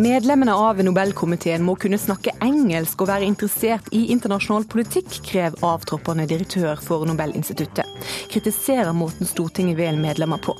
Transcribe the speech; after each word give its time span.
Medlemmene 0.00 0.54
av 0.56 0.78
Nobelkomiteen 0.80 1.60
må 1.60 1.74
kunne 1.76 1.98
snakke 2.00 2.32
engelsk 2.40 3.02
og 3.04 3.10
være 3.10 3.26
interessert 3.28 3.88
i 3.92 4.06
internasjonal 4.14 4.64
politikk, 4.70 5.18
krever 5.26 5.60
avtroppende 5.66 6.24
direktør 6.30 6.80
for 6.80 7.04
Nobelinstituttet. 7.04 7.84
Kritiserer 8.32 8.94
måten 8.96 9.28
Stortinget 9.28 9.76
velger 9.76 10.00
medlemmer 10.00 10.40
på. 10.40 10.54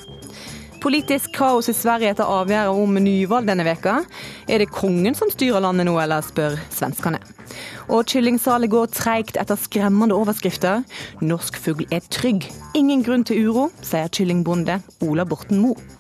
Politisk 0.85 1.33
kaos 1.39 1.71
i 1.73 1.77
Sverige 1.77 2.13
etter 2.13 2.29
avgjørelsen 2.29 2.83
om 2.85 3.01
nyvalg 3.01 3.49
denne 3.49 3.65
veka. 3.65 4.03
Er 4.45 4.61
det 4.61 4.75
kongen 4.75 5.17
som 5.17 5.33
styrer 5.33 5.65
landet 5.65 5.89
nå, 5.89 5.95
eller 6.03 6.27
spør 6.27 6.59
svenskene. 6.75 7.23
Og 7.89 8.05
kyllingsalet 8.13 8.73
går 8.75 8.93
treigt 8.93 9.41
etter 9.41 9.57
skremmende 9.61 10.19
overskrifter. 10.21 10.85
Norsk 11.25 11.57
fugl 11.65 11.89
er 11.89 12.05
trygg. 12.13 12.45
Ingen 12.77 13.07
grunn 13.09 13.25
til 13.25 13.49
uro, 13.49 13.71
sier 13.81 14.13
kyllingbonde 14.13 14.83
Ola 15.09 15.25
Borten 15.25 15.65
Moe. 15.65 16.00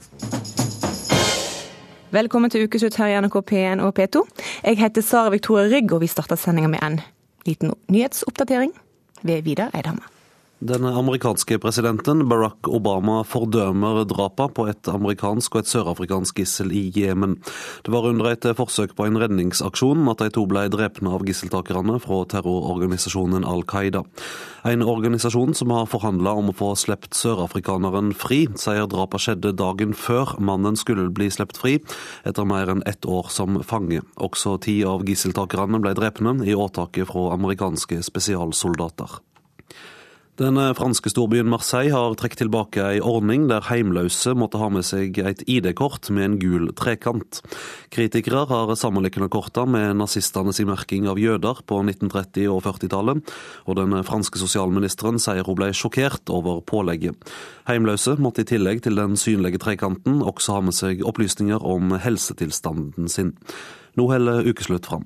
Velkommen 2.11 2.51
til 2.51 2.65
ukeslutt 2.67 2.97
her 2.99 3.07
i 3.07 3.19
NRK 3.23 3.37
P1 3.53 3.83
og 3.87 3.93
P2. 3.95 4.25
Jeg 4.65 4.79
heter 4.81 5.03
Sara 5.07 5.31
Victoria 5.31 5.69
Rygg, 5.71 5.93
og 5.95 6.01
vi 6.03 6.09
starter 6.11 6.35
sendinga 6.35 6.67
med 6.73 6.83
en 6.83 6.97
liten 7.47 7.71
nyhetsoppdatering 7.87 8.73
ved 9.23 9.45
Vidar 9.47 9.71
Eidhammer. 9.79 10.09
Den 10.61 10.85
amerikanske 10.85 11.57
presidenten 11.59 12.27
Barack 12.29 12.69
Obama 12.69 13.23
fordømmer 13.25 14.03
drapene 14.05 14.53
på 14.53 14.67
et 14.69 14.89
amerikansk 14.93 15.55
og 15.57 15.63
et 15.63 15.71
sørafrikansk 15.71 16.43
gissel 16.43 16.75
i 16.77 16.83
Jemen. 16.93 17.39
Det 17.81 17.95
var 17.95 18.05
under 18.11 18.29
et 18.29 18.45
forsøk 18.59 18.93
på 18.93 19.07
en 19.09 19.17
redningsaksjon 19.23 20.05
at 20.13 20.21
de 20.21 20.29
to 20.37 20.45
ble 20.51 20.67
drept 20.69 21.01
av 21.01 21.25
gisseltakerne 21.25 21.97
fra 22.05 22.19
terrororganisasjonen 22.35 23.47
Al 23.49 23.65
Qaida. 23.65 24.03
En 24.69 24.85
organisasjon 24.85 25.57
som 25.57 25.73
har 25.73 25.89
forhandla 25.89 26.37
om 26.37 26.53
å 26.53 26.57
få 26.61 26.75
sluppet 26.77 27.17
sørafrikaneren 27.17 28.13
fri, 28.13 28.43
sier 28.61 28.85
drapene 28.85 29.25
skjedde 29.25 29.55
dagen 29.57 29.97
før 29.97 30.37
mannen 30.45 30.77
skulle 30.77 31.09
bli 31.09 31.31
sluppet 31.33 31.63
fri, 31.63 31.75
etter 32.29 32.45
mer 32.45 32.69
enn 32.69 32.85
ett 32.85 33.09
år 33.09 33.33
som 33.33 33.63
fange. 33.65 34.05
Også 34.21 34.59
ti 34.61 34.83
av 34.85 35.09
gisseltakerne 35.09 35.81
ble 35.81 35.97
drepne 35.97 36.37
i 36.45 36.53
åtaket 36.53 37.09
fra 37.09 37.31
amerikanske 37.39 38.05
spesialsoldater. 38.13 39.23
Den 40.41 40.57
franske 40.73 41.11
storbyen 41.13 41.51
Marseille 41.53 41.93
har 41.93 42.15
trukket 42.17 42.41
tilbake 42.41 42.81
en 42.81 43.05
ordning 43.05 43.43
der 43.51 43.67
heimløse 43.67 44.33
måtte 44.33 44.57
ha 44.57 44.71
med 44.73 44.87
seg 44.89 45.19
et 45.21 45.43
ID-kort 45.45 46.09
med 46.17 46.25
en 46.25 46.37
gul 46.41 46.71
trekant. 46.73 47.43
Kritikere 47.93 48.47
har 48.49 48.73
sammenlignet 48.73 49.29
kortene 49.35 49.75
med 49.75 49.99
nazistenes 50.01 50.63
merking 50.65 51.11
av 51.13 51.21
jøder 51.21 51.61
på 51.69 51.83
1930- 51.83 52.49
og 52.55 52.63
40-tallet, 52.65 53.21
og 53.69 53.77
den 53.77 53.93
franske 54.09 54.41
sosialministeren 54.41 55.21
sier 55.21 55.45
hun 55.45 55.59
ble 55.61 55.69
sjokkert 55.77 56.33
over 56.33 56.65
pålegget. 56.65 57.21
Heimløse 57.69 58.17
måtte 58.17 58.47
i 58.47 58.49
tillegg 58.49 58.81
til 58.87 58.97
den 58.97 59.21
synlige 59.21 59.61
trekanten 59.61 60.23
også 60.25 60.57
ha 60.57 60.65
med 60.65 60.79
seg 60.79 61.05
opplysninger 61.05 61.61
om 61.61 61.99
helsetilstanden 62.01 63.13
sin. 63.13 63.35
Nå 63.93 64.09
holder 64.09 64.49
ukeslutt 64.49 64.89
fram. 64.89 65.05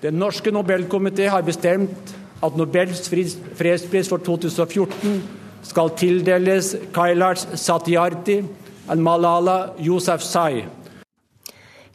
Den 0.00 0.16
norske 0.16 0.48
Nobelkomité 0.48 1.28
har 1.28 1.44
bestemt 1.44 2.16
at 2.42 2.56
Nobels 2.56 3.08
fredspris 3.08 4.08
for 4.08 4.18
2014 4.24 5.22
skal 5.62 5.94
tildeles 5.96 6.74
Kailash 6.94 7.56
Satyarthi 7.60 8.40
og 8.88 8.98
Malala 8.98 9.58
Yousafzai. 9.78 10.66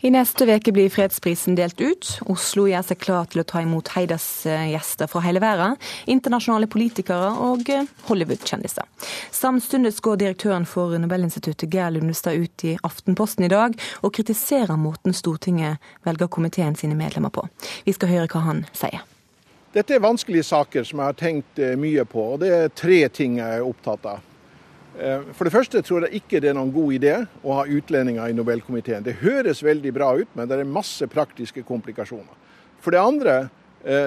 I 0.05 0.11
neste 0.13 0.45
uke 0.45 0.69
blir 0.69 0.91
fredsprisen 0.93 1.55
delt 1.57 1.79
ut. 1.81 2.09
Oslo 2.29 2.67
gjør 2.69 2.83
seg 2.85 2.99
klar 3.01 3.25
til 3.31 3.41
å 3.41 3.45
ta 3.47 3.63
imot 3.63 3.89
Heidas 3.95 4.27
gjester 4.45 5.09
fra 5.09 5.23
hele 5.25 5.41
verden. 5.41 5.79
Internasjonale 6.05 6.69
politikere 6.69 7.31
og 7.41 7.71
Hollywood-kjendiser. 8.05 8.85
Samtidig 9.33 9.95
går 10.05 10.21
direktøren 10.21 10.69
for 10.69 10.93
Nobelinstituttet 11.01 11.73
Geir 11.73 11.95
Lundestad 11.95 12.37
ut 12.37 12.67
i 12.69 12.75
Aftenposten 12.85 13.47
i 13.47 13.51
dag 13.55 13.73
og 14.03 14.13
kritiserer 14.19 14.77
måten 14.77 15.15
Stortinget 15.15 15.81
velger 16.05 16.29
komiteen 16.29 16.77
sine 16.77 16.93
medlemmer 16.93 17.33
på. 17.33 17.47
Vi 17.89 17.97
skal 17.97 18.13
høre 18.13 18.29
hva 18.29 18.45
han 18.45 18.65
sier. 18.77 19.01
Dette 19.75 19.97
er 19.97 19.99
vanskelige 19.99 20.45
saker 20.47 20.85
som 20.87 21.01
jeg 21.01 21.11
har 21.11 21.17
tenkt 21.19 21.59
mye 21.75 22.05
på, 22.07 22.21
og 22.31 22.39
det 22.39 22.51
er 22.55 22.69
tre 22.71 23.01
ting 23.11 23.41
jeg 23.41 23.57
er 23.57 23.65
opptatt 23.65 24.05
av. 24.07 24.21
For 25.35 25.43
det 25.43 25.51
første 25.51 25.81
tror 25.83 26.05
jeg 26.05 26.21
ikke 26.21 26.39
det 26.39 26.53
er 26.53 26.55
noen 26.55 26.71
god 26.71 26.93
idé 26.95 27.15
å 27.43 27.57
ha 27.57 27.65
utlendinger 27.67 28.31
i 28.31 28.37
Nobelkomiteen. 28.37 29.03
Det 29.03 29.17
høres 29.19 29.59
veldig 29.67 29.91
bra 29.97 30.13
ut, 30.15 30.31
men 30.31 30.47
det 30.47 30.61
er 30.61 30.71
masse 30.77 31.03
praktiske 31.11 31.65
komplikasjoner. 31.67 32.31
For 32.79 32.95
det 32.95 33.03
andre 33.03 33.35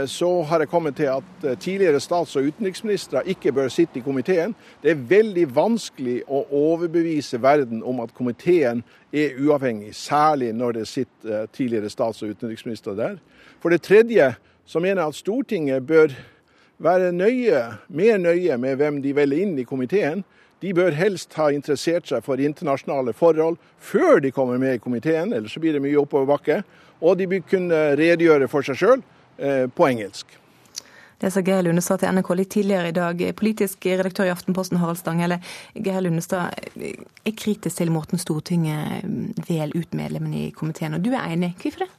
så 0.09 0.31
har 0.49 0.65
jeg 0.65 0.73
kommet 0.73 0.97
til 0.97 1.12
at 1.12 1.45
tidligere 1.61 2.01
stats- 2.01 2.33
og 2.41 2.49
utenriksministre 2.49 3.27
ikke 3.28 3.53
bør 3.61 3.69
sitte 3.69 4.01
i 4.01 4.07
komiteen. 4.09 4.57
Det 4.81 4.95
er 4.95 5.07
veldig 5.12 5.47
vanskelig 5.53 6.23
å 6.25 6.47
overbevise 6.49 7.45
verden 7.45 7.84
om 7.84 8.01
at 8.03 8.17
komiteen 8.17 8.81
er 9.12 9.37
uavhengig, 9.37 9.93
særlig 9.93 10.55
når 10.57 10.81
det 10.81 10.89
sitter 10.89 11.47
tidligere 11.53 11.93
stats- 11.93 12.25
og 12.25 12.33
utenriksministre 12.33 12.97
der. 12.97 13.21
For 13.61 13.69
det 13.69 13.84
tredje 13.84 14.33
så 14.69 14.81
mener 14.84 15.01
jeg 15.03 15.15
at 15.15 15.17
Stortinget 15.17 15.87
bør 15.89 16.12
være 16.79 17.12
nøye, 17.12 17.62
mer 17.89 18.19
nøye 18.21 18.59
med 18.61 18.77
hvem 18.77 19.01
de 19.03 19.15
velger 19.17 19.45
inn 19.47 19.55
i 19.59 19.67
komiteen. 19.67 20.25
De 20.62 20.75
bør 20.75 20.93
helst 20.99 21.34
ha 21.39 21.49
interessert 21.55 22.11
seg 22.11 22.25
for 22.27 22.41
internasjonale 22.43 23.15
forhold 23.17 23.57
før 23.81 24.21
de 24.21 24.34
kommer 24.34 24.59
med 24.61 24.77
i 24.77 24.83
komiteen, 24.83 25.33
ellers 25.33 25.57
blir 25.59 25.77
det 25.77 25.83
mye 25.84 26.01
oppoverbakke. 26.03 26.62
Og 27.01 27.17
de 27.19 27.28
bør 27.31 27.47
kunne 27.49 27.81
redegjøre 27.99 28.51
for 28.51 28.67
seg 28.67 28.78
sjøl 28.81 29.01
eh, 29.39 29.67
på 29.71 29.87
engelsk. 29.87 30.37
Det 31.19 31.33
sa 31.34 31.43
Geir 31.43 31.65
Lundestad 31.67 31.99
til 31.99 32.15
NRK 32.15 32.28
litt 32.39 32.51
tidligere 32.55 32.91
i 32.93 32.95
dag. 32.95 33.23
Politisk 33.39 33.87
redaktør 33.91 34.28
i 34.28 34.31
Aftenposten, 34.31 34.78
Harald 34.78 35.01
Stanghelle. 35.01 35.41
Geir 35.75 36.05
Lundestad 36.05 36.55
er 36.78 37.34
kritisk 37.34 37.81
til 37.81 37.91
måten 37.91 38.23
Stortinget 38.23 39.03
velger 39.49 39.75
ut 39.75 39.97
medlemmene 39.99 40.45
i 40.45 40.53
komiteen, 40.55 40.95
og 40.95 41.03
du 41.03 41.11
er 41.11 41.33
enig. 41.33 41.57
Hvorfor 41.59 41.87
det? 41.87 41.91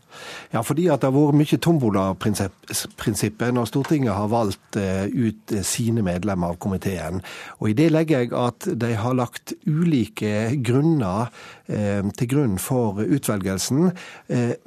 Ja, 0.53 0.63
fordi 0.65 0.87
at 0.89 1.01
det 1.03 1.09
har 1.09 1.15
vært 1.15 1.37
mye 1.39 1.59
tombola-prinsippet 1.61 3.55
når 3.55 3.69
Stortinget 3.69 4.15
har 4.15 4.31
valgt 4.31 4.77
ut 4.79 5.53
sine 5.65 6.03
medlemmer 6.05 6.53
av 6.53 6.59
komiteen. 6.61 7.21
Og 7.59 7.71
I 7.71 7.77
det 7.77 7.89
legger 7.93 8.23
jeg 8.23 8.33
at 8.37 8.67
de 8.81 8.93
har 8.97 9.17
lagt 9.17 9.53
ulike 9.67 10.55
grunner 10.65 11.29
til 11.67 12.29
grunn 12.31 12.57
for 12.61 13.01
utvelgelsen. 13.03 13.91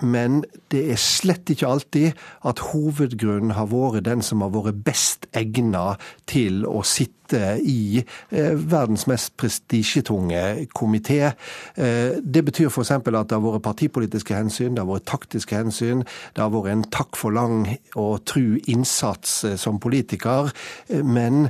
Men 0.03 0.43
det 0.71 0.85
er 0.95 1.01
slett 1.03 1.51
ikke 1.51 1.71
alltid 1.71 2.23
at 2.47 2.63
hovedgrunnen 2.71 3.57
har 3.59 3.71
vært 3.73 4.07
den 4.07 4.23
som 4.23 4.45
har 4.45 4.55
vært 4.55 4.85
best 4.87 5.27
egna 5.35 5.97
til 6.31 6.63
å 6.69 6.85
sitte 6.87 7.22
i 7.33 8.03
verdens 8.31 9.07
mest 9.07 9.37
prestisjetunge 9.41 10.67
komité. 10.75 11.33
Det 11.77 12.45
betyr 12.45 12.69
f.eks. 12.69 12.91
at 12.91 13.07
det 13.07 13.37
har 13.37 13.45
vært 13.45 13.63
partipolitiske 13.63 14.35
hensyn, 14.37 14.75
det 14.75 14.83
har 14.85 14.91
vært 14.91 15.09
taktiske 15.09 15.57
hensyn, 15.57 16.03
det 16.37 16.43
har 16.43 16.53
vært 16.53 16.73
en 16.73 16.85
takk 16.93 17.17
for 17.17 17.31
lang 17.35 17.69
og 17.95 18.25
tru 18.29 18.59
innsats 18.67 19.45
som 19.57 19.81
politiker. 19.81 20.53
Men 20.91 21.49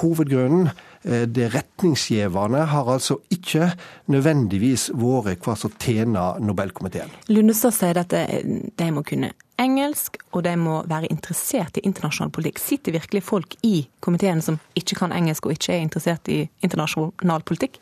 hovedgrunnen 0.00 0.70
det 1.06 1.48
retningsgivende 1.54 2.64
har 2.66 2.88
altså 2.90 3.20
ikke 3.30 3.68
nødvendigvis 4.10 4.88
vært 4.98 5.44
hva 5.46 5.54
som 5.54 5.70
tjener 5.78 6.40
Nobelkomiteen. 6.42 7.12
Lundestad 7.30 7.76
sier 7.76 8.00
at 8.02 8.10
de 8.10 8.88
må 8.90 9.04
kunne 9.06 9.30
engelsk, 9.60 10.18
og 10.32 10.44
de 10.44 10.54
må 10.60 10.80
være 10.88 11.10
interessert 11.12 11.78
i 11.78 11.84
internasjonal 11.88 12.32
politikk. 12.34 12.60
Sitter 12.60 12.96
virkelig 12.96 13.22
folk 13.24 13.56
i 13.66 13.86
komiteen 14.04 14.42
som 14.44 14.58
ikke 14.76 14.98
kan 15.00 15.14
engelsk 15.16 15.46
og 15.46 15.56
ikke 15.56 15.76
er 15.76 15.84
interessert 15.84 16.28
i 16.32 16.42
internasjonal 16.66 17.46
politikk? 17.46 17.80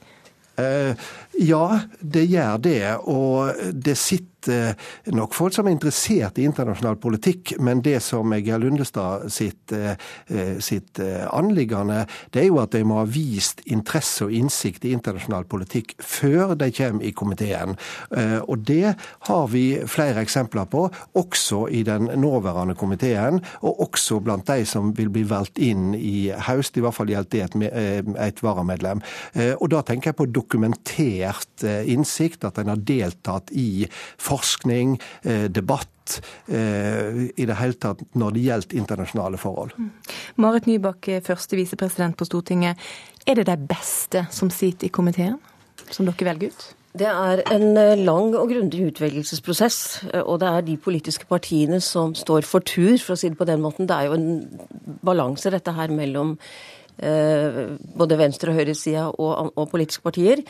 Eh, 0.60 0.94
ja, 1.42 1.80
det 1.98 2.28
gjør 2.30 2.60
det. 2.62 2.82
Og 3.10 3.74
det 3.74 3.96
sitter 3.98 4.33
nok 4.48 5.34
folk 5.36 5.54
som 5.56 5.68
er 5.68 5.74
interessert 5.74 6.38
i 6.38 6.46
internasjonal 6.48 6.98
politikk, 7.02 7.54
men 7.64 7.82
det 7.84 7.98
som 8.04 8.32
er 8.34 8.42
Geir 8.44 8.62
Lundestad 8.62 9.28
sitt, 9.32 9.72
sitt 10.64 11.00
anliggende, 11.32 12.04
det 12.34 12.44
er 12.44 12.48
jo 12.48 12.60
at 12.62 12.74
de 12.74 12.82
må 12.86 13.00
ha 13.00 13.06
vist 13.08 13.62
interesse 13.70 14.26
og 14.26 14.34
innsikt 14.34 14.84
i 14.84 14.94
internasjonal 14.96 15.46
politikk 15.50 15.94
før 16.02 16.54
de 16.58 16.70
kommer 16.74 17.06
i 17.06 17.12
komiteen. 17.16 17.76
Og 18.48 18.64
det 18.66 18.94
har 19.28 19.46
vi 19.52 19.64
flere 19.90 20.24
eksempler 20.24 20.68
på, 20.70 20.86
også 21.18 21.64
i 21.74 21.82
den 21.86 22.10
nåværende 22.20 22.76
komiteen, 22.78 23.40
og 23.62 23.84
også 23.88 24.20
blant 24.24 24.48
de 24.50 24.66
som 24.68 24.92
vil 24.96 25.10
bli 25.12 25.24
valgt 25.28 25.60
inn 25.62 25.92
i 25.96 26.30
høst. 26.48 26.76
I 26.78 26.84
hvert 26.84 26.96
fall 26.96 27.12
gjelder 27.12 27.32
det 27.34 27.42
et, 27.46 28.12
et 28.28 28.42
varamedlem. 28.44 29.02
Og 29.58 29.66
da 29.72 29.82
tenker 29.86 30.12
jeg 30.12 30.20
på 30.20 30.30
dokumentert 30.30 31.64
innsikt, 31.64 32.44
at 32.44 32.60
en 32.60 32.72
har 32.74 32.82
deltatt 32.84 33.52
i 33.54 33.86
forskning, 34.34 34.98
debatt, 35.54 36.18
i 36.44 37.46
det 37.48 37.54
hele 37.56 37.80
tatt 37.80 38.02
når 38.12 38.34
det 38.36 38.44
gjelder 38.44 38.76
internasjonale 38.76 39.40
forhold. 39.40 39.72
Marit 40.36 40.66
Nybakk, 40.68 41.08
første 41.24 41.56
visepresident 41.56 42.18
på 42.20 42.26
Stortinget. 42.28 42.76
Er 43.24 43.40
det 43.40 43.46
de 43.48 43.56
beste 43.56 44.26
som 44.34 44.52
sitter 44.52 44.90
i 44.90 44.92
komiteen, 44.92 45.38
som 45.88 46.04
dere 46.04 46.28
velger 46.28 46.52
ut? 46.52 46.66
Det 46.94 47.08
er 47.08 47.40
en 47.50 47.72
lang 48.04 48.36
og 48.38 48.52
grundig 48.52 48.84
utvelgelsesprosess, 48.92 49.78
og 50.20 50.36
det 50.44 50.50
er 50.50 50.68
de 50.68 50.76
politiske 50.78 51.26
partiene 51.26 51.80
som 51.82 52.12
står 52.14 52.46
for 52.46 52.62
tur, 52.62 52.94
for 53.02 53.16
å 53.16 53.18
si 53.18 53.32
det 53.32 53.40
på 53.40 53.48
den 53.48 53.64
måten. 53.64 53.88
Det 53.88 53.96
er 53.96 54.12
jo 54.12 54.18
en 54.20 55.00
balanse, 55.02 55.50
dette 55.50 55.74
her, 55.74 55.90
mellom 55.90 56.36
både 57.98 58.20
venstre- 58.20 58.52
og 58.52 58.60
høyresida 58.60 59.08
og, 59.10 59.50
og 59.58 59.72
politiske 59.72 60.04
partier. 60.04 60.44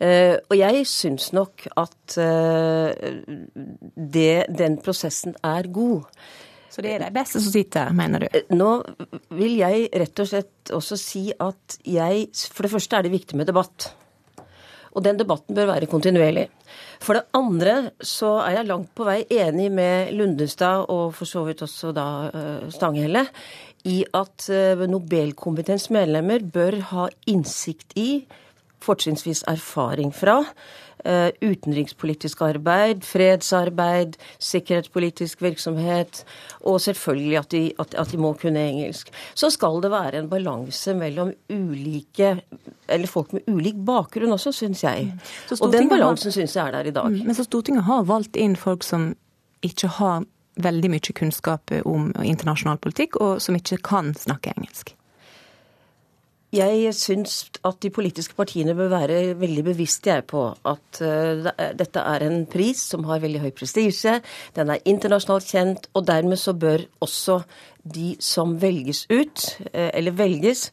Og 0.00 0.54
jeg 0.56 0.84
syns 0.88 1.26
nok 1.36 1.66
at 1.76 2.14
det, 4.16 4.32
den 4.48 4.78
prosessen 4.80 5.34
er 5.44 5.68
god. 5.68 6.08
Så 6.70 6.84
det 6.86 6.94
er 6.94 7.02
de 7.02 7.10
beste 7.12 7.40
som 7.42 7.52
sitter, 7.52 7.90
mener 7.96 8.24
du? 8.24 8.28
Nå 8.54 8.70
vil 9.36 9.58
jeg 9.58 9.88
rett 10.00 10.22
og 10.22 10.28
slett 10.30 10.72
også 10.72 10.96
si 11.00 11.24
at 11.34 11.80
jeg 11.84 12.28
For 12.52 12.64
det 12.64 12.72
første 12.76 12.96
er 12.96 13.06
det 13.06 13.12
viktig 13.12 13.38
med 13.40 13.50
debatt. 13.50 13.90
Og 14.90 15.04
den 15.04 15.18
debatten 15.18 15.54
bør 15.54 15.68
være 15.70 15.88
kontinuerlig. 15.90 16.48
For 17.02 17.18
det 17.18 17.28
andre 17.36 17.74
så 18.02 18.36
er 18.44 18.56
jeg 18.58 18.70
langt 18.70 18.90
på 18.98 19.06
vei 19.06 19.20
enig 19.30 19.68
med 19.74 20.10
Lundestad, 20.18 20.88
og 20.90 21.14
for 21.14 21.30
så 21.30 21.44
vidt 21.46 21.62
også 21.66 21.92
da 21.94 22.06
Stanghelle, 22.74 23.26
i 23.86 24.02
at 24.14 24.48
Nobelkomiteens 24.90 25.88
medlemmer 25.94 26.42
bør 26.42 26.80
ha 26.90 27.06
innsikt 27.30 27.94
i, 27.98 28.10
fortrinnsvis 28.84 29.44
erfaring 29.48 30.14
fra, 30.14 30.44
Eh, 31.04 31.30
utenrikspolitisk 31.40 32.42
arbeid, 32.44 33.04
fredsarbeid, 33.04 34.18
sikkerhetspolitisk 34.38 35.40
virksomhet, 35.42 36.24
og 36.60 36.80
selvfølgelig 36.80 37.38
at 37.38 37.50
de, 37.54 37.62
at, 37.78 37.94
at 37.94 38.12
de, 38.12 38.18
må 38.20 38.34
kunne 38.36 38.60
engelsk. 38.60 39.08
Så 39.34 39.48
skal 39.50 39.80
det 39.80 39.90
være 39.90 40.20
en 40.20 40.28
balanse 40.28 40.94
mellom 40.94 41.32
ulike 41.48 42.34
eller 42.88 43.08
folk 43.08 43.32
med 43.32 43.48
ulik 43.48 43.80
bakgrunn 43.86 44.36
også, 44.36 44.52
syns 44.52 44.84
jeg. 44.84 45.08
Mm. 45.08 45.56
Og 45.60 45.72
den 45.72 45.88
balansen 45.88 46.36
syns 46.36 46.56
jeg 46.56 46.66
er 46.66 46.76
der 46.76 46.92
i 46.92 46.94
dag. 47.00 47.08
Mm. 47.08 47.24
Men 47.26 47.38
så 47.38 47.48
Stortinget 47.48 47.88
har 47.88 48.04
valgt 48.04 48.36
inn 48.36 48.56
folk 48.56 48.84
som 48.84 49.14
ikke 49.64 49.88
har 49.96 50.28
veldig 50.60 50.90
mye 50.92 51.16
kunnskap 51.16 51.72
om 51.88 52.12
internasjonal 52.20 52.76
politikk, 52.82 53.16
og 53.24 53.40
som 53.40 53.56
ikke 53.56 53.80
kan 53.86 54.12
snakke 54.18 54.52
engelsk. 54.52 54.92
Jeg 56.50 56.90
syns 56.98 57.44
at 57.62 57.76
de 57.78 57.92
politiske 57.94 58.34
partiene 58.34 58.72
bør 58.74 58.88
være 58.90 59.18
veldig 59.38 59.62
bevisste 59.68 60.16
på 60.26 60.48
at 60.66 60.98
uh, 60.98 61.46
dette 61.78 62.02
er 62.02 62.24
en 62.26 62.40
pris 62.50 62.80
som 62.90 63.04
har 63.06 63.22
veldig 63.22 63.42
høy 63.44 63.52
prestisje, 63.54 64.16
den 64.56 64.72
er 64.74 64.82
internasjonalt 64.82 65.46
kjent, 65.46 65.86
og 65.94 66.08
dermed 66.08 66.40
så 66.42 66.56
bør 66.58 66.82
også 67.06 67.36
de 67.86 68.16
som 68.18 68.56
velges 68.58 69.04
ut, 69.12 69.46
uh, 69.68 69.92
eller 69.94 70.18
velges, 70.18 70.64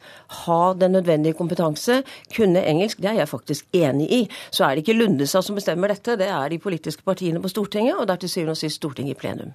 ha 0.48 0.74
den 0.82 0.98
nødvendige 0.98 1.38
kompetanse, 1.38 2.02
kunne 2.34 2.66
engelsk. 2.66 2.98
Det 2.98 3.14
er 3.14 3.22
jeg 3.22 3.34
faktisk 3.36 3.70
enig 3.78 4.10
i. 4.10 4.22
Så 4.50 4.66
er 4.66 4.74
det 4.74 4.82
ikke 4.82 4.98
Lundestad 4.98 5.46
som 5.46 5.62
bestemmer 5.62 5.94
dette, 5.94 6.18
det 6.18 6.34
er 6.34 6.50
de 6.50 6.58
politiske 6.58 7.06
partiene 7.06 7.44
på 7.44 7.54
Stortinget, 7.54 8.00
og 8.02 8.10
det 8.10 8.18
er 8.18 8.26
til 8.26 8.34
syvende 8.34 8.58
og 8.58 8.64
sist 8.66 8.82
Stortinget 8.82 9.14
i 9.14 9.22
plenum. 9.22 9.54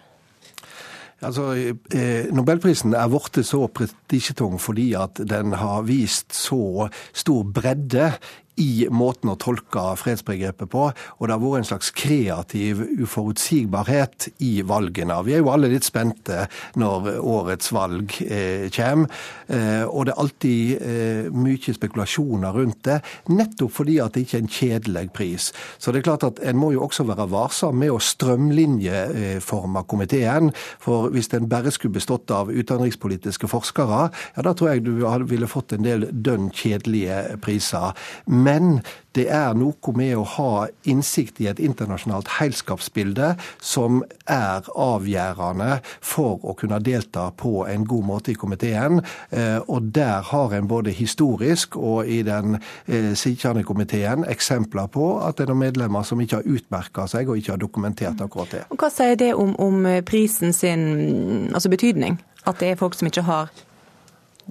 Altså, 1.22 1.52
eh, 1.94 2.26
Nobelprisen 2.34 2.96
er 2.98 3.10
blitt 3.12 3.46
så 3.46 3.69
prestisjetung 3.70 4.58
fordi 4.60 4.92
at 4.98 5.20
den 5.30 5.54
har 5.54 5.84
vist 5.86 6.34
så 6.34 6.88
stor 7.14 7.44
bredde 7.46 8.12
i 8.60 8.87
måten 8.93 9.31
å 9.32 9.37
tolke 9.40 9.84
fredsbegrepet 9.96 10.70
på. 10.72 10.88
Og 10.93 11.28
det 11.28 11.34
har 11.34 11.40
vært 11.40 11.62
en 11.62 11.69
slags 11.70 11.93
kreativ 11.96 12.82
uforutsigbarhet 13.00 14.28
i 14.44 14.52
valgene. 14.66 15.16
Vi 15.25 15.37
er 15.37 15.43
jo 15.43 15.52
alle 15.52 15.70
litt 15.72 15.87
spente 15.87 16.46
når 16.81 17.08
årets 17.19 17.72
valg 17.72 18.12
eh, 18.26 18.69
kommer. 18.75 19.08
Eh, 19.49 19.84
og 19.87 20.06
det 20.06 20.14
er 20.14 20.22
alltid 20.25 20.84
eh, 20.84 21.31
mye 21.32 21.76
spekulasjoner 21.76 22.56
rundt 22.56 22.82
det, 22.88 22.99
nettopp 23.32 23.72
fordi 23.72 23.99
at 24.02 24.14
det 24.14 24.26
ikke 24.26 24.38
er 24.38 24.44
en 24.44 24.52
kjedelig 24.58 25.05
pris. 25.16 25.48
Så 25.78 25.93
det 25.93 26.02
er 26.02 26.08
klart 26.10 26.26
at 26.26 26.43
en 26.44 26.60
må 26.60 26.72
jo 26.75 26.84
også 26.84 27.06
være 27.08 27.28
varsom 27.32 27.78
med 27.81 27.94
å 27.94 28.00
strømlinjeforme 28.02 29.84
komiteen. 29.88 30.52
For 30.82 31.08
hvis 31.14 31.32
den 31.32 31.48
bare 31.50 31.72
skulle 31.72 31.96
bestått 31.96 32.31
av 32.34 32.52
utenrikspolitiske 32.52 33.48
forskere, 33.50 34.05
ja 34.37 34.44
da 34.44 34.55
tror 34.56 34.75
jeg 34.75 34.84
du 34.87 34.93
ville 35.31 35.50
fått 35.50 35.76
en 35.76 35.87
del 35.87 36.08
dønn 36.12 36.50
kjedelige 36.52 37.38
priser. 37.43 37.96
Men 38.43 38.81
det 39.17 39.27
er 39.29 39.53
noe 39.59 39.93
med 39.97 40.15
å 40.17 40.25
ha 40.39 40.67
innsikt 40.89 41.41
i 41.43 41.49
et 41.50 41.61
internasjonalt 41.61 42.31
heilskapsbilde 42.39 43.35
som 43.61 44.00
er 44.31 44.69
avgjørende 44.73 45.81
for 46.00 46.41
å 46.41 46.55
kunne 46.59 46.81
delta 46.85 47.29
på 47.37 47.67
en 47.69 47.85
god 47.89 48.09
måte 48.09 48.33
i 48.33 48.39
komiteen. 48.39 49.03
Eh, 49.31 49.59
og 49.67 49.93
der 49.94 50.25
har 50.31 50.55
en 50.56 50.71
både 50.71 50.94
historisk 50.97 51.77
og 51.77 52.09
i 52.09 52.23
den 52.27 52.56
eh, 52.87 53.12
sittende 53.19 53.67
komiteen 53.69 54.25
eksempler 54.29 54.89
på 54.93 55.11
at 55.21 55.37
det 55.37 55.47
er 55.47 55.53
noen 55.53 55.67
medlemmer 55.67 56.06
som 56.09 56.21
ikke 56.23 56.41
har 56.41 56.49
utmerka 56.49 57.06
seg 57.11 57.29
og 57.29 57.41
ikke 57.41 57.56
har 57.56 57.62
dokumentert 57.62 58.25
akkurat 58.25 58.56
det. 58.56 58.65
Og 58.73 58.81
hva 58.81 58.91
sier 58.93 59.19
det 59.21 59.35
om, 59.37 59.53
om 59.61 59.85
prisen 60.09 60.56
sin 60.56 61.53
altså 61.53 61.73
betydning? 61.73 62.17
At 62.49 62.59
det 62.62 62.73
er 62.73 62.81
folk 62.81 62.97
som 62.99 63.06
ikke 63.06 63.27
har 63.29 63.53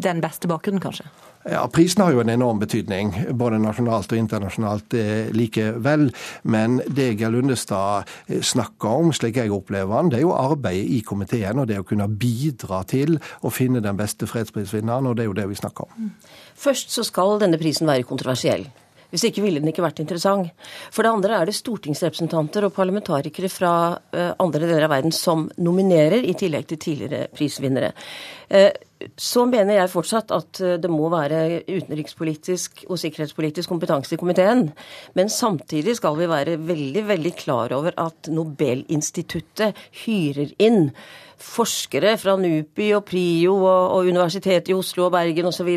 den 0.02 0.22
beste 0.24 0.48
bakgrunnen, 0.48 0.82
kanskje? 0.84 1.10
Ja, 1.50 1.64
Prisen 1.74 2.04
har 2.04 2.14
jo 2.14 2.22
en 2.22 2.30
enorm 2.30 2.60
betydning, 2.62 3.16
både 3.34 3.58
nasjonalt 3.62 4.12
og 4.14 4.20
internasjonalt 4.20 4.94
eh, 4.98 5.32
likevel. 5.34 6.10
Men 6.44 6.78
det 6.86 7.16
Geir 7.18 7.34
Lundestad 7.34 8.10
eh, 8.28 8.44
snakker 8.46 9.02
om, 9.02 9.10
slik 9.16 9.40
jeg 9.42 9.54
opplever 9.54 9.96
han, 9.98 10.12
det 10.12 10.20
er 10.20 10.28
jo 10.28 10.36
arbeidet 10.38 10.92
i 10.94 11.00
komiteen 11.06 11.64
og 11.64 11.72
det 11.72 11.80
å 11.82 11.88
kunne 11.88 12.06
bidra 12.12 12.84
til 12.90 13.18
å 13.42 13.54
finne 13.54 13.82
den 13.82 13.98
beste 13.98 14.30
fredsprisvinneren, 14.30 15.10
og 15.10 15.18
det 15.18 15.26
er 15.26 15.32
jo 15.32 15.40
det 15.40 15.48
vi 15.50 15.58
snakker 15.58 15.90
om. 15.90 16.12
Først 16.62 16.94
så 16.94 17.06
skal 17.08 17.42
denne 17.42 17.60
prisen 17.62 17.90
være 17.90 18.06
kontroversiell. 18.06 18.68
Hvis 19.12 19.26
ikke 19.28 19.42
ville 19.44 19.60
den 19.60 19.68
ikke 19.68 19.84
vært 19.84 20.00
interessant. 20.00 20.54
For 20.94 21.04
det 21.04 21.12
andre 21.12 21.42
er 21.42 21.50
det 21.50 21.58
stortingsrepresentanter 21.58 22.70
og 22.70 22.76
parlamentarikere 22.78 23.50
fra 23.52 23.74
eh, 24.14 24.30
andre 24.38 24.70
deler 24.70 24.86
av 24.86 24.94
verden 24.94 25.16
som 25.16 25.50
nominerer, 25.58 26.22
i 26.22 26.38
tillegg 26.38 26.70
til 26.70 26.84
tidligere 26.86 27.26
prisvinnere 27.34 27.92
så 29.20 29.46
mener 29.50 29.78
jeg 29.78 29.92
fortsatt 29.92 30.34
at 30.36 30.62
eh, 30.64 30.78
det 30.82 30.92
må 30.92 31.10
være 31.14 31.62
utenrikspolitisk 31.68 32.86
og 32.88 33.00
sikkerhetspolitisk 33.02 33.72
kompetanse 33.72 34.16
i 34.16 34.22
komiteen. 34.22 34.70
Men 35.18 35.32
samtidig 35.32 35.98
skal 36.00 36.18
vi 36.20 36.30
være 36.32 36.60
veldig, 36.68 37.06
veldig 37.10 37.34
klar 37.40 37.76
over 37.78 37.98
at 38.02 38.32
Nobelinstituttet 38.32 39.78
hyrer 40.04 40.56
inn 40.62 40.92
forskere 41.42 42.14
fra 42.22 42.36
NUPI 42.40 42.92
og 42.98 43.06
PRIO 43.10 43.56
og, 43.58 43.96
og 43.98 44.10
Universitetet 44.12 44.72
i 44.72 44.78
Oslo 44.78 45.08
og 45.08 45.14
Bergen 45.16 45.50
osv. 45.50 45.70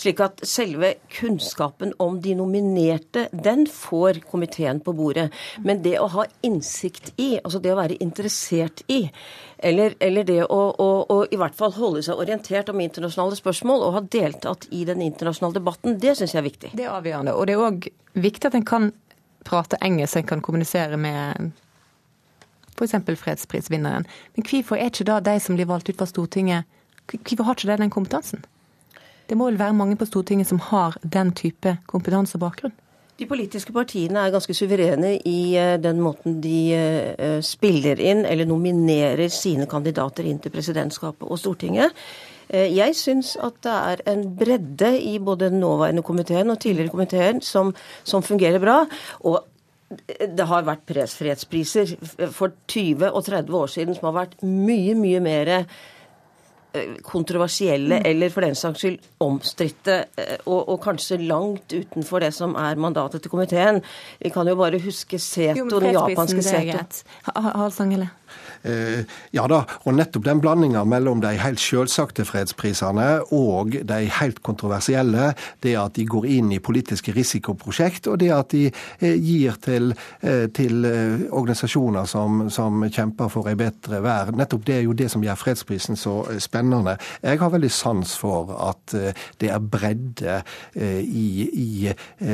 Slik 0.00 0.22
at 0.24 0.42
selve 0.46 0.94
kunnskapen 1.18 1.94
om 2.02 2.20
de 2.22 2.34
nominerte, 2.38 3.26
den 3.32 3.66
får 3.70 4.22
komiteen 4.30 4.80
på 4.84 4.94
bordet. 4.96 5.28
Men 5.66 5.82
det 5.84 5.96
å 6.00 6.08
ha 6.14 6.26
innsikt 6.46 7.12
i, 7.18 7.34
altså 7.42 7.60
det 7.62 7.74
å 7.74 7.78
være 7.80 7.98
interessert 8.04 8.84
i, 8.88 9.02
eller, 9.58 9.96
eller 10.00 10.24
det 10.24 10.40
å, 10.46 10.60
å, 10.70 10.90
å, 11.04 11.20
i 11.28 11.38
hvert 11.40 11.56
fall 11.58 11.74
holde 11.76 12.02
seg 12.06 12.20
orientert 12.20 12.70
om 12.72 12.80
internasjonale 12.80 13.36
spørsmål 13.36 13.84
og 13.84 13.96
ha 13.98 14.04
deltatt 14.16 14.68
i 14.72 14.86
den 14.88 15.02
internasjonale 15.04 15.58
debatten, 15.58 15.98
det 16.00 16.16
syns 16.16 16.34
jeg 16.34 16.40
er 16.40 16.48
viktig. 16.48 16.72
Det 16.78 16.86
er 16.86 16.94
avgjørende. 16.94 17.36
Og 17.36 17.48
det 17.48 17.56
er 17.56 17.64
òg 17.66 17.90
viktig 18.20 18.48
at 18.48 18.56
en 18.56 18.66
kan 18.66 18.92
prate 19.46 19.78
engelsk, 19.84 20.20
en 20.20 20.30
kan 20.34 20.44
kommunisere 20.44 20.96
med 21.00 21.52
f.eks. 22.80 23.20
fredsprisvinneren. 23.20 24.08
Men 24.36 24.48
hvorfor 24.48 24.80
er 24.80 24.90
ikke 24.90 25.08
da 25.12 25.20
de 25.20 25.36
som 25.40 25.58
blir 25.58 25.68
valgt 25.70 25.92
ut 25.92 26.00
fra 26.00 26.08
Stortinget, 26.08 26.64
hvorfor 27.06 27.44
har 27.46 27.58
ikke 27.58 27.72
de 27.72 27.82
den 27.84 27.94
kompetansen? 27.94 28.44
Det 29.30 29.36
må 29.38 29.46
vel 29.46 29.60
være 29.60 29.76
mange 29.78 29.96
på 29.96 30.08
Stortinget 30.08 30.48
som 30.50 30.58
har 30.72 30.96
den 31.04 31.30
type 31.38 31.76
kompetanse 31.86 32.34
og 32.38 32.48
bakgrunn? 32.48 32.74
De 33.20 33.28
politiske 33.28 33.72
partiene 33.76 34.22
er 34.24 34.32
ganske 34.32 34.54
suverene 34.56 35.12
i 35.28 35.52
eh, 35.60 35.76
den 35.82 36.00
måten 36.00 36.38
de 36.40 36.72
eh, 36.72 37.38
spiller 37.44 38.00
inn 38.00 38.24
eller 38.24 38.48
nominerer 38.48 39.28
sine 39.28 39.68
kandidater 39.68 40.24
inn 40.24 40.40
til 40.40 40.54
presidentskapet 40.54 41.28
og 41.28 41.38
Stortinget. 41.38 41.92
Eh, 42.48 42.72
jeg 42.72 42.96
syns 42.96 43.34
at 43.36 43.60
det 43.66 43.76
er 43.92 44.02
en 44.14 44.24
bredde 44.40 44.94
i 45.04 45.18
både 45.20 45.50
den 45.50 45.60
nåværende 45.60 46.02
komiteen 46.06 46.50
og 46.50 46.62
tidligere 46.64 46.94
komiteen 46.94 47.44
som, 47.44 47.74
som 48.02 48.24
fungerer 48.24 48.58
bra. 48.62 48.80
Og 49.28 49.44
det 49.90 50.46
har 50.46 50.66
vært 50.66 50.84
pressfrihetspriser 50.86 51.96
for 52.30 52.54
20 52.70 53.08
og 53.10 53.24
30 53.26 53.56
år 53.58 53.72
siden 53.72 53.96
som 53.96 54.10
har 54.10 54.20
vært 54.20 54.36
mye, 54.46 54.94
mye 54.98 55.22
mer 55.24 55.50
Eh, 56.72 56.82
kontroversielle 57.02 57.96
mm. 57.98 58.02
eller 58.06 58.30
for 58.30 58.46
den 58.46 58.54
saks 58.54 58.78
skyld 58.84 59.06
omstridte, 59.24 59.94
eh, 60.14 60.36
og, 60.44 60.68
og, 60.68 60.76
kanskje 60.84 61.16
langt 61.26 61.72
utenfor 61.74 62.22
det 62.22 62.28
som 62.36 62.54
er 62.54 62.78
mandatet 62.78 63.24
til 63.24 63.32
komiteen. 63.32 63.80
Vi 64.22 64.30
kan 64.30 64.46
jo 64.46 64.54
bare 64.54 64.78
huske 64.78 65.18
Seto, 65.18 65.80
den 65.80 65.96
japanske 65.96 66.44
Seto. 66.46 66.84
Halsangele. 67.34 68.06
Eh, 68.62 69.04
ja 69.32 69.46
da, 69.48 69.62
og 69.88 69.94
nettopp 69.96 70.26
den 70.26 70.40
blandinga 70.42 70.82
mellom 70.88 71.22
de 71.22 71.32
helt 71.40 71.60
selvsagte 71.62 72.26
fredsprisene 72.28 73.06
og 73.32 73.76
de 73.88 74.00
helt 74.18 74.42
kontroversielle, 74.44 75.30
det 75.64 75.76
at 75.80 75.96
de 75.96 76.04
går 76.08 76.26
inn 76.28 76.50
i 76.52 76.60
politiske 76.60 77.14
risikoprosjekt, 77.16 78.10
og 78.10 78.20
det 78.20 78.30
at 78.36 78.52
de 78.52 78.66
eh, 78.68 79.16
gir 79.16 79.56
til, 79.64 79.94
eh, 80.20 80.46
til 80.52 80.84
organisasjoner 81.30 82.08
som, 82.10 82.46
som, 82.52 82.84
kjemper 82.90 83.30
for 83.32 83.48
ei 83.48 83.56
bedre 83.58 84.00
vær, 84.04 84.32
nettopp 84.36 84.66
det 84.66 84.76
er 84.78 84.84
jo 84.84 84.96
det 84.96 85.08
som 85.12 85.24
gjør 85.24 85.38
fredsprisen 85.38 85.98
så 85.98 86.14
spennende. 86.42 86.96
Jeg 87.22 87.40
har 87.40 87.52
veldig 87.52 87.70
sans 87.72 88.12
for 88.18 88.50
at 88.56 88.94
det 89.40 89.50
er 89.52 89.62
bredde 89.62 90.40
i, 90.74 91.26
i, 91.46 91.92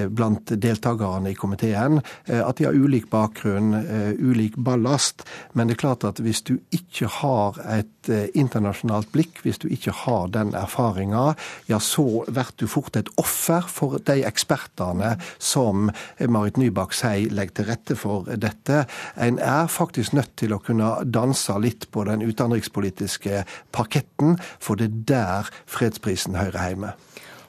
blant 0.09 0.53
deltakerne 0.63 1.33
i 1.33 1.37
komiteen. 1.39 2.01
At 2.27 2.59
de 2.59 2.67
har 2.69 2.77
ulik 2.77 3.09
bakgrunn, 3.13 3.75
ulik 4.19 4.57
ballast. 4.57 5.27
Men 5.53 5.69
det 5.69 5.77
er 5.77 5.83
klart 5.83 6.07
at 6.09 6.16
at 6.17 6.25
hvis 6.25 6.43
du 6.47 6.57
ikke 6.75 7.09
har 7.21 7.59
et 7.77 8.11
eh, 8.11 8.29
internasjonalt 8.35 9.11
blikk, 9.13 9.43
hvis 9.45 9.61
du 9.61 9.69
ikke 9.73 9.93
har 10.05 10.31
den 10.33 10.55
erfaringa, 10.57 11.35
ja, 11.69 11.79
så 11.79 12.25
blir 12.27 12.53
du 12.57 12.67
fort 12.71 12.97
et 12.97 13.11
offer 13.21 13.67
for 13.69 13.99
de 13.99 14.23
ekspertene 14.27 15.17
som 15.39 15.91
Marit 16.21 16.57
Nybakk 16.61 16.97
sier 16.97 17.33
legger 17.35 17.61
til 17.61 17.69
rette 17.71 17.99
for 17.99 18.29
dette. 18.37 18.85
En 19.17 19.39
er 19.39 19.69
faktisk 19.69 20.17
nødt 20.17 20.37
til 20.41 20.55
å 20.57 20.61
kunne 20.63 20.93
danse 21.05 21.57
litt 21.61 21.89
på 21.93 22.07
den 22.09 22.25
utenrikspolitiske 22.25 23.45
parketten, 23.77 24.39
for 24.61 24.79
det 24.81 24.91
er 24.91 25.03
der 25.07 25.51
fredsprisen 25.67 26.39
hører 26.39 26.71
hjemme. 26.71 26.95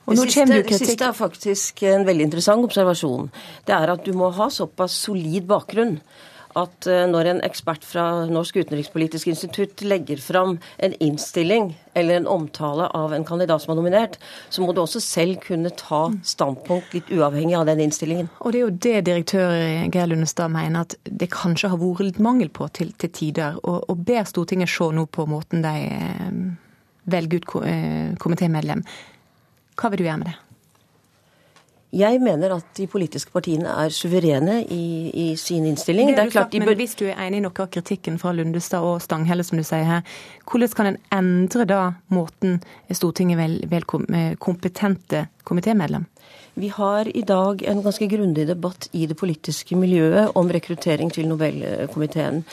Det 0.07 0.23
siste, 0.23 0.45
det 0.47 0.77
siste, 0.79 1.03
er 1.03 1.15
faktisk 1.15 1.81
en 1.83 2.05
veldig 2.07 2.29
interessant 2.29 2.63
observasjon. 2.63 3.27
Det 3.67 3.75
er 3.75 3.91
at 3.91 4.05
du 4.05 4.13
må 4.15 4.29
ha 4.37 4.47
såpass 4.53 4.95
solid 5.03 5.49
bakgrunn 5.49 5.97
at 6.57 6.87
eh, 6.89 7.05
når 7.09 7.31
en 7.31 7.41
ekspert 7.45 7.85
fra 7.85 8.05
Norsk 8.29 8.59
utenrikspolitisk 8.61 9.29
institutt 9.31 9.83
legger 9.85 10.21
fram 10.21 10.57
en 10.83 10.95
innstilling 11.03 11.71
eller 11.97 12.19
en 12.19 12.29
omtale 12.29 12.87
av 12.97 13.13
en 13.13 13.25
kandidat 13.25 13.63
som 13.63 13.73
er 13.73 13.79
nominert, 13.79 14.17
så 14.49 14.61
må 14.61 14.73
du 14.73 14.81
også 14.83 15.01
selv 15.03 15.41
kunne 15.45 15.71
ta 15.77 16.03
standpunkt 16.25 16.93
litt 16.93 17.11
uavhengig 17.13 17.57
av 17.57 17.67
den 17.69 17.81
innstillingen. 17.87 18.29
Og 18.41 18.53
det 18.53 18.59
er 18.59 18.65
jo 18.65 18.77
det 18.87 18.95
direktør 19.09 19.55
Geir 19.93 20.11
Lundestad 20.11 20.53
mener 20.53 20.85
at 20.85 20.97
det 21.05 21.31
kanskje 21.33 21.73
har 21.73 21.81
vært 21.81 22.05
litt 22.05 22.23
mangel 22.23 22.51
på 22.53 22.69
til, 22.77 22.93
til 23.01 23.13
tider. 23.13 23.59
Og, 23.63 23.83
og 23.89 24.05
ber 24.07 24.27
Stortinget 24.29 24.71
se 24.73 24.89
nå 24.93 25.07
på 25.09 25.27
måten 25.29 25.65
de 25.65 25.75
eh, 25.89 26.41
velger 27.09 27.41
ut 27.41 27.55
eh, 27.65 28.17
komitémedlem. 28.21 28.83
Hva 29.77 29.93
vil 29.93 30.01
du 30.01 30.09
gjøre 30.09 30.21
med 30.23 30.31
det? 30.31 30.37
Jeg 31.95 32.19
mener 32.19 32.51
at 32.51 32.65
de 32.75 32.83
politiske 32.91 33.31
partiene 33.31 33.71
er 33.85 33.93
suverene 33.95 34.57
i, 34.75 35.07
i 35.07 35.27
sin 35.39 35.63
innstilling. 35.65 36.09
Det 36.11 36.25
er 36.25 36.33
klart 36.33 36.51
de 36.51 36.59
bør... 36.59 36.73
Men 36.73 36.81
hvis 36.81 36.97
du 36.99 37.05
er 37.07 37.21
enig 37.23 37.39
i 37.39 37.45
noe 37.45 37.63
av 37.63 37.69
kritikken 37.71 38.17
fra 38.19 38.33
Lundestad 38.35 38.83
og 38.83 38.99
Stanghelle, 39.05 39.45
som 39.47 39.55
du 39.59 39.63
sier 39.63 39.87
her, 39.87 40.17
hvordan 40.51 40.75
kan 40.75 40.89
en 40.91 40.99
endre 41.15 41.63
da 41.69 41.81
måten 42.11 42.59
Stortinget 42.91 43.39
vel, 43.39 43.55
vel 43.71 43.87
eh, 44.11 44.35
kompetente 44.35 45.29
komitémedlem? 45.47 46.09
Vi 46.59 46.73
har 46.75 47.07
i 47.07 47.21
dag 47.21 47.63
en 47.63 47.83
ganske 47.85 48.09
grundig 48.11 48.47
debatt 48.49 48.89
i 48.91 49.05
det 49.07 49.15
politiske 49.15 49.77
miljøet 49.79 50.35
om 50.35 50.51
rekruttering 50.51 51.13
til 51.13 51.29
Nobelkomiteen. 51.31 52.43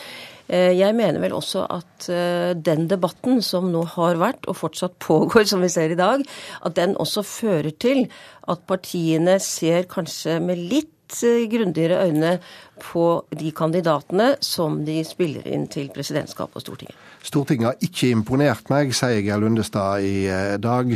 Eh, 0.47 0.73
jeg 0.77 0.93
mener 0.97 1.21
vel 1.23 1.35
også 1.35 1.65
at 1.73 2.07
eh, 2.13 2.53
den 2.57 2.89
debatten 2.89 3.41
som 3.45 3.71
nå 3.73 3.83
har 3.95 4.19
vært, 4.21 4.45
og 4.49 4.59
fortsatt 4.59 4.97
pågår, 5.01 5.47
som 5.49 5.63
vi 5.65 5.71
ser 5.73 5.93
i 5.93 5.99
dag, 5.99 6.25
at 6.65 6.75
den 6.77 6.95
også 7.01 7.25
fører 7.25 7.73
til 7.81 8.05
at 8.51 8.65
partiene 8.69 9.39
ser 9.41 9.87
kanskje 9.89 10.37
med 10.43 10.61
litt 10.61 11.17
eh, 11.25 11.47
grundigere 11.49 12.03
øyne 12.05 12.35
på 12.81 13.07
de 13.33 13.51
kandidatene 13.55 14.35
som 14.43 14.83
de 14.85 14.99
spiller 15.07 15.47
inn 15.49 15.65
til 15.71 15.89
presidentskapet 15.95 16.59
og 16.59 16.65
Stortinget. 16.65 16.99
Stortinget 17.25 17.71
har 17.71 17.87
ikke 17.87 18.11
imponert 18.13 18.69
meg, 18.69 18.93
sier 18.93 19.23
Geir 19.25 19.41
Lundestad 19.41 20.05
i 20.05 20.27
dag. 20.61 20.91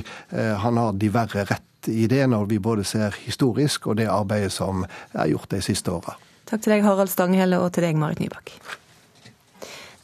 Han 0.61 0.77
har 0.77 0.99
de 0.99 1.09
verre 1.13 1.45
rett 1.49 1.89
i 1.89 2.05
det, 2.11 2.25
når 2.29 2.45
vi 2.51 2.59
både 2.61 2.83
ser 2.85 3.15
historisk 3.23 3.87
og 3.89 3.97
det 4.01 4.09
arbeidet 4.11 4.51
som 4.53 4.83
er 5.15 5.31
gjort 5.31 5.49
de 5.55 5.63
siste 5.65 5.95
åra. 5.95 6.19
Takk 6.51 6.65
til 6.65 6.75
deg, 6.75 6.85
Harald 6.85 7.09
Stanghelle, 7.09 7.63
og 7.63 7.71
til 7.73 7.87
deg, 7.87 7.97
Marit 7.97 8.21
Nybakk. 8.21 8.53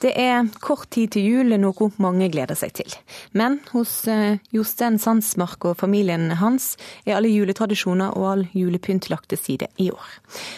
Det 0.04 0.12
er 0.20 0.44
kort 0.60 0.90
tid 0.92 1.14
til 1.16 1.24
jul, 1.24 1.54
noe 1.56 1.88
mange 2.04 2.28
gleder 2.34 2.58
seg 2.60 2.74
til. 2.76 2.92
Men 3.32 3.62
hos 3.72 3.94
eh, 4.12 4.42
Jostein 4.52 4.98
Sandsmark 5.00 5.64
og 5.70 5.78
familien 5.80 6.28
hans 6.42 6.74
er 7.06 7.16
alle 7.16 7.32
juletradisjoner 7.32 8.18
og 8.18 8.28
all 8.32 8.44
julepynt 8.52 9.08
lagt 9.10 9.30
til 9.32 9.40
side 9.40 9.70
i 9.80 9.88
år. 9.96 10.12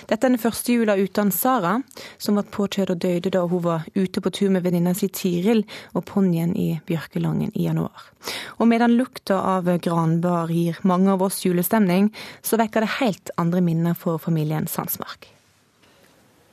Dette 0.09 0.25
er 0.25 0.33
den 0.33 0.41
første 0.41 0.73
jula 0.73 0.97
uten 0.97 1.29
Sara, 1.31 1.75
som 2.17 2.39
ble 2.39 2.47
påkjørt 2.57 2.95
og 2.95 3.01
døde 3.05 3.33
da 3.33 3.45
hun 3.45 3.63
var 3.67 3.85
ute 3.93 4.25
på 4.25 4.33
tur 4.33 4.51
med 4.53 4.65
venninna 4.65 4.95
si 4.97 5.11
Tiril 5.13 5.63
og 5.93 6.07
ponnien 6.09 6.57
i 6.57 6.71
Bjørkelangen 6.89 7.53
i 7.53 7.69
januar. 7.69 8.09
Og 8.57 8.67
medan 8.73 8.97
lukta 8.97 9.37
av 9.53 9.69
granbar 9.85 10.49
gir 10.49 10.81
mange 10.81 11.13
av 11.13 11.21
oss 11.29 11.43
julestemning, 11.45 12.09
så 12.41 12.57
vekker 12.57 12.83
det 12.83 12.95
helt 12.97 13.35
andre 13.37 13.61
minner 13.61 13.97
for 13.97 14.17
familien 14.17 14.65
Sandsmark. 14.65 15.36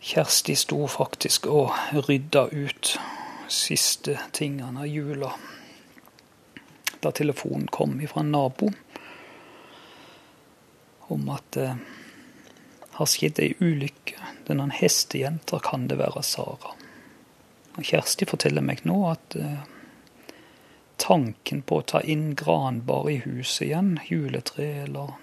Kjersti 0.04 0.56
sto 0.60 0.84
faktisk 0.90 1.46
og 1.48 1.72
rydda 2.08 2.48
ut 2.52 2.94
siste 3.48 4.18
tingene 4.36 4.84
av 4.84 4.90
jula 4.90 5.30
da 7.04 7.12
telefonen 7.12 7.66
kom 7.66 7.96
fra 8.08 8.20
en 8.20 8.32
nabo 8.32 8.70
om 11.12 11.28
at 11.28 11.50
det 11.56 11.68
har 12.94 13.08
skjedd 13.10 13.40
ei 13.42 13.50
ulykke. 13.60 14.16
Denne 14.46 14.70
hestejenta 14.72 15.58
kan 15.64 15.88
det 15.90 15.98
være 16.00 16.22
Sara. 16.24 16.72
Og 17.74 17.82
Kjersti 17.84 18.28
forteller 18.30 18.64
meg 18.64 18.84
nå 18.88 18.96
at 19.10 19.36
uh, 19.36 19.64
tanken 21.02 21.64
på 21.66 21.80
å 21.80 21.86
ta 21.92 22.00
inn 22.00 22.32
granbar 22.38 23.10
i 23.10 23.18
huset 23.26 23.66
igjen, 23.66 23.96
juletre 24.08 24.68
eller 24.86 25.16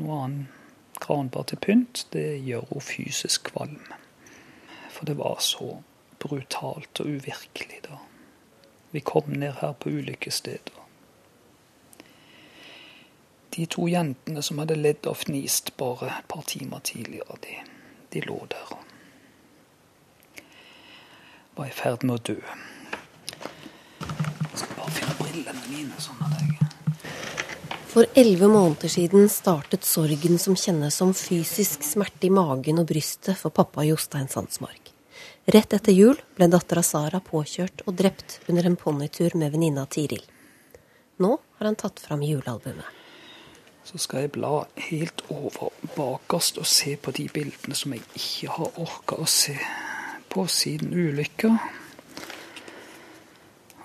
noe 0.00 0.20
annet 0.24 1.00
granbar 1.02 1.48
til 1.48 1.62
pynt, 1.62 2.06
det 2.12 2.42
gjør 2.44 2.68
hun 2.74 2.84
fysisk 2.84 3.52
kvalm. 3.52 3.80
For 5.02 5.06
det 5.06 5.14
var 5.18 5.38
så 5.42 5.82
brutalt 6.22 7.00
og 7.02 7.06
uvirkelig 7.10 7.80
da. 7.82 7.96
Vi 8.94 9.00
kom 9.00 9.32
ned 9.34 9.56
her 9.58 9.72
på 9.72 9.90
ulykkesstedet. 9.90 10.76
De 13.56 13.66
to 13.66 13.88
jentene 13.90 14.44
som 14.46 14.60
hadde 14.62 14.76
ledd 14.78 15.08
og 15.10 15.16
fnist 15.24 15.72
bare 15.76 16.06
et 16.20 16.28
par 16.30 16.46
timer 16.46 16.78
tidligere, 16.86 17.34
de, 17.42 17.56
de 18.14 18.22
lå 18.28 18.36
der 18.54 18.70
og 18.76 18.84
var 21.58 21.66
i 21.66 21.74
ferd 21.74 22.06
med 22.06 22.14
å 22.20 22.22
dø. 22.30 22.38
Jeg 23.98 24.62
skal 24.62 24.78
bare 24.78 24.94
finne 25.00 25.16
brillene 25.18 25.66
mine. 25.66 25.98
sånn 25.98 26.22
at 26.28 26.38
jeg... 26.38 26.70
For 27.90 28.06
elleve 28.14 28.52
måneder 28.54 28.94
siden 28.94 29.26
startet 29.28 29.82
sorgen 29.82 30.38
som 30.38 30.54
kjennes 30.54 30.94
som 31.02 31.10
fysisk 31.10 31.82
smerte 31.90 32.30
i 32.30 32.32
magen 32.38 32.78
og 32.78 32.88
brystet 32.94 33.34
for 33.42 33.50
pappa 33.50 33.82
Jostein 33.90 34.30
Sandsmark. 34.30 34.81
Rett 35.44 35.72
etter 35.74 35.92
jul 35.92 36.20
ble 36.38 36.46
dattera 36.46 36.84
Sara 36.86 37.18
påkjørt 37.18 37.82
og 37.90 37.96
drept 37.98 38.36
under 38.46 38.68
en 38.68 38.76
ponnitur 38.78 39.34
med 39.34 39.50
venninna 39.50 39.82
Tiril. 39.90 40.22
Nå 41.18 41.32
har 41.58 41.66
han 41.66 41.78
tatt 41.78 41.98
fram 41.98 42.22
julealbumet. 42.22 42.86
Så 43.82 43.98
skal 43.98 44.22
jeg 44.22 44.32
bla 44.36 44.60
helt 44.86 45.24
over 45.34 45.74
bakerst 45.96 46.62
og 46.62 46.68
se 46.70 46.94
på 46.94 47.10
de 47.18 47.26
bildene 47.34 47.74
som 47.74 47.96
jeg 47.96 48.06
ikke 48.14 48.54
har 48.54 48.78
orka 48.84 49.18
å 49.18 49.26
se 49.26 49.56
på 50.30 50.46
siden 50.46 50.94
ulykka. 50.94 51.50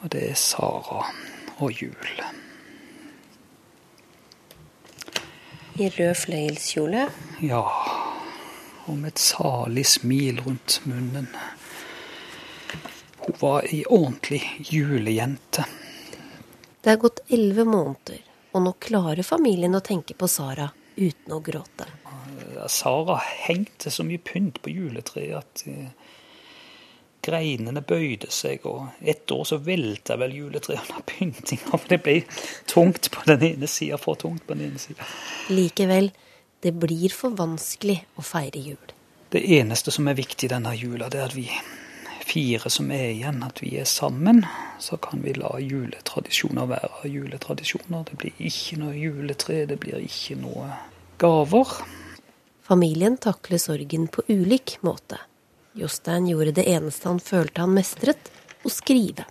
Og 0.03 0.11
det 0.13 0.27
er 0.29 0.37
Sara 0.37 1.07
og 1.57 1.71
jul. 1.73 2.21
I 5.81 5.89
rød 5.89 6.13
fløyelskjole? 6.21 7.09
Ja 7.41 7.65
og 8.87 8.97
med 8.97 9.13
et 9.13 9.21
salig 9.21 9.85
smil 9.87 10.41
rundt 10.45 10.79
munnen. 10.87 11.27
Hun 13.27 13.35
var 13.39 13.67
ei 13.67 13.83
ordentlig 13.83 14.41
julejente. 14.71 15.65
Det 16.81 16.93
er 16.93 17.01
gått 17.01 17.19
elleve 17.27 17.65
måneder, 17.67 18.21
og 18.55 18.63
nå 18.63 18.75
klarer 18.79 19.27
familien 19.27 19.75
å 19.75 19.83
tenke 19.83 20.15
på 20.15 20.29
Sara 20.31 20.69
uten 20.95 21.33
å 21.35 21.41
gråte. 21.43 21.87
Sara 22.71 23.19
hengte 23.21 23.91
så 23.91 24.05
mye 24.07 24.21
pynt 24.23 24.61
på 24.63 24.71
juletreet 24.71 25.35
at 25.37 25.63
eh, 25.67 25.89
greinene 27.27 27.83
bøyde 27.85 28.29
seg, 28.33 28.65
og 28.69 28.87
ett 29.01 29.31
år 29.31 29.43
så 29.49 29.59
velta 29.63 30.17
vel 30.19 30.35
juletreet 30.37 30.87
under 30.87 31.03
pyntinga, 31.11 31.73
for 31.81 31.91
det 31.91 31.99
ble 32.05 32.21
tungt 32.69 33.11
på 33.13 33.25
den 33.29 33.45
ene 33.51 33.69
sida, 33.71 33.99
for 34.01 34.19
tungt 34.19 34.47
på 34.47 34.55
den 34.55 34.69
ene 34.71 34.81
sida. 34.81 35.07
Likevel, 35.51 36.11
det 36.61 36.71
blir 36.71 37.13
for 37.13 37.35
vanskelig 37.37 37.99
å 38.17 38.25
feire 38.25 38.59
jul. 38.59 38.93
Det 39.29 39.43
eneste 39.57 39.91
som 39.91 40.07
er 40.07 40.17
viktig 40.17 40.49
denne 40.49 40.73
jula, 40.77 41.09
det 41.11 41.19
er 41.19 41.29
at 41.29 41.35
vi 41.35 41.49
fire 42.27 42.69
som 42.69 42.91
er 42.91 43.11
igjen, 43.13 43.41
at 43.43 43.61
vi 43.63 43.75
er 43.79 43.87
sammen. 43.87 44.43
Så 44.79 44.97
kan 45.01 45.21
vi 45.23 45.35
la 45.37 45.53
juletradisjoner 45.59 46.67
være 46.69 47.11
juletradisjoner. 47.11 48.05
Det 48.09 48.17
blir 48.19 48.43
ikke 48.49 48.79
noe 48.81 48.95
juletre, 48.97 49.63
det 49.69 49.79
blir 49.83 50.03
ikke 50.03 50.37
noe 50.41 50.71
gaver. 51.21 51.77
Familien 52.67 53.17
takler 53.17 53.61
sorgen 53.63 54.09
på 54.11 54.25
ulik 54.27 54.77
måte. 54.83 55.21
Jostein 55.77 56.27
gjorde 56.27 56.57
det 56.57 56.67
eneste 56.67 57.07
han 57.07 57.21
følte 57.23 57.63
han 57.63 57.75
mestret, 57.75 58.31
å 58.65 58.71
skrive. 58.73 59.27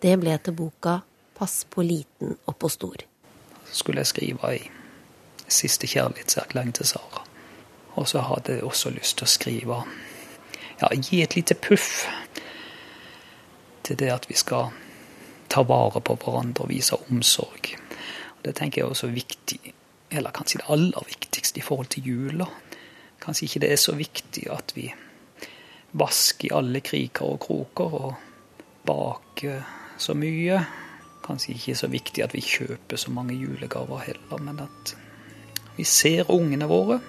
Det 0.00 0.14
ble 0.20 0.38
til 0.38 0.54
boka 0.56 1.02
'Pass 1.34 1.64
på 1.68 1.82
liten 1.82 2.36
og 2.46 2.58
på 2.58 2.68
stor'. 2.70 3.02
Skulle 3.72 4.00
jeg 4.00 4.06
skrive 4.06 4.54
i 4.54 4.83
siste 5.48 5.86
kjærlighetserklæring 5.86 6.74
til 6.74 6.86
Sara. 6.86 7.24
Og 7.94 8.08
så 8.08 8.20
hadde 8.20 8.52
jeg 8.52 8.64
også 8.64 8.90
lyst 8.90 9.18
til 9.18 9.28
å 9.28 9.30
skrive 9.30 9.84
Ja, 10.80 10.88
gi 10.90 11.22
et 11.22 11.36
lite 11.36 11.54
puff 11.54 12.06
til 13.86 13.98
det 14.00 14.10
at 14.10 14.26
vi 14.28 14.34
skal 14.34 14.72
ta 15.48 15.62
vare 15.62 16.00
på 16.02 16.16
hverandre 16.18 16.64
og 16.64 16.72
vise 16.72 16.96
omsorg. 17.10 17.70
Og 18.34 18.42
det 18.44 18.56
tenker 18.58 18.80
jeg 18.80 18.88
er 18.88 18.94
også 18.96 19.12
viktig, 19.14 19.60
eller 20.10 20.34
kanskje 20.34 20.58
det 20.62 20.70
aller 20.74 21.06
viktigste 21.06 21.60
i 21.60 21.64
forhold 21.64 21.92
til 21.94 22.08
jula. 22.08 22.48
Kanskje 23.22 23.46
ikke 23.46 23.62
det 23.62 23.72
er 23.72 23.80
så 23.80 23.94
viktig 23.94 24.48
at 24.50 24.74
vi 24.74 24.88
vasker 25.94 26.48
i 26.48 26.54
alle 26.58 26.82
kriker 26.82 27.36
og 27.36 27.40
kroker 27.46 27.94
og 28.00 28.14
baker 28.86 29.62
så 29.98 30.16
mye. 30.18 30.58
Kanskje 31.24 31.54
ikke 31.54 31.78
så 31.78 31.88
viktig 31.92 32.24
at 32.24 32.34
vi 32.34 32.42
kjøper 32.44 33.00
så 33.00 33.14
mange 33.14 33.38
julegaver 33.38 34.02
heller, 34.08 34.42
men 34.42 34.58
at 34.66 34.96
vi 35.76 35.84
ser 35.84 36.30
ungene 36.30 36.68
våre, 36.70 37.00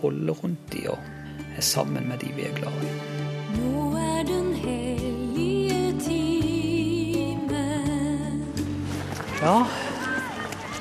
holder 0.00 0.34
rundt 0.42 0.72
de 0.72 0.88
og 0.90 0.98
er 1.56 1.62
sammen 1.62 2.08
med 2.08 2.18
de 2.18 2.32
vi 2.34 2.48
er 2.48 2.56
glad 2.56 2.82
i. 2.82 2.92
Nå 3.54 3.84
er 4.00 4.26
den 4.28 4.50
hellige 4.54 5.94
time. 6.02 7.64
Ja, 9.42 9.56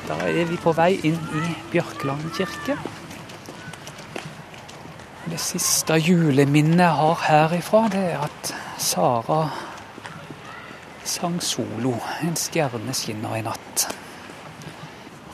da 0.07 0.19
er 0.27 0.49
vi 0.49 0.57
på 0.57 0.73
vei 0.75 0.97
inn 1.05 1.19
i 1.39 1.45
Bjørkeland 1.71 2.25
kirke. 2.37 2.77
Det 5.29 5.39
siste 5.39 5.95
juleminnet 6.03 6.83
jeg 6.83 6.97
har 6.99 7.21
herifra, 7.27 7.87
det 7.91 8.03
er 8.11 8.25
at 8.25 8.55
Sara 8.77 9.43
sang 11.05 11.41
solo 11.41 11.93
'En 12.21 12.35
stjerne 12.35 12.93
skinner 12.93 13.35
i 13.35 13.41
natt'. 13.41 14.02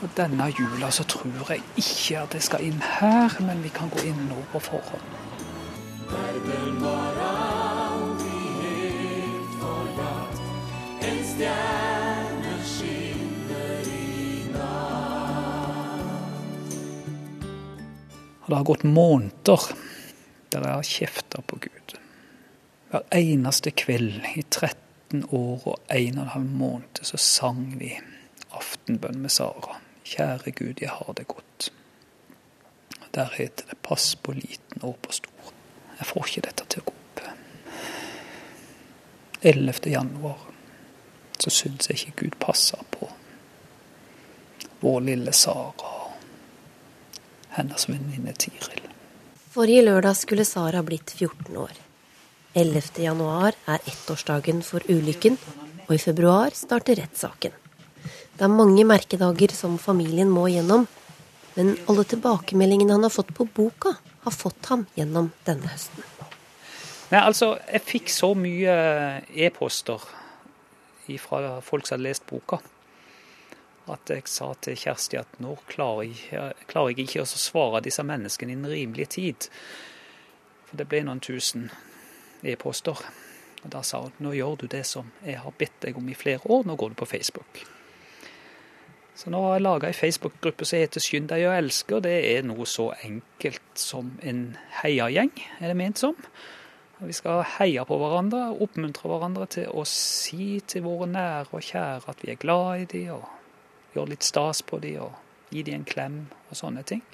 Og 0.00 0.08
denne 0.16 0.46
jula 0.56 0.88
så 0.90 1.04
tror 1.04 1.50
jeg 1.52 1.60
ikke 1.76 2.22
at 2.22 2.34
jeg 2.34 2.44
skal 2.46 2.62
inn 2.64 2.78
her, 2.80 3.34
men 3.44 3.58
vi 3.60 3.68
kan 3.68 3.90
gå 3.92 4.00
inn 4.08 4.22
nå 4.30 4.38
på 4.48 4.60
forhånd. 4.64 5.08
Verden 6.08 6.78
var 6.80 7.18
aldri 7.26 8.38
helt 8.62 9.58
forlatt. 9.60 10.38
En 11.04 11.20
stjerne 11.28 12.54
skinner 12.70 13.90
i 13.92 14.46
natt. 14.54 15.04
Det 18.48 18.56
har 18.56 18.66
gått 18.72 18.88
måneder 18.88 19.68
der 20.50 20.64
jeg 20.64 20.78
har 20.78 20.88
kjefta 20.94 21.44
på 21.46 21.60
Gud. 21.68 21.98
Hver 22.90 23.04
eneste 23.20 23.70
kveld 23.76 24.24
i 24.32 24.42
13 24.48 25.28
år 25.28 25.60
og 25.60 25.76
1 25.92 26.16
12 26.16 26.48
måneder 26.48 27.04
så 27.06 27.20
sang 27.20 27.76
vi 27.76 27.92
aftenbønn 28.56 29.20
med 29.20 29.30
Sara. 29.30 29.76
Kjære 30.10 30.50
Gud, 30.50 30.80
jeg 30.82 30.90
har 30.90 31.12
det 31.16 31.28
godt. 31.30 31.70
Der 33.14 33.30
heter 33.36 33.70
det 33.70 33.78
pass 33.82 34.16
på 34.16 34.32
liten 34.34 34.82
og 34.82 34.96
på 35.02 35.12
stor. 35.14 35.52
Jeg 35.98 36.06
får 36.06 36.26
ikke 36.26 36.46
dette 36.48 36.66
til 36.66 36.82
å 36.82 36.88
gå 36.88 36.94
opp. 36.96 37.22
11. 39.42 39.90
januar 39.90 40.42
så 41.40 41.52
syns 41.54 41.88
jeg 41.88 42.00
ikke 42.00 42.24
Gud 42.24 42.38
passer 42.42 42.82
på 42.92 43.08
vår 44.80 45.00
lille 45.06 45.32
Sara 45.36 45.94
og 45.94 46.10
hennes 47.56 47.86
venninne 47.88 48.34
Tiril. 48.34 48.84
Forrige 49.50 49.86
lørdag 49.86 50.18
skulle 50.18 50.46
Sara 50.48 50.82
blitt 50.86 51.14
14 51.16 51.56
år. 51.56 51.72
11. 52.54 53.02
januar 53.04 53.56
er 53.70 53.82
ettårsdagen 53.86 54.62
for 54.66 54.84
ulykken, 54.90 55.38
og 55.86 55.94
i 55.94 56.02
februar 56.02 56.54
starter 56.54 56.98
rettssaken. 56.98 57.59
Det 58.40 58.46
er 58.46 58.52
mange 58.56 58.86
merkedager 58.88 59.52
som 59.52 59.74
familien 59.76 60.30
må 60.32 60.46
gjennom, 60.48 60.86
men 61.58 61.74
alle 61.92 62.06
tilbakemeldingene 62.08 62.94
han 62.96 63.02
har 63.04 63.12
fått 63.12 63.34
på 63.36 63.44
boka, 63.44 63.90
har 64.24 64.32
fått 64.32 64.70
ham 64.70 64.86
gjennom 64.96 65.26
denne 65.44 65.68
høsten. 65.68 66.06
Nei, 67.10 67.20
altså, 67.20 67.58
Jeg 67.68 67.82
fikk 67.84 68.08
så 68.08 68.30
mye 68.32 68.76
e-poster 69.28 70.06
fra 71.20 71.58
folk 71.60 71.84
som 71.84 71.98
hadde 71.98 72.06
lest 72.06 72.24
boka, 72.30 72.56
at 73.92 74.08
jeg 74.08 74.24
sa 74.32 74.48
til 74.56 74.78
Kjersti 74.86 75.18
at 75.20 75.36
nå 75.44 75.58
klarer 75.68 76.08
jeg, 76.08 76.96
ikke 77.04 77.20
å 77.20 77.28
svare 77.28 77.82
disse 77.84 78.00
menneskene 78.08 78.54
innen 78.54 78.72
rimelig 78.72 79.10
tid. 79.18 79.50
For 80.70 80.80
det 80.80 80.86
ble 80.88 81.02
noen 81.04 81.20
tusen 81.20 81.68
e-poster. 82.40 83.04
Og 83.60 83.68
Da 83.68 83.84
sa 83.84 84.00
hun 84.06 84.16
nå 84.24 84.32
gjør 84.32 84.62
du 84.62 84.66
det 84.66 84.86
som 84.88 85.12
jeg 85.26 85.36
har 85.44 85.52
bedt 85.58 85.76
deg 85.84 86.00
om 86.00 86.08
i 86.08 86.16
flere 86.16 86.40
år, 86.48 86.64
nå 86.64 86.78
går 86.80 86.94
du 86.94 86.98
på 87.02 87.10
Facebook. 87.10 87.66
Så 89.20 89.28
nå 89.28 89.40
har 89.44 89.58
jeg 89.58 89.64
laga 89.66 89.88
ei 89.90 89.96
Facebook-gruppe 89.96 90.64
som 90.64 90.80
heter 90.80 91.02
Skynd 91.04 91.26
deg 91.28 91.42
å 91.44 91.52
elske, 91.52 91.98
og 91.98 92.06
det 92.06 92.14
er 92.30 92.46
noe 92.48 92.64
så 92.64 92.86
enkelt 93.04 93.76
som 93.76 94.14
en 94.24 94.54
heiagjeng, 94.78 95.32
er 95.60 95.68
det 95.68 95.76
ment 95.76 96.00
som. 96.00 96.14
Vi 97.00 97.12
skal 97.16 97.42
heie 97.58 97.84
på 97.84 97.98
hverandre, 98.00 98.46
oppmuntre 98.64 99.10
hverandre 99.12 99.44
til 99.52 99.68
å 99.76 99.84
si 99.88 100.62
til 100.64 100.86
våre 100.86 101.10
nære 101.12 101.52
og 101.52 101.66
kjære 101.66 102.08
at 102.12 102.24
vi 102.24 102.32
er 102.32 102.40
glad 102.40 102.86
i 102.86 102.88
dem, 102.94 103.18
og 103.18 103.92
gjøre 103.96 104.14
litt 104.14 104.24
stas 104.24 104.62
på 104.64 104.80
dem, 104.80 105.02
og 105.04 105.52
gi 105.52 105.66
dem 105.68 105.82
en 105.82 105.84
klem 105.90 106.16
og 106.48 106.56
sånne 106.56 106.84
ting. 106.88 107.04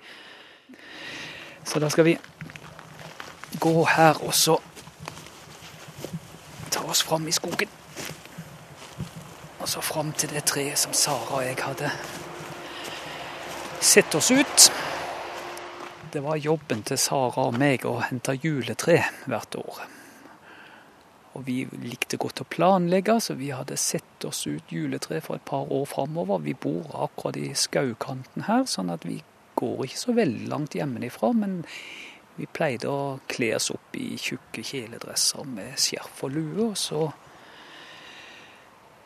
Så 1.67 1.83
da 1.83 1.91
skal 1.91 2.07
vi 2.07 2.15
gå 3.59 3.75
her 3.97 4.23
og 4.23 4.35
så 4.35 4.61
ta 6.71 6.87
oss 6.87 7.03
fram 7.03 7.27
i 7.27 7.35
skogen. 7.35 7.75
Og 9.67 9.71
så 9.71 9.81
fram 9.83 10.13
til 10.15 10.31
det 10.31 10.45
treet 10.47 10.79
som 10.79 10.93
Sara 10.95 11.41
og 11.41 11.43
jeg 11.43 11.57
hadde 11.59 11.89
sett 13.83 14.15
oss 14.15 14.29
ut. 14.31 14.67
Det 16.15 16.23
var 16.23 16.39
jobben 16.39 16.85
til 16.87 17.01
Sara 17.03 17.49
og 17.49 17.59
meg 17.59 17.83
å 17.83 17.97
hente 17.99 18.37
juletre 18.39 19.01
hvert 19.27 19.59
år. 19.59 19.81
Og 21.35 21.43
vi 21.51 21.57
likte 21.83 22.15
godt 22.15 22.45
å 22.45 22.47
planlegge, 22.47 23.19
så 23.19 23.35
vi 23.35 23.51
hadde 23.51 23.75
sett 23.75 24.29
oss 24.31 24.45
ut 24.47 24.71
juletre 24.71 25.19
for 25.19 25.41
et 25.41 25.49
par 25.51 25.67
år 25.67 25.83
framover. 25.91 26.47
Vi 26.47 26.55
bor 26.55 26.95
akkurat 27.09 27.43
i 27.43 27.51
skaukanten 27.59 28.47
her, 28.47 28.71
sånn 28.71 28.95
at 28.95 29.03
vi 29.03 29.19
går 29.59 29.89
ikke 29.89 30.05
så 30.07 30.15
veldig 30.15 30.47
langt 30.55 30.79
hjemmefra. 30.79 31.35
Men 31.43 31.65
vi 32.39 32.47
pleide 32.47 32.87
å 32.87 33.19
kle 33.27 33.57
oss 33.59 33.73
opp 33.75 33.99
i 33.99 34.13
tjukke 34.15 34.63
kjeledresser 34.63 35.43
med 35.59 35.75
skjerf 35.75 36.23
og 36.23 36.39
lue, 36.39 36.71
og 36.71 36.79
så 36.79 37.09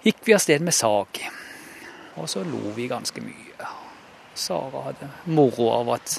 gikk 0.03 0.25
vi 0.25 0.35
av 0.35 0.43
sted 0.43 0.65
med 0.65 0.75
sag. 0.75 1.21
Og 2.21 2.29
så 2.29 2.45
lo 2.45 2.73
vi 2.77 2.89
ganske 2.91 3.23
mye. 3.25 3.69
Sara 4.35 4.85
hadde 4.89 5.09
moro 5.33 5.71
av 5.75 5.93
at 5.97 6.17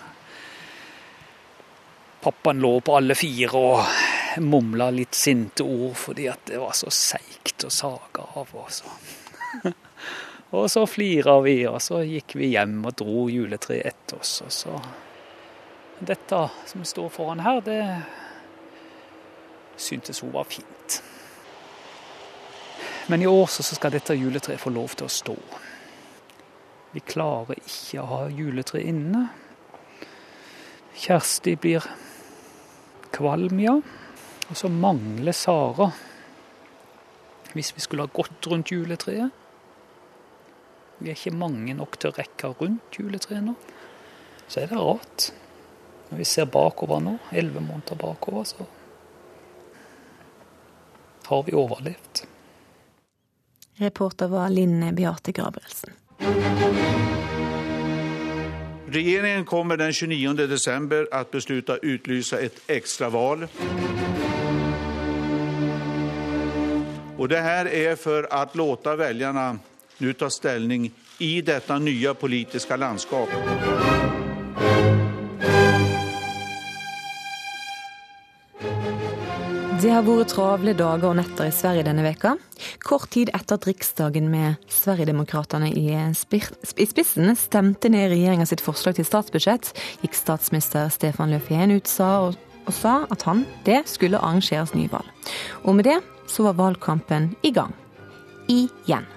pappaen 2.21 2.61
lå 2.61 2.75
på 2.85 2.95
alle 2.97 3.17
fire 3.17 3.61
og 3.61 4.41
mumla 4.41 4.91
litt 4.93 5.17
sinte 5.17 5.65
ord 5.65 5.95
fordi 5.97 6.27
at 6.31 6.45
det 6.51 6.59
var 6.61 6.75
så 6.77 6.91
seigt 6.93 7.65
å 7.65 7.71
sage 7.73 8.25
av. 8.35 8.51
Og 8.61 8.71
så, 8.71 9.73
og 10.51 10.67
så 10.71 10.85
flira 10.87 11.37
vi, 11.43 11.61
og 11.67 11.81
så 11.83 12.01
gikk 12.03 12.37
vi 12.39 12.53
hjem 12.53 12.81
og 12.87 12.95
dro 12.99 13.25
juletreet 13.31 13.87
etter 13.87 14.19
oss. 14.19 14.41
og 14.45 14.51
så 14.51 14.79
dette 16.01 16.37
som 16.65 16.85
står 16.85 17.09
foran 17.13 17.43
her, 17.45 17.59
det 17.61 18.01
syntes 19.77 20.23
hun 20.23 20.31
var 20.33 20.47
fint. 20.49 20.80
Men 23.07 23.21
i 23.21 23.27
år 23.27 23.47
så 23.49 23.63
skal 23.63 23.93
dette 23.95 24.15
juletreet 24.15 24.61
få 24.61 24.71
lov 24.73 24.95
til 24.95 25.07
å 25.07 25.11
stå. 25.11 25.35
Vi 26.91 27.01
klarer 27.07 27.59
ikke 27.59 28.01
å 28.01 28.09
ha 28.09 28.21
juletre 28.29 28.81
inne. 28.83 29.25
Kjersti 31.01 31.55
blir 31.59 31.85
kvalm, 33.15 33.59
ja. 33.63 33.77
Og 34.51 34.57
så 34.59 34.69
mangler 34.71 35.35
Sara. 35.35 35.87
Hvis 37.55 37.71
vi 37.75 37.83
skulle 37.83 38.05
ha 38.05 38.11
gått 38.13 38.47
rundt 38.47 38.71
juletreet 38.71 39.33
Vi 41.01 41.09
er 41.09 41.17
ikke 41.17 41.33
mange 41.35 41.73
nok 41.75 41.97
til 41.99 42.11
å 42.11 42.15
rekke 42.15 42.53
rundt 42.59 42.99
juletreet 42.99 43.43
nå. 43.43 43.55
Så 44.45 44.61
er 44.61 44.69
det 44.69 44.77
rart. 44.77 45.31
Når 46.11 46.19
vi 46.19 46.27
ser 46.27 46.45
bakover 46.51 47.01
nå, 47.01 47.15
elleve 47.31 47.63
måneder 47.63 47.97
bakover, 47.97 48.43
så 48.45 48.67
har 51.31 51.43
vi 51.47 51.55
overlevd. 51.55 52.25
Reporter 53.81 54.27
var 54.27 54.49
Linne 54.49 54.93
Beate 54.93 55.31
Gabrielsen. 55.31 55.89
Regjeringen 58.91 59.45
kommer 59.45 59.77
den 59.77 59.93
29 59.93 60.47
desember 60.47 61.07
å 61.15 61.23
beslutte 61.31 61.79
å 61.79 61.85
utlyse 61.93 62.37
et 62.45 62.59
ekstraval. 62.69 63.47
Og 67.17 67.29
det 67.29 67.41
her 67.41 67.69
er 67.71 67.97
for 67.97 68.29
å 68.29 68.43
låte 68.59 68.93
velgerne 68.99 69.47
nå 70.01 70.13
ta 70.13 70.29
stilling 70.29 70.91
i 71.21 71.33
dette 71.45 71.79
nye 71.79 72.13
politiske 72.13 72.77
landskapet. 72.77 73.80
Det 79.81 79.89
har 79.89 80.03
vært 80.05 80.29
travle 80.29 80.75
dager 80.77 81.09
og 81.09 81.15
netter 81.17 81.47
i 81.49 81.53
Sverige 81.55 81.87
denne 81.87 82.03
veka. 82.05 82.35
Kort 82.85 83.07
tid 83.15 83.31
etter 83.33 83.57
at 83.57 83.63
Riksdagen 83.65 84.27
med 84.29 84.59
Sverigedemokraterna 84.69 85.71
i 85.73 85.87
spissen 86.13 87.33
stemte 87.33 87.89
ned 87.89 88.11
regjeringa 88.11 88.45
sitt 88.45 88.61
forslag 88.61 88.99
til 88.99 89.07
statsbudsjett, 89.09 89.71
gikk 90.03 90.13
statsminister 90.19 90.91
Stefan 90.93 91.33
Löfven 91.33 91.73
ut 91.73 91.89
og, 92.05 92.37
og 92.67 92.77
sa 92.77 92.93
at 93.09 93.25
han, 93.25 93.41
det 93.65 93.79
skulle 93.89 94.21
arrangeres 94.21 94.75
nyvalg. 94.77 95.09
Og 95.65 95.79
med 95.79 95.89
det 95.89 95.97
så 96.29 96.45
var 96.45 96.59
valgkampen 96.61 97.31
i 97.41 97.49
gang. 97.55 97.73
Igjen. 98.53 99.09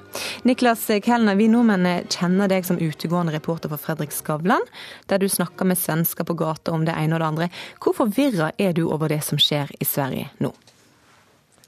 Niklas 0.43 0.87
Kellner, 1.05 1.39
vi 1.39 1.49
nordmenn 1.49 2.09
kjenner 2.13 2.51
deg 2.51 2.67
som 2.67 2.79
utegående 2.79 3.33
reporter 3.35 3.73
for 3.73 3.81
Fredrik 3.81 4.13
Skavlan, 4.13 4.63
der 5.11 5.23
du 5.23 5.29
snakker 5.29 5.69
med 5.69 5.79
svensker 5.79 6.25
på 6.25 6.37
gata 6.39 6.73
om 6.73 6.85
det 6.85 6.97
ene 6.99 7.17
og 7.17 7.25
det 7.25 7.31
andre. 7.33 7.51
Hvor 7.81 7.97
forvirra 7.97 8.53
er 8.59 8.77
du 8.77 8.87
over 8.89 9.09
det 9.13 9.23
som 9.25 9.41
skjer 9.41 9.73
i 9.81 9.89
Sverige 9.89 10.31
nå? 10.45 10.53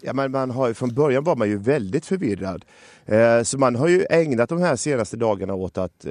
Ja, 0.01 0.13
men 0.13 0.31
man 0.31 0.51
har, 0.51 0.73
Från 0.73 0.95
början 0.95 1.25
var 1.25 1.37
man 1.37 1.51
jo 1.51 1.59
veldig 1.59 2.05
förvirrad. 2.05 2.65
Eh, 3.07 3.43
så 3.43 3.59
man 3.59 3.77
har 3.77 3.89
jo 3.89 4.05
ägnat 4.11 4.49
de 4.49 4.63
her 4.63 4.77
seneste 4.77 5.17
dagene 5.17 5.53
åt 5.53 5.79
att 5.79 6.07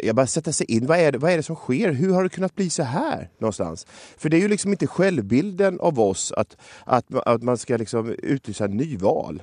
eh, 0.00 0.14
bara 0.14 0.26
sätta 0.26 0.52
sig 0.52 0.66
in. 0.70 0.86
Vad 0.86 0.98
är, 0.98 1.12
det, 1.12 1.18
vad 1.18 1.32
är 1.32 1.36
det 1.36 1.42
som 1.42 1.56
sker? 1.56 1.92
Hur 1.92 2.14
har 2.14 2.22
det 2.22 2.28
kunnat 2.28 2.54
bli 2.54 2.70
så 2.70 2.82
her? 2.82 3.28
någonstans? 3.38 3.86
For 4.18 4.28
det 4.28 4.36
er 4.36 4.42
jo 4.42 4.48
liksom 4.48 4.72
ikke 4.72 4.86
självbilden 4.86 5.80
av 5.80 6.00
oss 6.00 6.32
at 6.32 6.56
att, 6.84 7.04
att 7.26 7.42
man 7.42 7.56
skal 7.56 7.78
liksom 7.78 8.14
utlysa 8.22 8.66
nyval. 8.66 9.42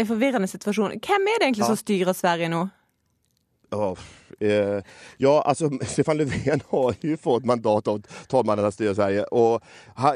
En 0.00 0.08
forvirrende 0.08 0.48
situasjon. 0.48 0.96
Hvem 1.04 1.26
er 1.28 1.40
det 1.40 1.50
egentlig 1.50 1.68
som 1.68 1.76
styrer 1.78 2.16
Sverige 2.16 2.48
nå? 2.52 2.66
Oh, 3.70 3.98
eh, 4.40 4.82
ja, 5.16 5.42
alltså 5.42 5.70
Stefan 5.86 6.16
Löfven 6.16 6.60
har 6.68 6.94
ju 7.00 7.16
fått 7.16 7.44
mandat 7.44 7.88
av 7.88 8.06
talmannen 8.28 8.64
att 8.64 8.74
styra 8.74 8.94
Sverige 8.94 9.24
och 9.24 9.62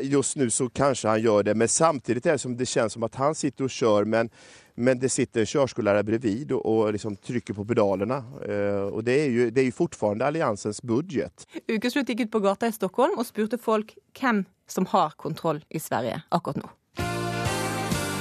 just 0.03 0.37
nu 0.37 0.51
så 0.51 0.69
kanske 0.69 1.09
han 1.09 1.23
gör 1.23 1.43
det. 1.43 1.55
Men 1.55 1.69
samtidigt 1.69 2.27
är 2.27 2.33
det 2.33 2.39
som 2.39 2.57
det 2.57 2.67
känns 2.67 2.93
som 2.93 3.03
att 3.03 3.15
han 3.15 3.35
sitter 3.35 3.65
och 3.65 3.71
kör 3.71 4.05
men, 4.05 4.31
men 4.75 4.99
det 4.99 5.09
sitter 5.09 5.41
en 5.41 5.47
körskollärare 5.47 6.03
bredvid 6.03 6.53
och, 6.53 6.67
och 6.67 6.93
liksom 6.93 7.17
trycker 7.17 7.55
på 7.55 7.65
pedalerna. 7.65 8.25
Eh, 8.49 8.83
och 8.83 9.05
det 9.05 9.21
är, 9.21 9.31
ju, 9.31 9.51
det 9.51 9.61
är 9.61 9.65
ju 9.65 9.73
fortfarande 9.73 10.27
alliansens 10.27 10.83
budget. 10.83 11.47
Ukeslutt 11.69 12.09
gikk 12.09 12.21
ut 12.21 12.31
på 12.31 12.41
gata 12.41 12.67
i 12.67 12.73
Stockholm 12.73 13.19
og 13.19 13.27
spurte 13.27 13.59
folk 13.59 13.95
hvem 14.21 14.45
som 14.67 14.87
har 14.87 15.15
kontroll 15.17 15.65
i 15.69 15.81
Sverige 15.81 16.23
akkurat 16.29 16.57
nå. 16.57 16.71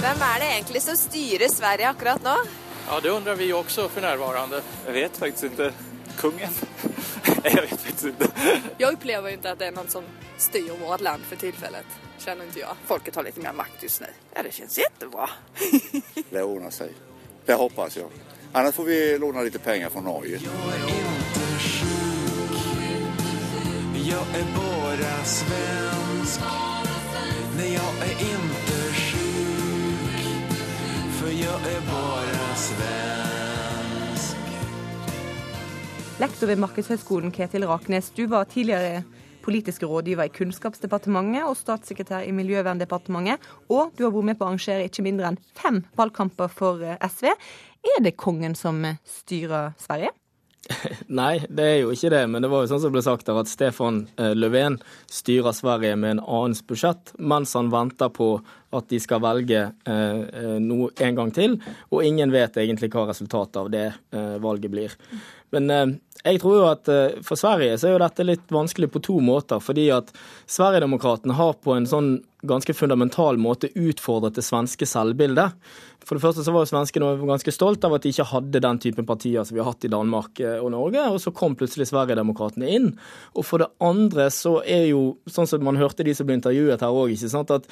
Hvem 0.03 0.19
er 0.21 0.39
det 0.39 0.47
egentlig 0.51 0.81
som 0.83 0.97
styrer 0.99 1.47
Sverige 1.47 1.87
akkurat 1.87 2.23
nå? 2.23 2.33
Ja, 2.89 2.99
det 2.99 3.11
undrer 3.11 3.35
vi 3.39 3.45
også 3.55 3.85
for 3.89 4.03
nærværende. 4.03 4.59
Jeg 4.85 4.93
vet 4.97 5.17
faktisk 5.17 5.43
ikke. 5.43 5.69
Kungen? 6.17 6.57
Jeg 7.45 7.61
vet 7.61 7.79
faktisk 7.79 8.05
ikke. 8.05 8.27
Jeg 8.79 8.87
opplever 8.89 9.27
ikke 9.31 9.53
at 9.53 9.61
det 9.61 9.69
er 9.69 9.77
noen 9.77 9.87
som 9.91 10.03
styrer 10.37 10.75
vårt 10.81 11.05
land 11.07 11.23
for 11.29 11.39
tilfellet. 11.39 11.95
Kjenner 12.19 12.49
ikke 12.51 12.65
jeg. 12.65 12.83
Folket 12.87 13.15
har 13.15 13.25
litt 13.29 13.39
mer 13.43 13.55
makt 13.55 13.87
just 13.87 14.03
nu. 14.03 14.11
Ja, 14.35 14.43
det 14.43 14.51
kjennes 14.57 14.75
kjempebra. 14.83 15.29
det 16.33 16.43
ordner 16.43 16.75
seg. 16.75 16.91
Det 17.47 17.55
hoppas 17.63 17.95
jeg. 18.01 18.11
Ellers 18.51 18.75
får 18.75 18.89
vi 18.91 18.99
låne 19.23 19.47
litt 19.47 19.59
penger 19.63 19.91
fra 19.95 20.03
Norge. 20.03 20.35
Jeg 20.43 20.75
er 20.75 20.85
ikke 20.99 21.47
sjuk. 21.69 22.59
Jeg 24.03 24.39
er 24.43 24.53
bare 24.59 25.15
svensk. 25.39 26.53
Nej, 27.55 27.71
jeg 27.71 27.99
er 28.11 28.15
ikke. 28.19 28.72
För 31.23 31.29
jag 31.29 31.61
är 31.73 31.81
bara 31.81 32.55
svensk. 32.55 34.37
Lektor 36.19 36.47
ved 36.47 36.57
Markedshøgskolen 36.57 37.31
Ketil 37.31 37.63
Raknes, 37.63 38.09
du 38.09 38.25
var 38.25 38.43
tidligere 38.45 39.03
politisk 39.41 39.83
rådgiver 39.83 40.27
i 40.27 40.33
Kunnskapsdepartementet 40.35 41.45
og 41.47 41.55
statssekretær 41.55 42.27
i 42.27 42.33
Miljøverndepartementet. 42.35 43.39
Og 43.71 43.95
du 43.95 44.03
har 44.03 44.11
vært 44.11 44.27
med 44.33 44.39
på 44.41 44.43
å 44.43 44.49
arrangere 44.51 44.89
ikke 44.89 45.05
mindre 45.07 45.31
enn 45.31 45.39
fem 45.55 45.79
valgkamper 45.95 46.51
for 46.51 46.83
eh, 46.83 46.99
SV. 47.07 47.31
Er 47.95 48.03
det 48.03 48.17
kongen 48.19 48.59
som 48.59 48.83
styrer 49.07 49.71
Sverige? 49.79 50.11
Nei, 51.19 51.43
det 51.49 51.65
er 51.67 51.77
jo 51.81 51.91
ikke 51.93 52.11
det. 52.13 52.23
Men 52.31 52.45
det 52.45 52.49
var 52.51 52.63
jo 52.63 52.71
sånn 52.71 52.81
som 52.85 52.93
ble 52.93 53.03
sagt 53.05 53.27
der, 53.27 53.39
at 53.41 53.51
Stefan 53.51 54.05
eh, 54.15 54.33
Löfven 54.37 54.79
styrer 55.11 55.55
Sverige 55.55 55.97
med 55.99 56.17
en 56.17 56.23
annens 56.23 56.63
budsjett, 56.67 57.13
mens 57.19 57.55
han 57.57 57.71
venter 57.73 58.11
på 58.13 58.37
at 58.73 58.89
de 58.89 58.99
skal 59.01 59.21
velge 59.21 59.67
eh, 59.69 60.57
noe 60.63 60.89
en 61.03 61.19
gang 61.19 61.33
til. 61.35 61.59
Og 61.91 62.05
ingen 62.07 62.33
vet 62.33 62.57
egentlig 62.61 62.93
hva 62.93 63.09
resultatet 63.11 63.61
av 63.61 63.71
det 63.73 63.87
eh, 63.91 64.35
valget 64.43 64.73
blir. 64.73 64.97
Men 65.53 65.69
eh, 65.69 65.85
jeg 66.23 66.39
tror 66.41 66.55
jo 66.57 66.67
at 66.71 66.89
eh, 66.89 67.19
for 67.25 67.39
Sverige 67.39 67.77
så 67.77 67.89
er 67.89 67.97
jo 67.97 68.03
dette 68.05 68.25
litt 68.25 68.53
vanskelig 68.53 68.89
på 68.93 69.03
to 69.03 69.19
måter. 69.23 69.61
Fordi 69.63 69.89
at 69.93 70.13
Sverigedemokraterna 70.49 71.35
har 71.37 71.57
på 71.59 71.75
en 71.75 71.89
sånn 71.89 72.15
ganske 72.43 72.75
fundamental 72.75 73.37
måte 73.39 73.69
utfordret 73.75 74.35
det 74.39 74.45
svenske 74.47 74.87
selvbildet. 74.89 75.53
For 76.03 76.17
det 76.17 76.23
første 76.23 76.43
så 76.43 76.53
var 76.53 76.67
svenskene 76.67 77.13
ganske 77.23 77.53
stolt 77.55 77.83
av 77.87 77.95
at 77.95 78.03
de 78.03 78.11
ikke 78.11 78.27
hadde 78.27 78.61
den 78.63 78.79
typen 78.83 79.07
partier 79.07 79.45
som 79.47 79.55
vi 79.55 79.61
har 79.63 79.71
hatt 79.71 79.85
i 79.87 79.91
Danmark 79.91 80.41
eh, 80.43 80.59
og 80.59 80.73
Norge, 80.73 81.03
og 81.09 81.19
så 81.23 81.31
kom 81.35 81.55
plutselig 81.59 81.87
Sverigedemokraterna 81.89 82.69
inn. 82.69 82.89
Og 83.37 83.47
for 83.47 83.63
det 83.63 83.69
andre 83.83 84.27
så 84.33 84.57
er 84.61 84.89
jo, 84.89 85.03
sånn 85.31 85.47
som 85.49 85.63
man 85.63 85.79
hørte 85.79 86.05
de 86.05 86.15
som 86.15 86.27
ble 86.27 86.37
intervjuet 86.39 86.83
her 86.83 86.91
òg, 86.93 87.13
at 87.13 87.69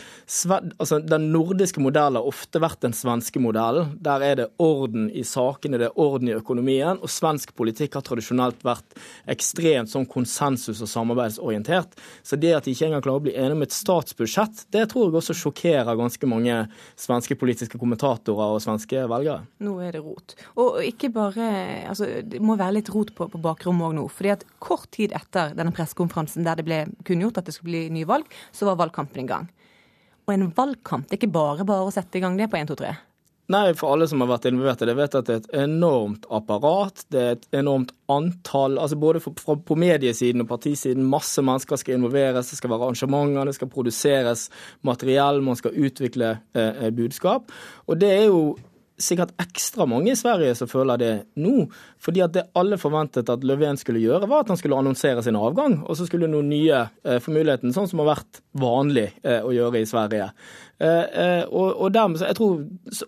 altså, 0.79 0.99
den 1.03 1.27
nordiske 1.33 1.83
modellen 1.83 2.19
har 2.19 2.29
ofte 2.29 2.61
vært 2.63 2.81
den 2.85 2.95
svenske 2.95 3.41
modellen. 3.43 3.95
Der 4.03 4.23
er 4.25 4.39
det 4.39 4.47
orden 4.61 5.09
i 5.11 5.25
sakene, 5.27 5.79
det 5.81 5.89
er 5.89 5.99
orden 5.99 6.31
i 6.31 6.35
økonomien, 6.37 7.01
og 7.01 7.11
svensk 7.11 7.55
politikk 7.57 7.97
har 7.99 8.05
tradisjonelt 8.07 8.63
vært 8.67 8.95
ekstremt 9.31 9.91
sånn 9.91 10.07
konsensus- 10.09 10.83
og 10.83 10.91
samarbeidsorientert. 10.91 11.97
Så 12.23 12.39
det 12.39 12.55
at 12.55 12.67
de 12.67 12.75
ikke 12.75 12.87
engang 12.89 13.03
klarer 13.03 13.23
å 13.23 13.27
bli 13.27 13.35
enige 13.35 13.59
om 13.59 13.65
et 13.65 13.75
statsbudsjett, 13.75 14.65
det 14.71 14.87
tror 14.91 15.09
jeg 15.09 15.19
også 15.19 15.37
sjokkerer 15.43 15.99
ganske 15.99 16.29
mange 16.29 16.57
svenske 16.99 17.35
politiske 17.39 17.79
kommentatorer 17.81 18.20
kommentatorer 18.21 18.55
og 18.55 18.61
svenske 18.61 19.07
velgere. 19.09 19.45
Nå 19.59 19.79
er 19.81 19.91
det 19.93 20.01
rot. 20.03 20.35
Og 20.55 20.81
ikke 20.83 21.11
bare 21.11 21.87
altså, 21.89 22.05
Det 22.23 22.41
må 22.41 22.55
være 22.55 22.79
litt 22.79 22.89
rot 22.89 23.13
på, 23.15 23.27
på 23.27 23.41
bakrommet 23.41 23.87
òg 23.87 23.95
nå. 23.95 24.07
fordi 24.09 24.31
at 24.31 24.45
kort 24.59 24.89
tid 24.91 25.11
etter 25.13 25.53
denne 25.55 25.71
pressekonferansen 25.71 26.43
der 26.43 26.55
det 26.55 26.65
ble 26.65 26.85
kunngjort 27.03 27.37
at 27.37 27.45
det 27.45 27.53
skulle 27.53 27.71
bli 27.71 27.89
nyvalg, 27.89 28.25
så 28.51 28.65
var 28.65 28.77
valgkampen 28.77 29.23
i 29.23 29.27
gang. 29.27 29.49
Og 30.27 30.33
en 30.33 30.51
valgkamp 30.53 31.07
det 31.07 31.17
er 31.17 31.21
ikke 31.21 31.33
bare 31.33 31.65
bare 31.65 31.87
å 31.87 31.91
sette 31.91 32.17
i 32.17 32.21
gang 32.21 32.37
det 32.37 32.49
på 32.49 32.57
1, 32.57 32.69
2, 32.69 32.75
3. 32.75 32.95
Nei, 33.51 33.73
for 33.75 33.91
alle 33.91 34.07
som 34.07 34.21
har 34.23 34.29
vært 34.29 34.47
involvert 34.47 34.83
i 34.85 34.87
det, 34.87 34.95
vet 34.95 35.15
at 35.17 35.27
det 35.27 35.33
er 35.33 35.41
et 35.41 35.55
enormt 35.65 36.27
apparat. 36.31 37.03
Det 37.11 37.21
er 37.21 37.35
et 37.35 37.47
enormt 37.61 37.91
antall 38.11 38.77
altså 38.79 38.99
Både 38.99 39.21
på 39.21 39.77
mediesiden 39.79 40.43
og 40.43 40.49
partisiden. 40.51 41.07
Masse 41.09 41.43
mennesker 41.43 41.79
skal 41.79 41.97
involveres. 41.97 42.51
Det 42.51 42.59
skal 42.59 42.71
være 42.71 42.89
arrangementer, 42.89 43.49
det 43.49 43.57
skal 43.57 43.71
produseres 43.71 44.47
materiell, 44.87 45.41
man 45.43 45.59
skal 45.59 45.75
utvikle 45.75 46.35
eh, 46.53 46.85
eh 46.87 46.91
budskap. 46.95 47.51
Og 47.87 47.99
det 47.99 48.11
er 48.11 48.27
jo 48.29 48.43
sikkert 49.01 49.33
ekstra 49.41 49.85
mange 49.89 50.11
i 50.13 50.17
Sverige 50.17 50.55
som 50.57 50.69
føler 50.69 50.99
det 51.01 51.11
nå. 51.41 51.65
Fordi 52.01 52.23
at 52.23 52.33
det 52.35 52.47
alle 52.57 52.79
forventet 52.81 53.29
at 53.29 53.45
Löfven 53.47 53.79
skulle 53.79 54.01
gjøre, 54.03 54.29
var 54.29 54.45
at 54.45 54.53
han 54.53 54.59
skulle 54.59 54.77
annonsere 54.77 55.23
sin 55.25 55.39
avgang. 55.39 55.81
Og 55.87 55.97
så 55.97 56.07
skulle 56.07 56.29
noen 56.31 56.49
nye 56.51 56.85
eh, 57.03 57.19
få 57.21 57.33
muligheten, 57.33 57.73
sånn 57.75 57.89
som 57.91 58.03
har 58.03 58.13
vært 58.13 58.41
vanlig 58.61 59.09
eh, 59.23 59.41
å 59.41 59.53
gjøre 59.55 59.81
i 59.81 59.89
Sverige. 59.89 60.31
Eh, 60.81 61.21
eh, 61.23 61.43
og, 61.45 61.75
og 61.77 61.91
dermed, 61.93 62.21
Jeg 62.25 62.35
tror 62.37 62.63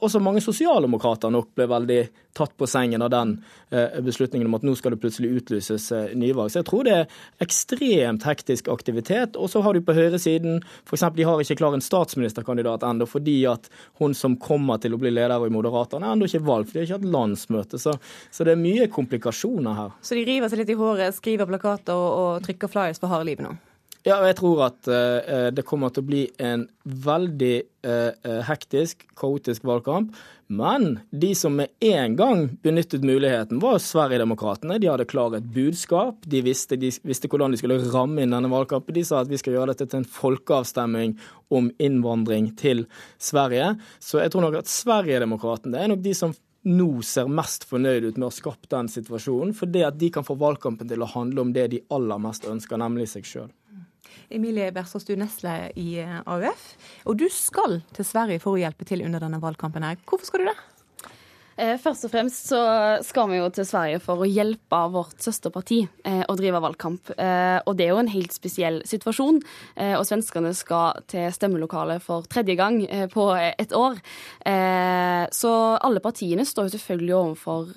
også 0.06 0.20
mange 0.22 0.42
sosialdemokrater 0.46 1.32
nok 1.34 1.56
ble 1.58 1.66
veldig 1.72 2.02
tatt 2.38 2.54
på 2.58 2.68
sengen 2.70 3.02
av 3.02 3.10
den 3.14 3.32
eh, 3.74 3.98
beslutningen 4.06 4.46
om 4.50 4.58
at 4.60 4.66
nå 4.66 4.76
skal 4.78 4.94
det 4.94 5.00
plutselig 5.02 5.32
utlyses 5.40 5.88
nyvalg. 6.14 6.52
Så 6.54 6.62
jeg 6.62 6.68
tror 6.70 6.86
det 6.86 6.96
er 7.00 7.18
ekstremt 7.42 8.28
hektisk 8.30 8.70
aktivitet. 8.74 9.40
Og 9.42 9.50
så 9.50 9.64
har 9.66 9.74
du 9.74 9.82
på 9.86 9.98
høyresiden 9.98 10.62
f.eks. 10.86 11.08
de 11.18 11.28
har 11.30 11.42
ikke 11.42 11.58
klar 11.64 11.78
en 11.78 11.86
statsministerkandidat 11.86 12.86
ennå 12.86 13.10
fordi 13.10 13.40
at 13.50 13.70
hun 14.02 14.14
som 14.18 14.38
kommer 14.38 14.82
til 14.82 14.94
å 14.94 15.02
bli 15.02 15.14
leder 15.14 15.48
i 15.48 15.54
Moderaterna, 15.54 16.12
er 16.12 16.18
ennå 16.18 16.30
ikke 16.30 16.46
valgt. 16.46 16.70
For 16.70 16.78
de 16.78 16.84
har 16.84 16.90
ikke 16.92 17.02
hatt 17.02 17.12
landsmøte. 17.18 17.82
Så, 17.82 17.98
så, 18.30 18.46
det 18.46 18.54
er 18.54 18.62
mye 18.62 18.90
komplikasjoner 18.94 19.82
her. 19.82 20.00
Så 20.06 20.18
de 20.18 20.28
river 20.30 20.52
seg 20.52 20.62
litt 20.62 20.74
i 20.74 20.78
håret, 20.78 21.18
skriver 21.18 21.50
plakater 21.50 21.98
og, 21.98 22.10
og 22.14 22.46
trykker 22.46 22.70
flyers 22.70 23.02
for 23.02 23.10
harde 23.10 23.32
livet 23.34 23.50
nå? 23.50 23.58
Ja, 24.04 24.18
jeg 24.28 24.36
tror 24.36 24.66
at 24.66 24.88
uh, 24.92 25.50
det 25.56 25.64
kommer 25.64 25.94
til 25.94 26.04
å 26.04 26.08
bli 26.10 26.24
en 26.44 26.66
veldig 26.84 27.54
uh, 27.88 28.42
hektisk, 28.50 29.06
kaotisk 29.16 29.64
valgkamp. 29.64 30.12
Men 30.52 31.00
de 31.10 31.30
som 31.40 31.56
med 31.56 31.72
en 31.80 32.18
gang 32.20 32.42
benyttet 32.66 33.06
muligheten, 33.08 33.62
var 33.64 33.80
Sverigedemokraterna. 33.80 34.76
De 34.78 34.90
hadde 34.92 35.08
klart 35.08 35.38
et 35.38 35.48
budskap. 35.56 36.20
De 36.28 36.44
visste, 36.44 36.76
de 36.78 36.92
visste, 37.08 37.32
hvordan 37.32 37.56
de 37.56 37.62
skulle 37.62 37.80
ramme 37.94 38.22
inn 38.26 38.36
denne 38.36 38.52
valgkampen. 38.52 38.94
De 38.94 39.06
sa 39.08 39.24
at 39.24 39.32
vi 39.32 39.40
skal 39.40 39.56
gjøre 39.56 39.72
dette 39.72 39.88
til 39.88 40.02
en 40.02 40.12
folkeavstemning 40.20 41.16
om 41.56 41.72
innvandring 41.80 42.52
til 42.60 42.84
Sverige. 43.16 43.72
Så 44.04 44.20
jeg 44.20 44.36
tror 44.36 44.50
nok 44.50 44.60
at 44.66 44.72
Sverigedemokraterna 44.72 45.80
er 45.80 45.94
nok 45.96 46.04
de 46.04 46.18
som 46.18 46.36
nå 46.64 46.92
ser 47.08 47.32
mest 47.32 47.66
fornøyd 47.68 48.06
ut 48.06 48.20
med 48.20 48.28
å 48.28 48.30
ha 48.30 48.36
skapt 48.36 48.70
den 48.72 48.92
situasjonen, 48.92 49.56
fordi 49.56 49.88
at 49.88 49.98
de 50.00 50.12
kan 50.14 50.28
få 50.28 50.36
valgkampen 50.40 50.92
til 50.92 51.04
å 51.04 51.12
handle 51.16 51.44
om 51.44 51.52
det 51.56 51.70
de 51.74 51.84
aller 51.92 52.22
mest 52.24 52.48
ønsker, 52.48 52.80
nemlig 52.80 53.10
seg 53.12 53.28
sjøl. 53.28 53.52
Emilie 54.34 54.72
Berstadstuen 54.76 55.22
er 55.22 55.28
nestleder 55.28 55.80
i 55.80 55.88
eh, 56.04 56.20
AUF. 56.26 56.68
Og 57.06 57.20
du 57.20 57.28
skal 57.32 57.82
til 57.96 58.08
Sverige 58.08 58.42
for 58.44 58.56
å 58.56 58.62
hjelpe 58.62 58.88
til 58.90 59.06
under 59.06 59.24
denne 59.24 59.42
valgkampen. 59.44 59.84
her. 59.84 60.00
Hvorfor 60.10 60.30
skal 60.30 60.44
du 60.44 60.52
det? 60.52 60.58
Eh, 61.54 61.76
først 61.78 62.08
og 62.08 62.14
fremst 62.14 62.50
så 62.50 62.60
skal 63.06 63.30
vi 63.30 63.38
jo 63.38 63.50
til 63.54 63.68
Sverige 63.68 64.00
for 64.02 64.24
å 64.24 64.30
hjelpe 64.30 64.80
vårt 64.94 65.22
søsterparti 65.22 65.84
eh, 66.08 66.24
å 66.26 66.36
drive 66.38 66.62
valgkamp. 66.64 67.14
Eh, 67.14 67.60
og 67.70 67.78
det 67.78 67.86
er 67.86 67.94
jo 67.94 68.02
en 68.02 68.10
helt 68.14 68.34
spesiell 68.34 68.82
situasjon. 68.90 69.42
Og 69.84 70.04
svenskene 70.08 70.54
skal 70.58 71.04
til 71.10 71.30
stemmelokalet 71.34 72.02
for 72.04 72.26
tredje 72.30 72.56
gang 72.58 72.80
på 73.12 73.26
et 73.36 73.74
år. 73.76 74.00
så 75.34 75.52
alle 75.82 76.02
partiene 76.04 76.46
står 76.46 76.68
jo 76.68 76.74
selvfølgelig 76.76 77.16
overfor 77.18 77.72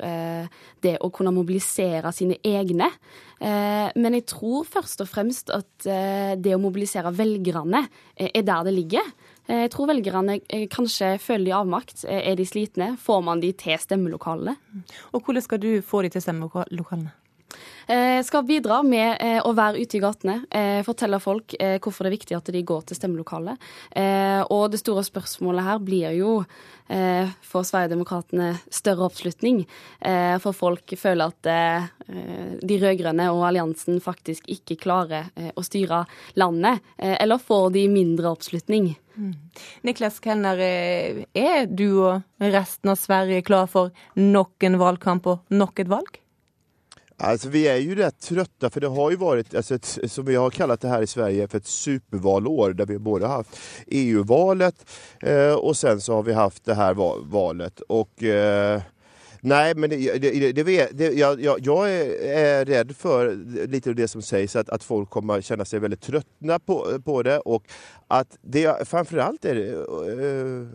det 0.85 0.95
å 1.01 1.11
kunne 1.15 1.35
mobilisere 1.35 2.12
sine 2.12 2.39
egne. 2.45 2.91
men 3.41 4.19
jeg 4.19 4.27
tror 4.27 4.65
først 4.65 5.01
og 5.01 5.09
fremst 5.09 5.51
at 5.51 5.89
det 6.43 6.55
å 6.55 6.61
mobilisere 6.62 7.12
velgerne 7.12 7.87
er 8.17 8.43
der 8.43 8.65
det 8.65 8.75
ligger. 8.75 9.12
Eh, 9.46 9.62
jeg 9.66 9.72
tror 9.74 9.90
velgerne 9.92 10.40
eh, 10.50 10.66
kanskje 10.70 11.16
føler 11.22 11.48
de 11.48 11.54
avmakt. 11.54 12.04
Eh, 12.04 12.22
er 12.32 12.38
de 12.38 12.46
slitne? 12.46 12.94
Får 13.02 13.22
man 13.26 13.42
de 13.42 13.52
til 13.52 13.78
stemmelokalene? 13.78 14.56
Og 15.12 15.22
hvordan 15.22 15.44
skal 15.44 15.62
du 15.62 15.70
få 15.87 16.02
de 16.02 16.14
til 16.14 16.24
stemmelokalene? 16.24 17.14
Eh, 17.87 18.22
skal 18.27 18.46
bidra 18.46 18.81
med 18.83 19.16
eh, 19.22 19.38
å 19.46 19.53
være 19.55 19.83
ute 19.83 19.99
i 19.99 20.03
gatene, 20.03 20.40
eh, 20.51 20.81
fortelle 20.87 21.20
folk 21.22 21.55
hvorfor 21.57 22.07
det 22.07 22.11
er 22.11 22.16
viktig 22.16 22.37
at 22.37 22.51
de 22.55 22.62
går 22.66 22.83
til 22.88 22.99
stemmelokalet. 22.99 23.62
Og 24.53 24.64
det 24.72 24.81
store 24.81 25.05
spørsmålet 25.07 25.64
her 25.66 25.79
blir 25.83 26.11
jo 26.16 26.33
for 26.87 27.66
Sverigedemokraterna 27.66 28.53
større 28.70 29.07
oppslutning. 29.09 29.64
For 30.42 30.55
folk 30.55 30.94
føler 30.99 31.33
at 31.33 31.49
de 32.62 32.79
rød-grønne 32.83 33.27
og 33.33 33.42
alliansen 33.49 33.99
faktisk 34.05 34.46
ikke 34.53 34.79
klarer 34.85 35.33
å 35.57 35.64
styre 35.66 36.05
landet. 36.38 36.85
Eller 36.99 37.42
får 37.42 37.72
de 37.75 37.88
mindre 37.90 38.31
oppslutning? 38.37 38.92
Niklas 39.83 40.20
Kellner, 40.20 40.59
eh, 40.59 41.25
er 41.35 41.66
du 41.66 42.03
og 42.05 42.22
resten 42.40 42.92
av 42.92 43.01
Sverige 43.01 43.42
klar 43.42 43.66
for 43.66 43.90
nok 44.16 44.62
en 44.68 44.79
valgkamp 44.81 45.27
og 45.27 45.57
nok 45.57 45.81
et 45.81 45.88
valg? 45.88 46.20
Alltså, 47.18 47.48
vi 47.48 47.62
er 47.68 47.79
jo 47.81 47.94
rätt 47.96 48.18
trøtta, 48.20 48.68
for 48.70 48.81
det 48.81 48.88
har 48.92 49.14
alltså 49.57 49.74
ett, 49.74 49.98
som 50.11 50.24
vi 50.24 50.35
har 50.37 50.50
kallat 50.50 50.81
det 50.81 50.88
her 50.88 51.02
i 51.02 51.07
Sverige, 51.07 51.48
for 51.48 51.57
et 51.57 51.66
supervalår 51.66 52.74
der 52.76 52.87
vi 52.87 52.98
både 52.98 53.26
har 53.26 53.40
hatt 53.40 53.61
EU-valet 53.87 54.85
eh, 55.22 55.55
og 55.55 55.76
sen 55.76 56.00
så 56.00 56.18
har 56.18 56.26
vi 56.26 56.37
hatt 56.37 56.61
det 56.68 56.76
her 56.76 56.94
va- 56.94 57.16
valet. 57.33 57.81
Og 57.88 58.22
eh, 58.22 58.83
Nej, 59.46 59.74
men 59.76 59.90
det, 59.90 60.18
det, 60.18 60.52
det, 60.52 60.62
vet- 60.62 60.98
det, 60.98 61.12
jag, 61.14 61.40
jag, 61.40 61.59
jag 61.62 61.90
är, 61.90 62.64
rädd 62.64 62.96
för 62.96 63.35
lite 63.66 63.90
av 63.90 63.94
det 63.96 64.09
som 64.09 64.22
sägs, 64.22 64.56
att, 64.56 64.68
att 64.68 64.85
folk 64.85 65.11
kommer 65.11 65.40
känna 65.40 65.64
sig 65.64 65.80
väldigt 65.80 66.00
tröttna 66.00 66.59
på, 66.59 67.02
på 67.04 67.22
det. 67.22 67.38
Och 67.38 67.64
att 68.06 68.38
det 68.42 68.61
jag 68.61 68.88
framförallt 68.88 69.44
är 69.44 69.56
eh, 69.56 70.66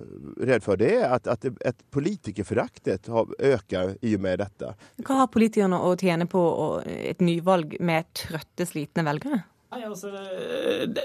rädd 0.46 0.64
för 0.64 0.78
det 0.78 0.96
är 0.96 1.10
att, 1.10 1.28
att, 1.28 1.46
att 1.66 1.92
politikerföraktet 1.92 3.10
ökar 3.40 3.98
i 4.02 4.16
och 4.16 4.20
med 4.20 4.40
detta. 4.40 4.74
Hva 5.04 5.20
har 5.24 5.28
politikerne 5.28 5.76
å 5.76 5.96
tjene 6.00 6.26
på 6.32 6.44
et 6.86 7.20
nyvalg 7.20 7.76
med 7.80 8.08
trøtte, 8.16 8.66
slitne 8.66 9.04
velgere? 9.04 9.44
Nei, 9.72 9.86
altså, 9.88 10.10
det, 10.92 11.04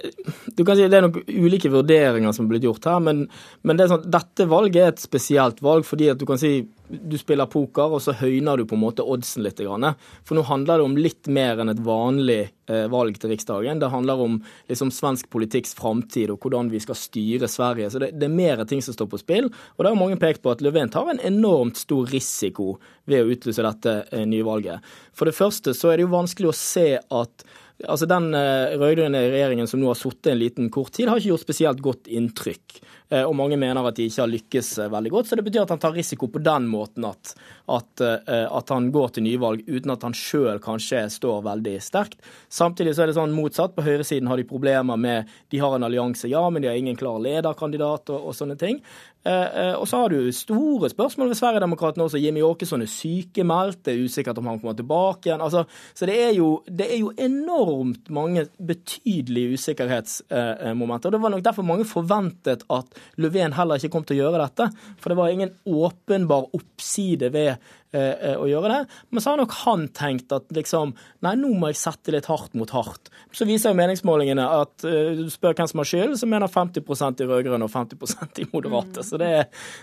du 0.59 0.65
kan 0.67 0.75
si 0.75 0.89
Det 0.91 0.99
er 0.99 1.05
nok 1.05 1.21
ulike 1.31 1.71
vurderinger 1.71 2.33
som 2.35 2.49
er 2.49 2.57
blitt 2.57 2.65
gjort 2.67 2.89
her, 2.91 2.99
men, 2.99 3.29
men 3.63 3.79
det 3.79 3.85
er 3.85 3.93
sånn, 3.93 4.09
dette 4.11 4.49
valget 4.51 4.81
er 4.83 4.91
et 4.91 5.05
spesielt 5.05 5.63
valg. 5.63 5.87
fordi 5.87 6.09
at 6.11 6.19
du 6.19 6.27
kan 6.27 6.41
si 6.41 6.65
du 6.87 7.17
spiller 7.19 7.49
poker, 7.51 7.95
og 7.97 8.03
så 8.03 8.15
høyner 8.15 8.59
du 8.59 8.67
på 8.69 8.77
en 8.77 8.83
måte 8.85 9.03
oddsen 9.07 9.43
litt. 9.43 9.59
For 9.59 10.39
nå 10.39 10.45
handler 10.47 10.79
det 10.79 10.87
om 10.87 10.97
litt 10.99 11.31
mer 11.35 11.59
enn 11.63 11.73
et 11.73 11.83
vanlig 11.83 12.41
eh, 12.71 12.87
valg 12.93 13.19
til 13.19 13.33
Riksdagen. 13.33 13.81
Det 13.83 13.91
handler 13.91 14.23
om 14.23 14.37
liksom, 14.71 14.93
svensk 14.95 15.31
politikks 15.33 15.75
framtid 15.79 16.31
og 16.31 16.43
hvordan 16.43 16.71
vi 16.71 16.81
skal 16.83 16.99
styre 16.99 17.51
Sverige. 17.51 17.91
Så 17.91 18.03
det, 18.03 18.13
det 18.21 18.29
er 18.29 18.35
mer 18.35 18.63
ting 18.71 18.83
som 18.85 18.95
står 18.95 19.11
på 19.11 19.23
spill. 19.23 19.51
Og 19.51 19.83
da 19.83 19.91
har 19.91 19.99
mange 19.99 20.19
pekt 20.23 20.45
på 20.45 20.55
at 20.55 20.63
Löfven 20.63 20.93
tar 20.95 21.11
en 21.11 21.23
enormt 21.27 21.79
stor 21.81 22.07
risiko 22.11 22.77
ved 23.11 23.23
å 23.23 23.35
utlyse 23.35 23.67
dette 23.67 23.99
eh, 24.11 24.27
nyvalget. 24.27 24.87
For 25.17 25.31
det 25.31 25.39
første 25.39 25.75
så 25.75 25.91
er 25.91 25.99
det 25.99 26.07
jo 26.07 26.15
vanskelig 26.15 26.53
å 26.53 26.59
se 26.59 26.91
at 27.03 27.49
Altså 27.85 28.07
Den 28.09 28.31
eh, 28.33 28.73
rød-grønne 28.81 29.21
regjeringen 29.29 29.69
som 29.69 29.83
nå 29.83 29.91
har 29.91 29.99
sittet 30.01 30.31
en 30.33 30.39
liten 30.41 30.71
kort 30.73 30.95
tid, 30.97 31.11
har 31.11 31.21
ikke 31.21 31.35
gjort 31.35 31.45
spesielt 31.45 31.83
godt 31.85 32.09
inntrykk. 32.09 32.79
Eh, 33.13 33.25
Og 33.27 33.35
mange 33.37 33.59
mener 33.61 33.85
at 33.85 33.99
de 33.99 34.07
ikke 34.09 34.23
har 34.23 34.33
lykkes 34.33 34.71
eh, 34.81 34.93
veldig 34.95 35.13
godt. 35.13 35.29
Så 35.29 35.37
det 35.37 35.45
betyr 35.45 35.67
at 35.67 35.75
han 35.75 35.83
tar 35.83 35.93
risiko 35.97 36.31
på 36.33 36.41
den 36.41 36.71
måten 36.73 37.05
at, 37.05 37.35
at, 37.69 38.01
eh, 38.01 38.47
at 38.47 38.69
han 38.71 38.91
går 38.95 39.17
til 39.17 39.27
nyvalg 39.27 39.65
uten 39.67 39.91
at 39.95 40.05
han 40.07 40.15
sjøl 40.17 40.61
kanskje 40.63 41.07
står 41.11 41.43
veldig 41.47 41.77
sterkt. 41.83 42.21
Samtidig 42.49 42.95
så 42.95 43.05
er 43.05 43.11
det 43.11 43.19
sånn 43.19 43.35
motsatt. 43.35 43.75
På 43.77 43.85
høyresiden 43.87 44.31
har 44.31 44.39
de 44.39 44.47
problemer 44.49 44.97
med 44.97 45.33
De 45.51 45.59
har 45.59 45.75
en 45.75 45.87
allianse, 45.87 46.29
ja, 46.31 46.43
men 46.51 46.63
de 46.63 46.69
har 46.69 46.79
ingen 46.79 46.97
klar 46.97 47.19
lederkandidat 47.23 48.11
og, 48.15 48.31
og 48.31 48.35
sånne 48.39 48.59
ting. 48.59 48.81
Eh, 49.27 49.59
eh, 49.67 49.75
Og 49.75 49.89
så 49.89 49.99
har 49.99 50.13
du 50.13 50.33
store 50.33 50.91
spørsmål 50.91 51.33
ved 51.33 51.39
Sverigedemokraterna 51.41 52.05
også. 52.07 52.21
Jimmy 52.23 52.43
Åkesson 52.47 52.83
er 52.85 52.91
sykemeldt, 52.91 53.83
det 53.85 53.95
er 53.95 54.05
usikkert 54.07 54.39
om 54.39 54.47
han 54.47 54.61
kommer 54.61 54.77
tilbake 54.79 55.31
igjen. 55.31 55.43
Altså, 55.43 55.65
så 55.95 56.07
det 56.07 56.17
er, 56.29 56.33
jo, 56.37 56.63
det 56.69 56.87
er 56.87 57.01
jo 57.01 57.11
enormt 57.19 58.11
mange 58.15 58.47
betydelige 58.59 59.59
usikkerhetsmomenter. 59.59 61.09
Og 61.09 61.17
Det 61.17 61.23
var 61.23 61.35
nok 61.35 61.43
derfor 61.43 61.67
mange 61.67 61.89
forventet 61.89 62.63
at 62.71 63.01
Löfven 63.19 63.57
heller 63.57 63.81
ikke 63.81 63.91
kom 63.97 64.07
til 64.07 64.21
å 64.21 64.27
gjøre 64.27 64.45
dette. 64.45 64.69
For 65.01 65.11
det 65.11 65.19
var 65.19 65.35
ingen 65.35 65.55
åpenbar 65.67 66.47
oppside 66.55 67.33
ved 67.35 67.56
å 67.97 68.47
gjøre 68.51 68.69
det. 68.73 68.97
Men 69.11 69.23
så 69.25 69.33
har 69.33 69.41
nok 69.41 69.55
han 69.63 69.87
tenkt 69.97 70.33
at 70.35 70.51
liksom 70.53 70.93
Nei, 71.25 71.33
nå 71.41 71.49
må 71.57 71.71
jeg 71.71 71.79
sette 71.81 72.13
litt 72.15 72.29
hardt 72.31 72.55
mot 72.59 72.71
hardt. 72.75 73.11
Så 73.35 73.47
viser 73.49 73.73
jo 73.73 73.79
meningsmålingene 73.79 74.45
at 74.61 74.85
eh, 74.87 75.17
du 75.19 75.27
spør 75.33 75.57
hvem 75.57 75.71
som 75.71 75.83
har 75.83 75.89
skyld, 75.91 76.15
så 76.21 76.29
mener 76.31 76.53
50% 76.53 77.23
i 77.23 77.29
rød-grønne 77.29 77.67
og 77.67 77.73
50% 77.73 78.43
i 78.43 78.47
moderate. 78.53 79.05
Så, 79.07 79.19
det, 79.21 79.33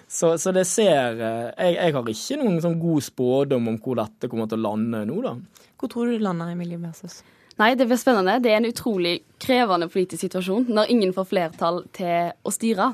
så, 0.08 0.36
så 0.42 0.54
det 0.56 0.66
ser 0.70 1.20
eh, 1.20 1.52
jeg, 1.52 1.78
jeg 1.80 1.98
har 1.98 2.14
ikke 2.16 2.40
noen 2.42 2.62
sånn 2.64 2.80
god 2.82 3.08
spådom 3.10 3.72
om 3.74 3.80
hvor 3.84 4.00
dette 4.00 4.32
kommer 4.32 4.50
til 4.52 4.62
å 4.62 4.68
lande 4.70 5.04
nå, 5.10 5.20
da. 5.26 5.38
Hvor 5.80 5.92
tror 5.92 6.08
du 6.08 6.16
det 6.16 6.24
lander, 6.24 6.54
Emilie 6.54 6.80
Mersøs? 6.80 7.22
Nei, 7.62 7.76
det 7.78 7.86
blir 7.86 8.00
spennende. 8.02 8.40
Det 8.42 8.50
er 8.50 8.58
en 8.58 8.70
utrolig 8.70 9.20
krevende 9.42 9.86
politisk 9.92 10.26
situasjon 10.26 10.72
når 10.74 10.90
ingen 10.90 11.14
får 11.14 11.28
flertall 11.30 11.84
til 11.94 12.32
å 12.42 12.54
styre. 12.54 12.90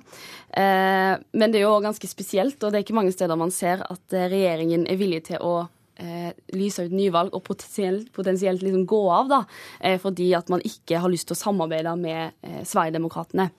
Eh, 0.52 1.15
men 1.15 1.54
det 1.54 1.62
er 1.62 1.67
jo 1.67 1.78
ganske 1.84 2.10
spesielt, 2.12 2.60
og 2.60 2.72
det 2.72 2.82
er 2.82 2.88
ikke 2.88 2.98
mange 2.98 3.15
steder 3.15 3.39
man 3.39 3.54
ser 3.56 3.86
at 3.88 4.15
eh, 4.15 4.28
regjeringen 4.32 4.84
er 4.89 5.00
villig 5.00 5.22
til 5.30 5.39
å 5.45 5.54
eh, 6.02 6.34
lyse 6.60 6.84
ut 6.84 6.95
nyvalg 6.95 7.32
og 7.38 7.45
potensielt, 7.48 8.12
potensielt 8.15 8.65
liksom 8.65 8.84
gå 8.89 9.02
av, 9.15 9.32
da, 9.32 9.39
eh, 9.80 9.95
fordi 10.02 10.34
at 10.36 10.52
man 10.52 10.65
ikke 10.67 11.00
har 11.00 11.13
lyst 11.13 11.30
til 11.30 11.38
å 11.38 11.43
samarbeide 11.45 11.95
med 12.02 12.36
eh, 12.43 12.60
Sverigedemokraterna. 12.67 13.50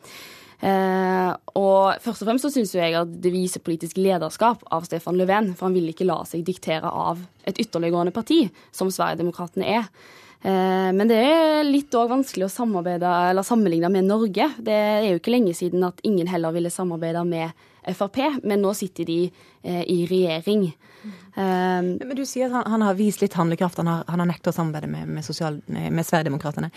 Og 0.61 2.03
først 2.05 2.21
og 2.21 2.27
fremst 2.29 2.45
så 2.45 2.51
syns 2.53 2.75
jeg 2.77 2.93
at 2.93 3.13
det 3.25 3.31
viser 3.33 3.63
politisk 3.65 3.97
lederskap 3.97 4.61
av 4.69 4.85
Stefan 4.85 5.17
Löfven, 5.17 5.55
for 5.57 5.71
han 5.71 5.77
vil 5.79 5.89
ikke 5.89 6.05
la 6.05 6.19
seg 6.29 6.43
diktere 6.45 6.85
av 6.85 7.23
et 7.49 7.57
ytterliggående 7.65 8.13
parti, 8.13 8.43
som 8.69 8.93
Sverigedemokraterna 8.93 9.65
er. 9.79 9.89
Eh, 10.43 10.93
Men 10.93 11.09
det 11.09 11.19
er 11.21 11.65
litt 11.69 11.95
òg 11.95 12.09
vanskelig 12.11 12.49
å 12.49 12.53
sammenligne 13.45 13.91
med 13.93 14.09
Norge. 14.09 14.51
Det 14.59 14.73
er 14.77 15.09
jo 15.11 15.21
ikke 15.21 15.35
lenge 15.35 15.55
siden 15.57 15.85
at 15.85 16.01
ingen 16.03 16.31
heller 16.31 16.55
ville 16.57 16.73
samarbeide 16.73 17.25
med 17.29 17.67
Frp, 17.97 18.19
men 18.45 18.61
nå 18.61 18.75
sitter 18.77 19.05
de 19.09 19.21
eh, 19.63 19.83
i 19.89 20.07
regjering. 20.09 20.67
Eh, 21.37 21.83
Men 21.83 22.17
du 22.17 22.25
sier 22.25 22.49
at 22.49 22.57
han, 22.59 22.67
han 22.73 22.83
har 22.89 22.95
vist 22.99 23.21
litt 23.25 23.37
handlekraft. 23.37 23.81
Han 23.81 23.89
har, 23.89 24.05
han 24.09 24.21
har 24.21 24.29
nekta 24.33 24.53
å 24.53 24.57
samarbeide 24.57 24.91
med, 24.91 25.09
med, 25.09 25.93
med 25.93 26.07
Sverigedemokraterna. 26.07 26.71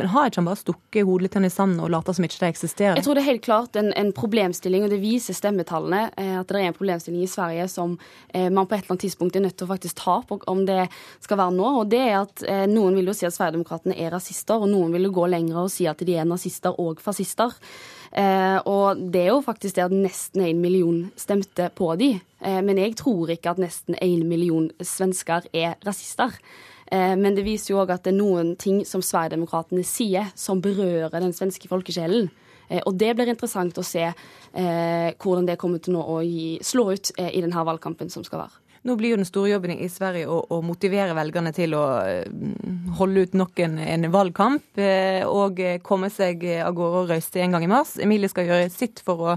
Men 0.00 0.12
har 0.14 0.30
ikke 0.30 0.40
han 0.40 0.48
bare 0.48 0.60
stukket 0.60 1.06
hodet 1.08 1.28
litt 1.28 1.38
i 1.46 1.52
sanden 1.52 1.82
og 1.84 1.92
later 1.92 2.16
som 2.16 2.26
ikke 2.26 2.40
det 2.40 2.50
eksisterer? 2.54 2.98
Jeg 2.98 3.06
tror 3.06 3.18
det 3.18 3.24
er 3.24 3.30
helt 3.30 3.44
klart 3.44 3.78
en, 3.80 3.92
en 3.98 4.12
problemstilling, 4.16 4.86
og 4.86 4.94
det 4.94 5.00
viser 5.02 5.36
stemmetallene, 5.36 6.02
eh, 6.16 6.34
at 6.40 6.50
det 6.50 6.60
er 6.60 6.70
en 6.70 6.76
problemstilling 6.76 7.22
i 7.26 7.30
Sverige 7.30 7.68
som 7.72 7.96
eh, 8.32 8.48
man 8.48 8.66
på 8.66 8.76
et 8.76 8.84
eller 8.84 8.96
annet 8.96 9.06
tidspunkt 9.06 9.38
er 9.38 9.44
nødt 9.46 9.58
til 9.60 9.68
å 9.68 9.72
faktisk 9.74 10.00
ta 10.00 10.18
på 10.26 10.40
om 10.50 10.64
det 10.68 10.86
skal 11.20 11.42
være 11.42 11.56
nå. 11.58 11.70
Og 11.82 11.92
det 11.92 12.02
er 12.06 12.18
at 12.22 12.44
eh, 12.48 12.66
noen 12.70 12.98
vil 12.98 13.12
jo 13.12 13.16
si 13.16 13.28
at 13.28 13.36
Sverigedemokraterna 13.36 13.98
er 13.98 14.14
rasister, 14.16 14.60
og 14.60 14.72
noen 14.72 14.96
vil 14.96 15.08
jo 15.08 15.14
gå 15.20 15.30
lenger 15.30 15.64
og 15.64 15.72
si 15.72 15.88
at 15.90 16.02
de 16.06 16.18
er 16.18 16.28
nazister 16.28 16.76
og 16.80 17.02
fascister. 17.04 17.54
Eh, 18.10 18.58
og 18.66 18.98
det 19.12 19.26
er 19.26 19.30
jo 19.30 19.42
faktisk 19.44 19.76
det 19.76 19.86
at 19.86 19.94
nesten 19.94 20.42
en 20.42 20.62
million 20.62 21.04
stemte 21.18 21.68
på 21.78 21.92
de. 22.00 22.16
Eh, 22.42 22.58
men 22.64 22.80
jeg 22.80 22.96
tror 22.98 23.30
ikke 23.30 23.54
at 23.54 23.62
nesten 23.62 23.98
en 24.02 24.26
million 24.28 24.70
svensker 24.82 25.46
er 25.54 25.76
rasister. 25.86 26.34
Eh, 26.90 27.16
Men 27.16 27.34
det 27.36 27.46
viser 27.46 27.74
jo 27.74 27.82
òg 27.84 27.92
at 27.94 28.04
det 28.04 28.12
er 28.14 28.18
noen 28.18 28.56
ting 28.58 28.82
som 28.84 29.02
Sverigedemokraterna 29.02 29.84
sier, 29.86 30.32
som 30.34 30.60
berører 30.62 31.20
den 31.22 31.32
svenske 31.36 31.68
folkesjelen. 31.70 32.30
Eh, 32.68 32.80
Og 32.86 32.96
det 32.98 33.14
blir 33.16 33.30
interessant 33.30 33.78
å 33.78 33.84
se 33.86 34.08
eh, 34.10 35.10
hvordan 35.14 35.46
det 35.46 35.58
kommer 35.58 35.78
til 35.78 35.94
nå 35.94 36.02
å 36.02 36.18
gi, 36.26 36.58
slå 36.62 36.90
ut 36.92 37.12
i 37.18 37.40
denne 37.40 37.64
valgkampen 37.66 38.10
som 38.10 38.24
skal 38.26 38.44
være. 38.44 38.58
Nå 38.82 38.94
blir 38.96 39.12
jo 39.12 39.16
den 39.20 39.28
store 39.28 39.50
jobben 39.52 39.76
i 39.76 39.90
Sverige 39.92 40.26
å, 40.32 40.38
å 40.48 40.62
motivere 40.64 41.12
velgerne 41.12 41.52
til 41.52 41.74
å 41.76 41.82
holde 42.96 43.26
ut 43.26 43.34
nok 43.36 43.60
en, 43.60 43.74
en 43.76 44.06
valgkamp 44.08 44.80
og 45.28 45.60
komme 45.84 46.08
seg 46.08 46.46
av 46.64 46.72
gårde 46.78 47.02
og 47.02 47.12
røyste 47.12 47.42
en 47.44 47.52
gang 47.52 47.66
i 47.66 47.68
mars. 47.68 47.98
Emilie 48.00 48.30
skal 48.32 48.48
gjøre 48.48 48.70
sitt 48.72 49.02
for 49.04 49.20
å 49.20 49.36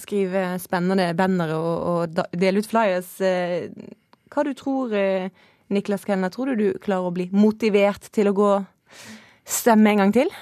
skrive 0.00 0.56
spennende 0.64 1.10
bannere 1.12 1.60
og, 1.60 1.84
og 2.16 2.22
dele 2.32 2.64
ut 2.64 2.70
flyers. 2.72 3.12
Hva 4.32 4.46
du 4.48 4.54
tror 4.56 4.96
Niklas 5.72 6.04
Kellner, 6.04 6.30
tror 6.30 6.52
du 6.52 6.56
du 6.56 6.78
klarer 6.78 7.08
å 7.08 7.14
bli 7.14 7.28
motivert 7.32 8.10
til 8.12 8.30
å 8.30 8.36
gå 8.36 8.50
stemme 9.48 9.90
en 9.90 10.02
gang 10.04 10.14
til? 10.14 10.32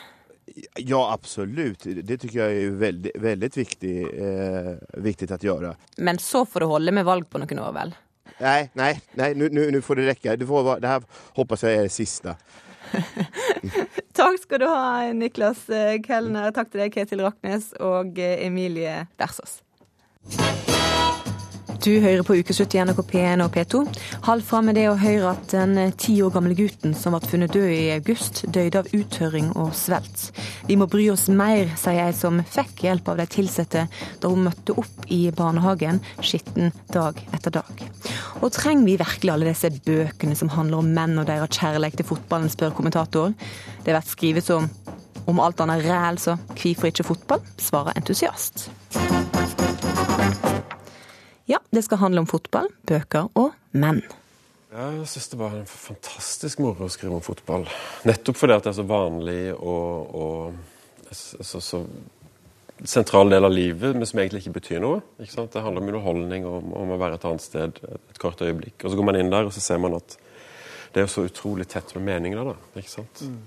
Ja, 0.76 1.12
absolut. 1.12 1.86
Det 2.02 2.18
tycker 2.18 2.38
jag 2.38 2.52
är 2.52 2.70
väldigt, 2.70 3.16
väldigt 3.16 3.56
viktig, 3.56 4.02
eh, 4.02 4.74
viktigt 4.88 5.30
att 5.30 5.42
göra. 5.42 5.76
Men 5.96 6.18
så 6.18 6.46
får 6.46 6.60
du 6.60 6.66
holde 6.66 6.92
med 6.92 7.04
valg 7.04 7.30
på 7.30 7.38
noen 7.38 7.58
år, 7.58 7.72
vel? 7.72 7.94
Nei, 8.40 8.70
nej, 8.72 9.00
nej 9.14 9.34
nu, 9.34 9.48
nu, 9.48 9.70
nu 9.70 9.82
får 9.82 9.96
det 9.96 10.06
räcka. 10.06 10.36
Det, 10.36 10.46
får 10.46 10.62
vara, 10.62 10.80
det 10.80 10.88
här 10.88 11.02
hoppas 11.34 11.62
jag 11.62 11.72
är 11.72 11.82
det 11.82 11.88
siste. 11.88 12.36
Takk 14.12 14.40
skal 14.42 14.60
du 14.60 14.66
ha, 14.66 15.12
Niklas 15.12 15.68
eh, 15.68 16.00
Kellner. 16.02 16.50
Takk 16.50 16.72
til 16.72 16.84
deg, 16.84 16.94
Ketil 16.94 17.22
Raknes 17.24 17.72
og 17.78 18.18
eh, 18.18 18.46
Emilie 18.46 19.06
Bersås. 19.20 19.60
Du 21.80 21.94
hører 21.96 22.20
på 22.28 22.34
Ukeslutt 22.36 22.74
i 22.76 22.80
NRK 22.84 22.98
P1 23.08 23.40
og 23.40 23.54
P2. 23.54 23.78
Halv 24.26 24.44
fram 24.44 24.66
med 24.68 24.76
det 24.76 24.82
å 24.90 24.98
høre 25.00 25.30
at 25.30 25.54
den 25.54 25.94
ti 25.96 26.18
år 26.20 26.34
gamle 26.34 26.52
gutten 26.58 26.92
som 26.92 27.14
ble 27.16 27.24
funnet 27.24 27.54
død 27.56 27.70
i 27.72 27.94
august, 27.94 28.42
døde 28.52 28.82
av 28.82 28.90
uttørring 28.92 29.48
og 29.54 29.70
svelt. 29.78 30.26
Vi 30.68 30.76
må 30.76 30.84
bry 30.92 31.06
oss 31.08 31.24
mer, 31.32 31.72
sier 31.80 32.02
ei 32.04 32.12
som 32.16 32.42
fikk 32.44 32.84
hjelp 32.84 33.08
av 33.08 33.22
de 33.22 33.26
ansatte 33.40 33.86
da 34.20 34.28
hun 34.28 34.44
møtte 34.44 34.76
opp 34.76 35.08
i 35.08 35.22
barnehagen, 35.32 36.02
skitten 36.20 36.74
dag 36.92 37.16
etter 37.32 37.56
dag. 37.56 37.84
Og 38.42 38.52
trenger 38.52 38.84
vi 38.84 39.00
virkelig 39.00 39.32
alle 39.32 39.48
disse 39.48 39.72
bøkene 39.88 40.36
som 40.36 40.52
handler 40.52 40.84
om 40.84 40.94
menn 41.00 41.16
og 41.16 41.30
deres 41.32 41.56
kjærlighet 41.56 42.02
til 42.02 42.10
fotballen, 42.12 42.52
spør 42.52 42.76
kommentator. 42.76 43.32
Det 43.86 43.94
blir 43.94 44.04
skrevet 44.04 44.52
som 44.52 44.68
om 45.24 45.40
alt 45.40 45.64
annet 45.64 45.88
ræl, 45.88 46.20
så 46.20 46.36
hvorfor 46.52 46.92
ikke 46.92 47.08
fotball, 47.14 47.46
svarer 47.56 47.96
entusiast. 47.96 48.68
Ja, 51.50 51.58
det 51.74 51.82
skal 51.82 51.98
handle 51.98 52.22
om 52.22 52.28
fotball, 52.30 52.68
bøker 52.86 53.26
og 53.34 53.56
menn. 53.74 54.04
Jeg 54.70 55.06
syns 55.10 55.32
det 55.32 55.38
var 55.40 55.56
en 55.58 55.66
fantastisk 55.66 56.60
moro 56.62 56.86
å 56.86 56.92
skrive 56.92 57.16
om 57.16 57.24
fotball. 57.26 57.64
Nettopp 58.06 58.38
fordi 58.38 58.54
at 58.54 58.68
det 58.68 58.70
er 58.70 58.76
så 58.76 58.84
vanlig 58.86 59.40
og, 59.56 60.14
og 60.14 61.10
så, 61.10 61.58
så, 61.58 61.80
sentral 62.86 63.32
del 63.34 63.48
av 63.48 63.50
livet, 63.50 63.98
men 63.98 64.06
som 64.06 64.22
egentlig 64.22 64.44
ikke 64.44 64.60
betyr 64.60 64.84
noe. 64.84 65.00
Ikke 65.18 65.48
det 65.50 65.64
handler 65.64 65.82
om 65.82 65.90
underholdning 65.90 66.46
og 66.46 66.60
om, 66.60 66.74
om, 66.84 66.94
å 66.94 67.00
være 67.02 67.18
et 67.18 67.26
annet 67.32 67.46
sted 67.48 67.82
et 67.82 68.22
kort 68.22 68.46
øyeblikk. 68.46 68.76
Og 68.84 68.92
Så 68.92 69.00
går 69.00 69.10
man 69.10 69.18
inn 69.18 69.34
der 69.34 69.50
og 69.50 69.56
så 69.56 69.64
ser 69.64 69.82
man 69.82 69.98
at 69.98 70.14
det 70.94 71.02
er 71.02 71.10
så 71.10 71.26
utrolig 71.26 71.66
tett 71.70 71.90
med 71.96 72.06
meninger. 72.06 72.52
da, 72.52 72.54
ikke 72.78 72.94
sant? 72.94 73.24
Mm. 73.26 73.42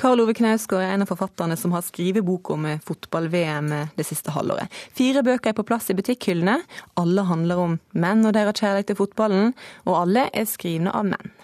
Karl 0.00 0.22
Ove 0.24 0.34
Knausgård 0.36 0.82
er 0.82 0.94
en 0.94 1.04
av 1.04 1.10
forfatterne 1.10 1.56
som 1.58 1.74
har 1.76 1.84
skrevet 1.86 2.24
bok 2.26 2.50
om 2.54 2.66
fotball-VM 2.86 3.70
det 3.96 4.06
siste 4.06 4.34
halvåret. 4.34 4.72
Fire 4.96 5.22
bøker 5.26 5.52
er 5.52 5.58
på 5.58 5.66
plass 5.66 5.90
i 5.92 5.96
butikkhyllene. 5.98 6.58
Alle 7.00 7.26
handler 7.28 7.62
om 7.62 7.78
menn 7.92 8.26
og 8.26 8.34
deres 8.36 8.58
kjærlighet 8.60 8.92
til 8.92 8.98
fotballen, 8.98 9.54
og 9.86 10.00
alle 10.02 10.28
er 10.32 10.50
skrivne 10.50 10.92
av 10.94 11.06
menn. 11.12 11.34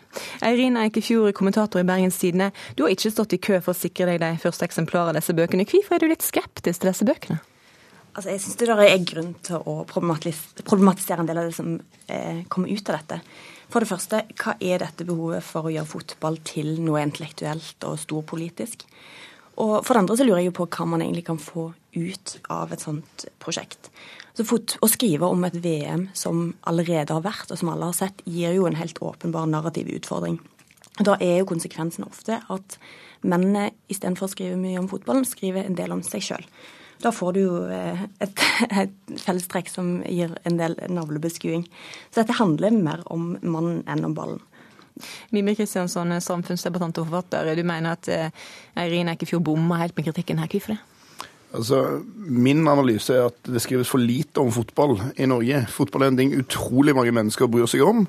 Eirin 0.42 0.78
Eikefjord, 0.80 1.32
kommentator 1.38 1.82
i 1.82 1.86
Bergens 1.86 2.18
Tidende. 2.18 2.50
Du 2.74 2.82
har 2.84 2.94
ikke 2.94 3.12
stått 3.14 3.36
i 3.36 3.40
kø 3.42 3.60
for 3.62 3.74
å 3.74 3.78
sikre 3.78 4.10
deg 4.10 4.22
de 4.22 4.42
første 4.42 4.66
eksemplarene 4.66 5.14
av 5.14 5.20
disse 5.20 5.36
bøkene. 5.36 5.66
Hvorfor 5.70 5.96
er 5.96 6.02
du 6.02 6.10
litt 6.10 6.26
skeptisk 6.26 6.82
til 6.82 6.90
disse 6.90 7.06
bøkene? 7.06 7.38
Altså, 8.10 8.32
jeg 8.32 8.42
syns 8.42 8.58
det 8.58 8.68
er 8.74 9.06
grunn 9.06 9.34
til 9.46 9.62
å 9.70 9.76
problematisere 9.86 11.22
en 11.22 11.28
del 11.30 11.38
av 11.38 11.46
det 11.46 11.54
som 11.54 11.76
eh, 12.10 12.42
kommer 12.50 12.72
ut 12.72 12.90
av 12.90 12.98
dette. 12.98 13.20
For 13.70 13.83
det 13.83 13.90
første, 13.90 14.24
hva 14.40 14.56
er 14.59 14.83
dette 14.83 15.06
behovet 15.06 15.46
for 15.46 15.68
å 15.68 15.70
gjøre 15.70 15.87
fotball 15.87 16.40
til 16.46 16.72
noe 16.83 17.04
intellektuelt 17.04 17.85
og 17.87 18.00
storpolitisk? 18.02 18.83
Og 19.62 19.76
for 19.85 19.94
det 19.94 20.02
andre 20.02 20.16
så 20.18 20.26
lurer 20.26 20.40
jeg 20.42 20.50
jo 20.50 20.56
på 20.59 20.66
hva 20.74 20.87
man 20.88 21.04
egentlig 21.04 21.26
kan 21.28 21.38
få 21.38 21.68
ut 21.94 22.33
av 22.50 22.72
et 22.74 22.83
sånt 22.83 23.26
prosjekt. 23.42 23.90
Så 24.35 24.46
fot 24.46 24.76
Å 24.83 24.88
skrive 24.90 25.28
om 25.28 25.44
et 25.46 25.59
VM 25.62 26.09
som 26.16 26.54
allerede 26.66 27.14
har 27.14 27.22
vært, 27.22 27.50
og 27.50 27.61
som 27.61 27.70
alle 27.70 27.90
har 27.90 27.98
sett, 27.98 28.22
gir 28.26 28.56
jo 28.56 28.66
en 28.66 28.78
helt 28.78 28.98
åpenbar 29.04 29.46
narrativ 29.50 29.90
utfordring. 29.92 30.40
Da 30.98 31.16
er 31.22 31.40
jo 31.40 31.48
konsekvensen 31.50 32.06
ofte 32.06 32.40
at 32.50 32.78
mennene 33.22 33.70
istedenfor 33.90 34.26
å 34.26 34.33
skrive 34.33 34.59
mye 34.59 34.80
om 34.80 34.88
fotballen, 34.90 35.28
skriver 35.28 35.66
en 35.66 35.78
del 35.78 35.94
om 35.94 36.02
seg 36.06 36.24
sjøl. 36.24 36.46
Da 37.00 37.12
får 37.14 37.32
du 37.36 37.40
jo 37.40 37.56
eh, 37.72 38.04
et, 38.20 38.44
et 38.84 39.16
fellestrekk 39.22 39.70
som 39.72 39.98
gir 40.04 40.34
en 40.48 40.60
del 40.60 40.76
navlebeskuing. 40.92 41.64
Så 42.10 42.22
dette 42.22 42.38
handler 42.40 42.76
mer 42.76 43.04
om 43.12 43.34
mannen 43.40 43.82
enn 43.88 44.06
om 44.08 44.16
ballen. 44.16 44.42
Mimir 45.32 45.56
Kristiansson, 45.56 46.12
samfunnsdebattant 46.20 46.98
og 47.00 47.08
forfatter. 47.08 47.54
Du 47.56 47.64
mener 47.64 47.96
at 47.96 48.10
eh, 48.12 48.48
Eirin 48.80 49.08
Eikefjord 49.12 49.46
bomma 49.48 49.80
helt 49.80 49.96
med 49.96 50.10
kritikken 50.10 50.42
her. 50.42 50.50
Hvorfor 50.50 50.76
det? 50.76 50.80
Altså, 51.50 52.00
Min 52.30 52.68
analyse 52.68 53.14
er 53.14 53.26
at 53.26 53.48
det 53.50 53.62
skrives 53.62 53.88
for 53.90 53.98
lite 53.98 54.38
om 54.38 54.52
fotball 54.54 55.00
i 55.18 55.26
Norge. 55.26 55.64
Fotball 55.68 56.04
er 56.04 56.12
en 56.12 56.18
ting 56.20 56.34
utrolig 56.38 56.94
mange 56.94 57.10
mennesker 57.14 57.50
bryr 57.50 57.66
seg 57.66 57.82
om. 57.82 58.04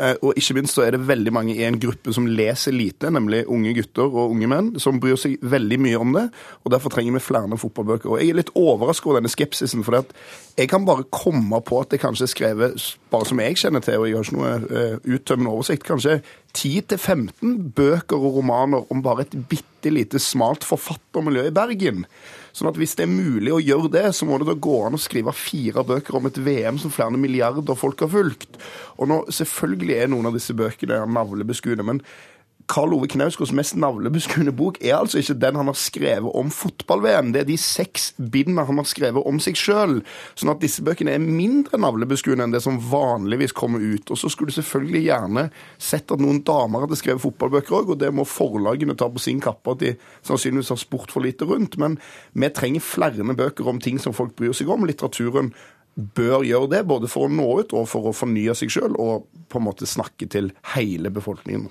Eh, 0.00 0.14
og 0.24 0.36
ikke 0.36 0.56
minst 0.56 0.76
så 0.76 0.84
er 0.84 0.94
det 0.94 1.02
veldig 1.08 1.32
mange 1.32 1.54
i 1.56 1.64
en 1.64 1.76
gruppe 1.80 2.12
som 2.12 2.28
leser 2.28 2.72
lite, 2.72 3.10
nemlig 3.12 3.44
unge 3.52 3.74
gutter 3.76 4.08
og 4.08 4.32
unge 4.32 4.48
menn, 4.48 4.70
som 4.80 5.00
bryr 5.00 5.16
seg 5.20 5.36
veldig 5.44 5.78
mye 5.84 6.00
om 6.00 6.16
det. 6.16 6.24
og 6.64 6.72
Derfor 6.72 6.92
trenger 6.92 7.18
vi 7.18 7.24
flere 7.24 7.60
fotballbøker. 7.60 8.10
Og 8.10 8.20
Jeg 8.20 8.32
er 8.32 8.40
litt 8.40 8.54
overrasket 8.54 9.06
over 9.06 9.20
denne 9.20 9.32
skepsisen. 9.32 9.84
for 9.84 10.04
jeg 10.56 10.68
kan 10.68 10.86
bare 10.86 11.04
komme 11.12 11.60
på 11.60 11.80
at 11.80 11.90
det 11.90 12.00
kanskje 12.00 12.24
er 12.24 12.32
skrevet, 12.32 12.96
bare 13.10 13.26
som 13.26 13.40
jeg 13.40 13.56
kjenner 13.56 13.80
til, 13.80 13.98
og 13.98 14.08
jeg 14.08 14.16
har 14.16 14.24
ikke 14.24 14.36
noe 14.36 14.54
uh, 14.70 14.96
uttømmende 15.04 15.52
oversikt, 15.52 15.84
kanskje 15.84 16.22
10-15 16.56 17.72
bøker 17.76 18.16
og 18.16 18.38
romaner 18.40 18.90
om 18.90 19.02
bare 19.02 19.26
et 19.26 19.36
bitte 19.48 19.92
lite 19.92 20.18
smalt 20.18 20.64
forfattermiljø 20.64 21.48
i 21.50 21.52
Bergen. 21.52 22.06
Sånn 22.56 22.70
at 22.70 22.78
Hvis 22.80 22.94
det 22.96 23.04
er 23.04 23.12
mulig 23.12 23.52
å 23.52 23.60
gjøre 23.60 23.90
det, 23.92 24.06
så 24.16 24.24
må 24.28 24.38
det 24.40 24.48
da 24.48 24.54
gå 24.56 24.78
an 24.86 24.96
å 24.96 25.00
skrive 25.00 25.34
fire 25.36 25.84
bøker 25.84 26.16
om 26.16 26.28
et 26.30 26.38
VM 26.40 26.78
som 26.80 26.92
flere 26.94 27.20
milliarder 27.20 27.76
folk 27.76 28.00
har 28.00 28.12
fulgt. 28.14 28.56
Og 28.96 29.10
nå, 29.10 29.18
Selvfølgelig 29.28 29.98
er 30.00 30.08
noen 30.08 30.30
av 30.30 30.38
disse 30.38 30.56
bøkene 30.56 31.02
navlebeskuende, 31.04 31.84
men 31.84 32.00
Karl 32.66 32.94
Ove 32.96 33.06
Knausgårds 33.10 33.52
mest 33.54 33.76
navlebeskuende 33.78 34.52
bok 34.56 34.80
er 34.82 34.96
altså 34.96 35.20
ikke 35.20 35.36
den 35.38 35.58
han 35.58 35.68
har 35.70 35.76
skrevet 35.78 36.32
om 36.34 36.48
fotball-VM. 36.50 37.30
Det 37.34 37.44
er 37.44 37.48
de 37.48 37.58
seks 37.60 38.08
bindene 38.18 38.64
han 38.66 38.80
har 38.80 38.88
skrevet 38.90 39.26
om 39.28 39.38
seg 39.42 39.58
sjøl. 39.60 40.00
Sånn 40.34 40.50
at 40.50 40.62
disse 40.64 40.82
bøkene 40.86 41.14
er 41.14 41.22
mindre 41.22 41.78
navlebeskuende 41.82 42.46
enn 42.46 42.56
det 42.56 42.64
som 42.64 42.80
vanligvis 42.90 43.54
kommer 43.56 43.84
ut. 43.84 44.10
Og 44.10 44.18
så 44.18 44.30
skulle 44.32 44.50
du 44.50 44.58
selvfølgelig 44.58 45.04
gjerne 45.06 45.46
sett 45.78 46.10
at 46.10 46.22
noen 46.22 46.42
damer 46.46 46.86
hadde 46.86 46.98
skrevet 46.98 47.22
fotballbøker 47.22 47.78
òg, 47.78 47.94
og 47.94 48.02
det 48.02 48.10
må 48.14 48.26
forlagene 48.26 48.98
ta 48.98 49.08
på 49.12 49.22
sin 49.22 49.40
kappe 49.44 49.76
at 49.76 49.84
de 49.84 49.94
sannsynligvis 50.26 50.74
har 50.74 50.82
spurt 50.82 51.14
for 51.14 51.26
lite 51.26 51.46
rundt. 51.46 51.78
Men 51.82 52.00
vi 52.34 52.50
trenger 52.50 52.84
flere 52.84 53.36
bøker 53.36 53.70
om 53.70 53.80
ting 53.82 54.02
som 54.02 54.16
folk 54.16 54.34
bryr 54.38 54.56
seg 54.56 54.70
om. 54.72 54.88
Litteraturen 54.88 55.54
bør 55.96 56.42
gjøre 56.44 56.74
det, 56.74 56.84
både 56.90 57.08
for 57.08 57.26
å 57.26 57.32
nå 57.32 57.46
ut 57.62 57.72
og 57.78 57.86
for 57.88 58.10
å 58.10 58.16
fornye 58.16 58.58
seg 58.58 58.74
sjøl, 58.74 58.98
og 59.00 59.30
på 59.48 59.60
en 59.60 59.68
måte 59.70 59.88
snakke 59.88 60.28
til 60.28 60.50
hele 60.74 61.14
befolkningen. 61.14 61.70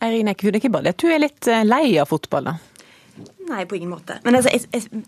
Eirin 0.00 0.30
er 0.30 0.36
ikke 0.36 0.72
du 0.96 1.08
er 1.10 1.22
litt 1.22 1.48
eh, 1.50 1.64
lei 1.66 1.98
av 2.00 2.08
fotball, 2.08 2.52
da? 2.52 2.58
Nei, 3.50 3.64
på 3.66 3.76
ingen 3.76 3.90
måte. 3.90 4.16
Men 4.24 4.38
altså, 4.38 4.52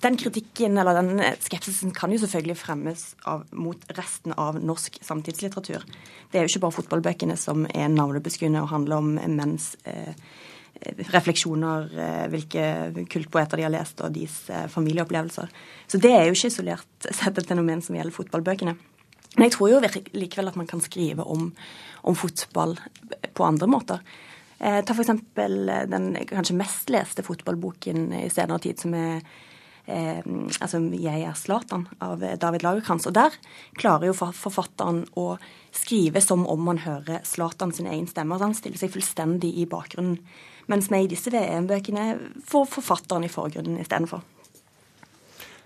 den 0.02 0.16
kritikken 0.18 0.78
eller 0.78 0.98
den 0.98 1.20
skepsisen 1.40 1.92
kan 1.94 2.12
jo 2.12 2.18
selvfølgelig 2.20 2.57
fremmes 2.59 3.05
av, 3.28 3.44
mot 3.55 3.85
resten 3.96 4.35
av 4.35 4.59
norsk 4.61 4.98
samtidslitteratur. 5.05 5.85
Det 6.33 6.40
er 6.40 6.44
jo 6.44 6.50
ikke 6.50 6.64
bare 6.64 6.76
fotballbøkene 6.78 7.37
som 7.38 7.66
er 7.70 7.92
navlebeskuende 7.92 8.64
og 8.64 8.72
handler 8.72 8.98
om 8.98 9.12
menns 9.38 9.72
eh, 9.88 10.16
refleksjoner, 11.12 11.87
eh, 11.94 12.24
hvilke 12.33 12.64
kultpoeter 13.12 13.61
de 13.61 13.66
har 13.68 13.74
lest 13.74 14.02
og 14.02 14.16
deres 14.16 14.40
eh, 14.50 14.66
familieopplevelser. 14.72 15.52
Så 15.87 16.02
det 16.02 16.12
er 16.16 16.26
jo 16.26 16.35
ikke 16.35 16.50
isolert 16.50 17.09
sett 17.09 17.38
et 17.38 17.48
fenomen 17.48 17.85
som 17.85 17.96
gjelder 17.96 18.16
fotballbøkene. 18.16 18.74
Men 19.37 19.46
jeg 19.46 19.55
tror 19.55 19.70
jo 19.72 19.81
likevel 20.12 20.50
at 20.50 20.59
man 20.61 20.68
kan 20.68 20.83
skrive 20.85 21.24
om, 21.24 21.52
om 22.02 22.18
fotball 22.18 22.74
på 23.33 23.46
andre 23.46 23.70
måter. 23.70 24.02
Eh, 24.62 24.85
ta 24.85 24.94
f.eks. 24.94 25.09
Eh, 25.11 25.88
den 25.90 26.12
kanskje 26.31 26.55
mest 26.55 26.90
leste 26.90 27.25
fotballboken 27.27 28.12
i 28.14 28.29
senere 28.31 28.62
tid, 28.62 28.79
som 28.79 28.94
er 28.94 29.18
eh, 29.87 30.22
altså 30.61 30.79
'Jeg 30.79 31.22
er 31.27 31.35
Zlatan' 31.35 31.88
av 32.01 32.22
David 32.38 32.62
Lagerkrantz. 32.62 33.07
Og 33.07 33.14
der 33.14 33.35
klarer 33.75 34.07
jo 34.07 34.12
forfatteren 34.14 35.07
å 35.16 35.38
skrive 35.72 36.20
som 36.22 36.46
om 36.46 36.62
man 36.62 36.79
hører 36.79 37.25
Zlatan 37.25 37.72
sin 37.72 37.87
egen 37.87 38.07
stemme. 38.07 38.35
Altså 38.35 38.44
han 38.44 38.55
stiller 38.55 38.79
seg 38.79 38.92
fullstendig 38.94 39.51
i 39.59 39.66
bakgrunnen. 39.66 40.18
Mens 40.68 40.88
vi 40.90 41.03
i 41.03 41.11
disse 41.11 41.31
VM-bøkene 41.31 42.18
får 42.46 42.66
forfatteren 42.70 43.25
i 43.25 43.33
forgrunnen 43.33 43.81
istedenfor. 43.81 44.22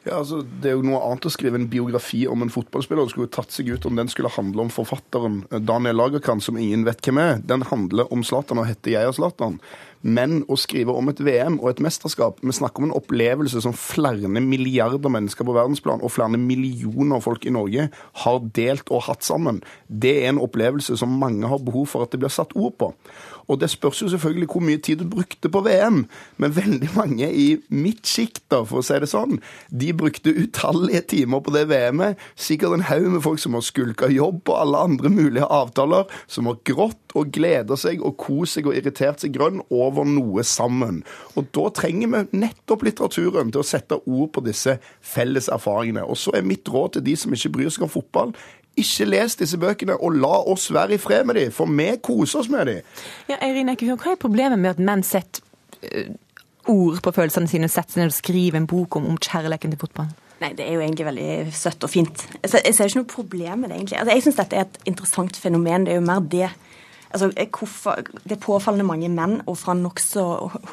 Ja, 0.07 0.21
altså, 0.21 0.45
Det 0.63 0.71
er 0.71 0.77
jo 0.77 0.85
noe 0.87 1.01
annet 1.03 1.27
å 1.27 1.33
skrive 1.35 1.59
en 1.59 1.67
biografi 1.71 2.21
om 2.31 2.45
en 2.45 2.53
fotballspiller. 2.53 3.09
Det 3.09 3.15
skulle 3.15 3.27
jo 3.27 3.35
tatt 3.35 3.55
seg 3.55 3.73
ut 3.75 3.89
om 3.89 3.99
den 3.99 4.11
skulle 4.13 4.31
handle 4.31 4.63
om 4.63 4.71
forfatteren 4.71 5.41
eh, 5.51 5.59
Daniel 5.59 5.99
Lagerkrantz, 5.99 6.47
som 6.47 6.59
ingen 6.61 6.87
vet 6.87 7.03
hvem 7.03 7.19
er. 7.19 7.41
Den 7.43 7.67
handler 7.67 8.13
om 8.15 8.23
Zlatan 8.23 8.63
og 8.63 8.69
heter 8.71 8.95
'Jeg 8.95 9.11
og 9.11 9.17
Zlatan'. 9.19 9.59
Men 10.07 10.45
å 10.47 10.55
skrive 10.61 10.95
om 10.95 11.09
et 11.11 11.19
VM 11.25 11.57
og 11.59 11.71
et 11.71 11.81
mesterskap 11.83 12.39
Vi 12.45 12.53
snakker 12.55 12.83
om 12.83 12.91
en 12.91 12.99
opplevelse 12.99 13.63
som 13.65 13.73
flere 13.73 14.29
milliarder 14.29 15.11
mennesker 15.11 15.45
på 15.45 15.55
verdensplan 15.57 16.05
og 16.05 16.13
flere 16.13 16.39
millioner 16.39 17.21
folk 17.25 17.47
i 17.47 17.51
Norge 17.51 17.89
har 18.23 18.39
delt 18.55 18.91
og 18.91 19.03
hatt 19.09 19.27
sammen. 19.27 19.63
Det 19.89 20.23
er 20.23 20.29
en 20.29 20.43
opplevelse 20.43 20.97
som 21.01 21.19
mange 21.19 21.49
har 21.49 21.59
behov 21.59 21.89
for 21.89 22.03
at 22.03 22.13
det 22.13 22.21
blir 22.21 22.31
satt 22.31 22.55
ord 22.55 22.77
på. 22.79 22.93
Og 23.47 23.61
det 23.61 23.71
spørs 23.71 24.03
jo 24.03 24.09
selvfølgelig 24.11 24.49
hvor 24.51 24.65
mye 24.65 24.81
tid 24.83 25.01
du 25.03 25.09
brukte 25.11 25.51
på 25.53 25.63
VM, 25.67 26.05
men 26.43 26.57
veldig 26.57 26.91
mange 26.97 27.29
i 27.31 27.47
mitt 27.71 28.07
sjikt, 28.07 28.45
for 28.51 28.81
å 28.81 28.85
si 28.85 28.99
det 29.03 29.09
sånn, 29.11 29.41
de 29.71 29.93
brukte 29.97 30.35
utallige 30.35 31.03
timer 31.15 31.43
på 31.45 31.55
det 31.55 31.67
VM-et. 31.71 32.21
Sikkert 32.39 32.77
en 32.77 32.87
haug 32.89 33.09
med 33.15 33.23
folk 33.25 33.43
som 33.43 33.57
har 33.57 33.65
skulka 33.67 34.11
jobb 34.13 34.47
og 34.49 34.59
alle 34.59 34.83
andre 34.91 35.11
mulige 35.13 35.49
avtaler, 35.51 36.07
som 36.31 36.51
har 36.51 36.61
grått 36.67 37.17
og 37.17 37.33
gleda 37.35 37.79
seg 37.81 38.03
og 38.05 38.19
kost 38.21 38.59
seg 38.59 38.69
og 38.69 38.77
irritert 38.77 39.23
seg 39.23 39.35
grønn 39.37 39.63
over 39.73 40.07
noe 40.09 40.45
sammen. 40.47 41.03
Og 41.35 41.49
da 41.57 41.69
trenger 41.75 42.13
vi 42.13 42.43
nettopp 42.43 42.85
litteraturen 42.87 43.53
til 43.53 43.63
å 43.63 43.67
sette 43.67 43.99
ord 44.05 44.31
på 44.35 44.45
disse 44.47 44.77
felles 45.01 45.51
erfaringene. 45.53 46.05
Og 46.05 46.19
så 46.21 46.35
er 46.37 46.47
mitt 46.47 46.69
råd 46.69 46.97
til 46.97 47.07
de 47.09 47.17
som 47.19 47.35
ikke 47.35 47.55
bryr 47.57 47.73
seg 47.73 47.87
om 47.89 47.93
fotball, 47.93 48.35
ikke 48.77 49.09
les 49.09 49.39
disse 49.41 49.59
bøkene, 49.61 49.97
og 49.97 50.19
la 50.21 50.35
oss 50.53 50.69
være 50.75 50.97
i 50.97 51.01
fred 51.01 51.25
med 51.29 51.39
dem, 51.41 51.55
for 51.55 51.71
vi 51.71 51.89
koser 52.03 52.43
oss 52.43 52.51
med 52.53 52.69
dem. 52.69 52.95
Ja, 53.31 53.41
Eirin 53.41 53.73
Eikefjord, 53.73 54.03
hva 54.05 54.15
er 54.15 54.21
problemet 54.21 54.61
med 54.61 54.75
at 54.75 54.83
menn 54.83 55.05
setter 55.07 55.43
uh, 55.87 56.13
ord 56.73 57.01
på 57.03 57.15
følelsene 57.17 57.51
sine, 57.51 57.71
setter 57.73 57.97
seg 57.97 58.05
ned 58.05 58.13
og 58.13 58.19
skriver 58.19 58.61
en 58.61 58.69
bok 58.71 58.99
om, 59.01 59.09
om 59.13 59.19
kjærligheten 59.19 59.73
til 59.75 59.81
fotballen? 59.81 60.15
Nei, 60.43 60.53
det 60.53 60.67
er 60.67 60.77
jo 60.77 60.83
egentlig 60.85 61.07
veldig 61.07 61.57
søtt 61.57 61.85
og 61.87 61.89
fint. 61.89 62.27
Jeg 62.43 62.53
ser, 62.53 62.65
jeg 62.67 62.77
ser 62.77 62.91
ikke 62.91 63.01
noe 63.01 63.09
problem 63.09 63.63
med 63.63 63.71
det, 63.71 63.79
egentlig. 63.79 63.99
Altså, 64.03 64.13
jeg 64.13 64.25
syns 64.27 64.41
dette 64.43 64.59
er 64.59 64.67
et 64.67 64.79
interessant 64.91 65.39
fenomen. 65.41 65.87
Det 65.87 65.95
er 65.95 66.01
jo 66.03 66.05
mer 66.05 66.27
det. 66.35 66.51
Altså, 67.07 67.31
hvorfor, 67.57 68.03
det 68.27 68.35
er 68.37 68.43
påfallende 68.43 68.85
mange 68.85 69.09
menn, 69.09 69.39
og 69.49 69.57
fra 69.57 69.73
en 69.73 69.81
nokså 69.87 70.25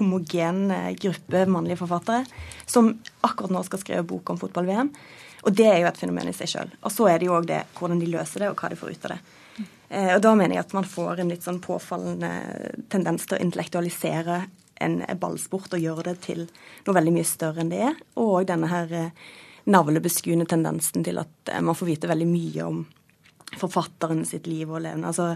homogen 0.02 0.66
eh, 0.76 0.90
gruppe 1.00 1.46
mannlige 1.48 1.80
forfattere, 1.80 2.26
som 2.68 2.92
akkurat 3.24 3.54
nå 3.56 3.64
skal 3.64 3.80
skrive 3.80 4.04
bok 4.10 4.34
om 4.34 4.42
fotball-VM. 4.42 4.92
Og 5.44 5.56
det 5.56 5.68
er 5.68 5.80
jo 5.82 5.90
et 5.90 6.00
fenomen 6.00 6.30
i 6.32 6.36
seg 6.36 6.52
sjøl. 6.52 6.74
Og 6.84 6.92
så 6.94 7.08
er 7.12 7.20
det 7.20 7.28
jo 7.28 7.38
òg 7.38 7.48
det 7.50 7.64
hvordan 7.78 8.02
de 8.02 8.12
løser 8.12 8.46
det, 8.46 8.52
og 8.52 8.60
hva 8.60 8.72
de 8.72 8.80
får 8.80 8.96
ut 8.96 9.08
av 9.08 9.16
det. 9.16 9.22
Eh, 9.94 10.12
og 10.16 10.22
da 10.26 10.34
mener 10.40 10.58
jeg 10.58 10.66
at 10.66 10.76
man 10.76 10.88
får 10.90 11.22
en 11.22 11.32
litt 11.34 11.46
sånn 11.46 11.62
påfallende 11.64 12.32
tendens 12.94 13.28
til 13.28 13.38
å 13.38 13.44
intellektualisere 13.44 14.44
en 14.84 15.00
ballsport 15.20 15.76
og 15.76 15.84
gjøre 15.84 16.08
det 16.10 16.16
til 16.26 16.46
noe 16.86 16.96
veldig 16.98 17.14
mye 17.16 17.28
større 17.28 17.64
enn 17.64 17.72
det 17.74 17.82
er. 17.90 18.00
Og 18.20 18.48
denne 18.50 18.72
her 18.72 18.96
eh, 18.98 19.26
navlebeskuende 19.70 20.48
tendensen 20.50 21.06
til 21.06 21.22
at 21.22 21.52
eh, 21.52 21.64
man 21.64 21.78
får 21.78 21.92
vite 21.92 22.12
veldig 22.12 22.30
mye 22.30 22.70
om 22.70 22.86
forfatteren 23.60 24.24
sitt 24.26 24.48
liv 24.50 24.72
og 24.72 24.82
levende. 24.82 25.12
Altså, 25.12 25.36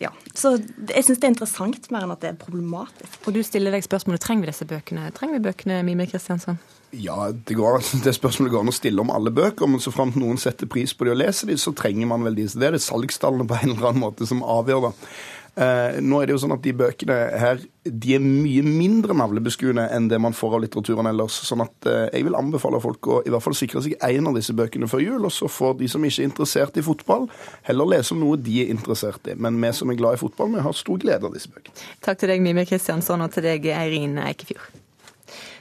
ja. 0.00 0.12
Så 0.32 0.54
jeg 0.56 1.04
syns 1.04 1.18
det 1.18 1.26
er 1.26 1.32
interessant 1.34 1.90
mer 1.92 2.06
enn 2.06 2.14
at 2.14 2.22
det 2.22 2.30
er 2.30 2.38
problematisk. 2.40 3.18
Og 3.26 3.34
du 3.34 3.42
stiller 3.44 3.74
deg 3.74 3.84
spørsmålet 3.84 4.22
trenger 4.24 4.46
vi 4.46 4.52
disse 4.52 4.68
bøkene. 4.68 5.10
Trenger 5.16 5.40
vi 5.40 5.46
bøkene, 5.48 5.82
Mime 5.84 6.06
Kristiansson? 6.08 6.60
Ja, 7.02 7.30
det, 7.32 7.56
går, 7.58 7.80
det 8.06 8.16
spørsmålet 8.16 8.54
går 8.54 8.64
an 8.64 8.72
å 8.72 8.76
stille 8.76 9.04
om 9.04 9.12
alle 9.14 9.32
bøker, 9.34 9.70
men 9.70 9.82
så 9.82 9.92
framt 9.94 10.18
noen 10.20 10.40
setter 10.40 10.70
pris 10.70 10.94
på 10.94 11.06
de 11.06 11.14
og 11.14 11.22
leser 11.22 11.50
de, 11.50 11.58
så 11.60 11.74
trenger 11.76 12.10
man 12.10 12.26
vel 12.26 12.38
de. 12.38 12.48
Så 12.48 12.60
det 12.60 12.70
er 12.70 12.76
det 12.78 12.84
salgstallene 12.84 13.48
på 13.50 13.60
en 13.60 13.76
eller 13.76 13.90
annen 13.92 14.04
måte 14.06 14.28
som 14.30 14.44
avgjør, 14.46 14.90
da. 14.90 15.14
Eh, 15.54 16.00
nå 16.02 16.18
er 16.18 16.26
det 16.26 16.34
jo 16.34 16.40
sånn 16.42 16.56
at 16.56 16.64
De 16.64 16.72
bøkene 16.74 17.16
her 17.38 17.60
de 17.84 18.14
er 18.16 18.22
mye 18.24 18.64
mindre 18.66 19.14
navlebeskuende 19.14 19.84
enn 19.94 20.08
det 20.10 20.18
man 20.18 20.34
får 20.34 20.56
av 20.56 20.62
litteraturen 20.64 21.06
ellers. 21.06 21.36
sånn 21.46 21.62
at 21.62 21.86
eh, 21.86 22.08
Jeg 22.16 22.26
vil 22.26 22.34
anbefale 22.34 22.80
folk 22.82 23.06
å 23.06 23.20
i 23.22 23.30
hvert 23.30 23.44
fall 23.44 23.54
sikre 23.54 23.84
seg 23.84 23.94
en 24.02 24.32
av 24.32 24.34
disse 24.34 24.56
bøkene 24.56 24.88
før 24.90 25.04
jul. 25.04 25.20
Og 25.22 25.30
så 25.34 25.46
får 25.46 25.76
de 25.78 25.90
som 25.92 26.02
ikke 26.02 26.24
er 26.24 26.30
interessert 26.30 26.80
i 26.80 26.86
fotball, 26.86 27.28
heller 27.68 27.92
lese 27.92 28.16
om 28.16 28.24
noe 28.24 28.40
de 28.40 28.64
er 28.64 28.72
interessert 28.74 29.30
i. 29.30 29.36
Men 29.38 29.60
vi 29.62 29.70
som 29.78 29.92
er 29.92 30.00
glad 30.00 30.18
i 30.18 30.22
fotball, 30.24 30.56
vi 30.56 30.64
har 30.64 30.74
stor 30.74 30.98
glede 31.04 31.28
av 31.28 31.36
disse 31.36 31.52
bøkene. 31.52 31.86
Takk 32.02 32.24
til 32.24 32.34
deg, 32.34 32.42
Mime 32.42 32.66
Kristiansson, 32.66 33.22
og 33.22 33.36
til 33.36 33.46
deg, 33.46 33.70
Eirin 33.70 34.18
Eikefjord. 34.24 34.72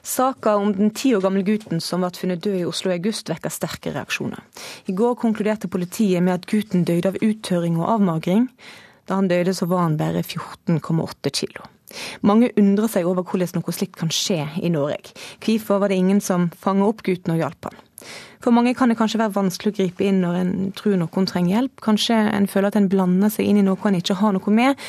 Saka 0.04 0.58
om 0.60 0.74
den 0.76 0.92
ti 0.92 1.14
år 1.16 1.24
gamle 1.24 1.46
gutten 1.48 1.80
som 1.82 2.04
ble 2.04 2.12
funnet 2.18 2.42
død 2.44 2.58
i 2.60 2.66
Oslo 2.68 2.92
i 2.92 2.98
august, 2.98 3.30
vekker 3.32 3.54
sterke 3.54 3.94
reaksjoner. 3.96 4.42
I 4.92 4.96
går 5.00 5.16
konkluderte 5.22 5.70
politiet 5.72 6.24
med 6.24 6.34
at 6.36 6.48
gutten 6.50 6.84
døde 6.84 7.14
av 7.14 7.20
uttørring 7.24 7.80
og 7.80 7.88
avmagring. 7.96 8.50
Da 9.08 9.16
han 9.20 9.30
døde, 9.32 9.54
så 9.56 9.68
var 9.72 9.86
han 9.86 9.96
bare 9.98 10.24
14,8 10.24 11.32
kilo. 11.32 11.70
Mange 12.26 12.50
undrer 12.60 12.90
seg 12.90 13.08
over 13.08 13.24
hvordan 13.24 13.60
noe 13.60 13.76
slikt 13.76 13.96
kan 14.00 14.12
skje 14.12 14.42
i 14.60 14.72
Norge. 14.74 15.14
Hvorfor 15.44 15.80
var 15.80 15.92
det 15.92 16.00
ingen 16.02 16.22
som 16.24 16.50
fanget 16.52 16.90
opp 16.90 17.04
gutten 17.06 17.36
og 17.36 17.40
hjalp 17.40 17.70
han? 17.70 17.82
For 18.44 18.52
mange 18.52 18.74
kan 18.76 18.92
det 18.92 18.98
kanskje 19.00 19.22
være 19.22 19.38
vanskelig 19.38 19.72
å 19.72 19.78
gripe 19.78 20.04
inn 20.04 20.20
når 20.24 20.40
en 20.42 20.54
tror 20.76 20.98
noen 21.00 21.28
trenger 21.30 21.56
hjelp. 21.56 21.84
Kanskje 21.86 22.18
en 22.34 22.50
føler 22.52 22.74
at 22.74 22.80
en 22.80 22.90
blander 22.92 23.32
seg 23.32 23.48
inn 23.48 23.62
i 23.62 23.64
noe 23.64 23.80
en 23.88 24.00
ikke 24.00 24.20
har 24.20 24.36
noe 24.36 24.56
med. 24.56 24.84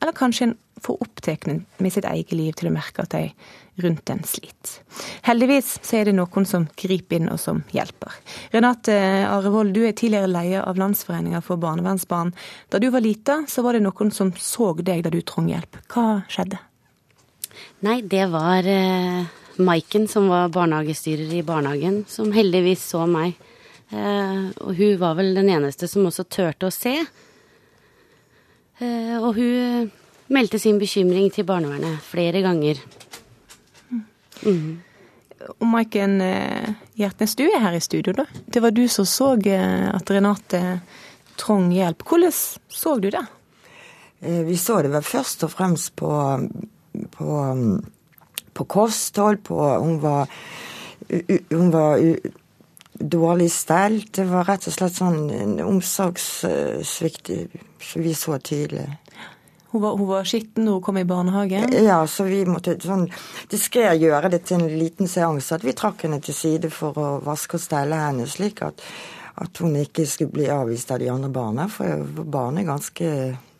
Eller 0.00 0.16
kanskje 0.16 0.48
en 0.48 0.56
for 0.84 1.00
opptatt 1.04 1.46
med 1.46 1.92
sitt 1.92 2.06
eget 2.08 2.32
liv 2.36 2.54
til 2.58 2.70
å 2.70 2.74
merke 2.74 3.04
at 3.04 3.14
de 3.14 3.30
rundt 3.80 4.10
en 4.10 4.22
sliter. 4.26 4.80
Heldigvis 5.26 5.78
så 5.82 6.00
er 6.00 6.10
det 6.10 6.16
noen 6.16 6.46
som 6.48 6.66
griper 6.78 7.20
inn 7.20 7.30
og 7.32 7.40
som 7.40 7.62
hjelper. 7.74 8.16
Renate 8.52 8.96
Arevold, 9.28 9.72
du 9.74 9.84
er 9.86 9.94
tidligere 9.96 10.30
leder 10.30 10.66
av 10.66 10.80
Landsforeninga 10.80 11.42
for 11.44 11.60
barnevernsbarn. 11.60 12.32
Da 12.68 12.80
du 12.82 12.90
var 12.92 13.04
lita, 13.04 13.42
så 13.48 13.64
var 13.64 13.76
det 13.76 13.84
noen 13.86 14.12
som 14.14 14.32
så 14.36 14.72
deg 14.80 15.04
da 15.06 15.12
du 15.12 15.20
trong 15.24 15.48
hjelp. 15.50 15.80
Hva 15.92 16.22
skjedde? 16.30 16.60
Nei, 17.84 18.00
det 18.04 18.26
var 18.32 18.66
eh, 18.68 19.24
Maiken, 19.60 20.06
som 20.08 20.28
var 20.28 20.52
barnehagestyrer 20.52 21.32
i 21.36 21.44
barnehagen, 21.46 22.04
som 22.08 22.32
heldigvis 22.32 22.84
så 22.92 23.06
meg. 23.08 23.38
Eh, 23.90 24.44
og 24.60 24.76
hun 24.76 25.00
var 25.00 25.16
vel 25.18 25.34
den 25.36 25.50
eneste 25.52 25.88
som 25.90 26.06
også 26.08 26.28
turte 26.28 26.68
å 26.68 26.74
se. 26.74 26.94
Eh, 28.80 29.16
og 29.18 29.34
hun 29.36 29.90
meldte 30.30 30.60
sin 30.62 30.78
bekymring 30.80 31.30
til 31.34 31.46
barnevernet 31.48 32.00
flere 32.06 32.42
ganger. 32.44 32.80
Mm. 34.46 34.78
Og 35.58 35.66
Maiken 35.68 36.20
eh, 36.24 36.72
Hjertnes, 37.00 37.34
du 37.36 37.46
er 37.48 37.62
her 37.64 37.76
i 37.76 37.82
studio, 37.82 38.14
da. 38.16 38.26
Det 38.46 38.62
var 38.62 38.74
du 38.76 38.86
som 38.92 39.08
så 39.08 39.32
eh, 39.48 39.86
at 39.88 40.10
Renate 40.12 40.80
trong 41.40 41.70
hjelp. 41.72 42.04
Hvordan 42.04 42.32
så 42.68 42.96
du 43.00 43.10
det? 43.10 43.24
Eh, 44.20 44.42
vi 44.46 44.56
så 44.60 44.82
det 44.84 44.92
vel 44.92 45.06
først 45.06 45.46
og 45.48 45.54
fremst 45.54 45.94
på, 45.96 46.10
på, 47.16 47.30
på 48.54 48.64
kosthold, 48.64 49.42
på 49.48 49.56
Hun 49.80 49.98
var, 50.02 50.28
hun 51.50 51.72
var 51.72 51.98
dårlig 53.00 53.50
stelt. 53.52 54.12
Det 54.12 54.28
var 54.28 54.44
rett 54.44 54.68
og 54.68 54.76
slett 54.76 54.98
sånn 55.00 55.60
omsorgssvikt 55.64 57.32
vi 57.96 58.14
så 58.14 58.36
tydelig. 58.38 58.86
Hun 59.70 59.82
var, 59.82 59.96
hun 59.96 60.08
var 60.08 60.24
skitten 60.26 60.66
da 60.66 60.74
hun 60.74 60.82
kom 60.82 60.98
i 60.98 61.04
barnehagen? 61.04 61.68
Ja, 61.84 62.00
så 62.06 62.26
vi 62.26 62.42
måtte 62.48 62.74
sånn 62.82 63.06
diskré 63.50 63.92
gjøre 63.94 64.32
det 64.32 64.42
til 64.48 64.58
en 64.58 64.78
liten 64.80 65.10
seanse. 65.10 65.54
At 65.54 65.66
vi 65.66 65.76
trakk 65.78 66.02
henne 66.06 66.18
til 66.24 66.34
side 66.34 66.72
for 66.74 66.98
å 66.98 67.10
vaske 67.22 67.58
og 67.58 67.62
stelle 67.62 68.00
henne, 68.00 68.26
slik 68.30 68.64
at, 68.66 68.82
at 69.38 69.62
hun 69.62 69.78
ikke 69.78 70.08
skulle 70.10 70.34
bli 70.34 70.50
avvist 70.50 70.90
av 70.90 70.98
de 71.02 71.12
andre 71.12 71.30
barna. 71.30 71.68
For 71.70 72.02
barn 72.26 72.58
er 72.58 72.66
ganske 72.66 73.12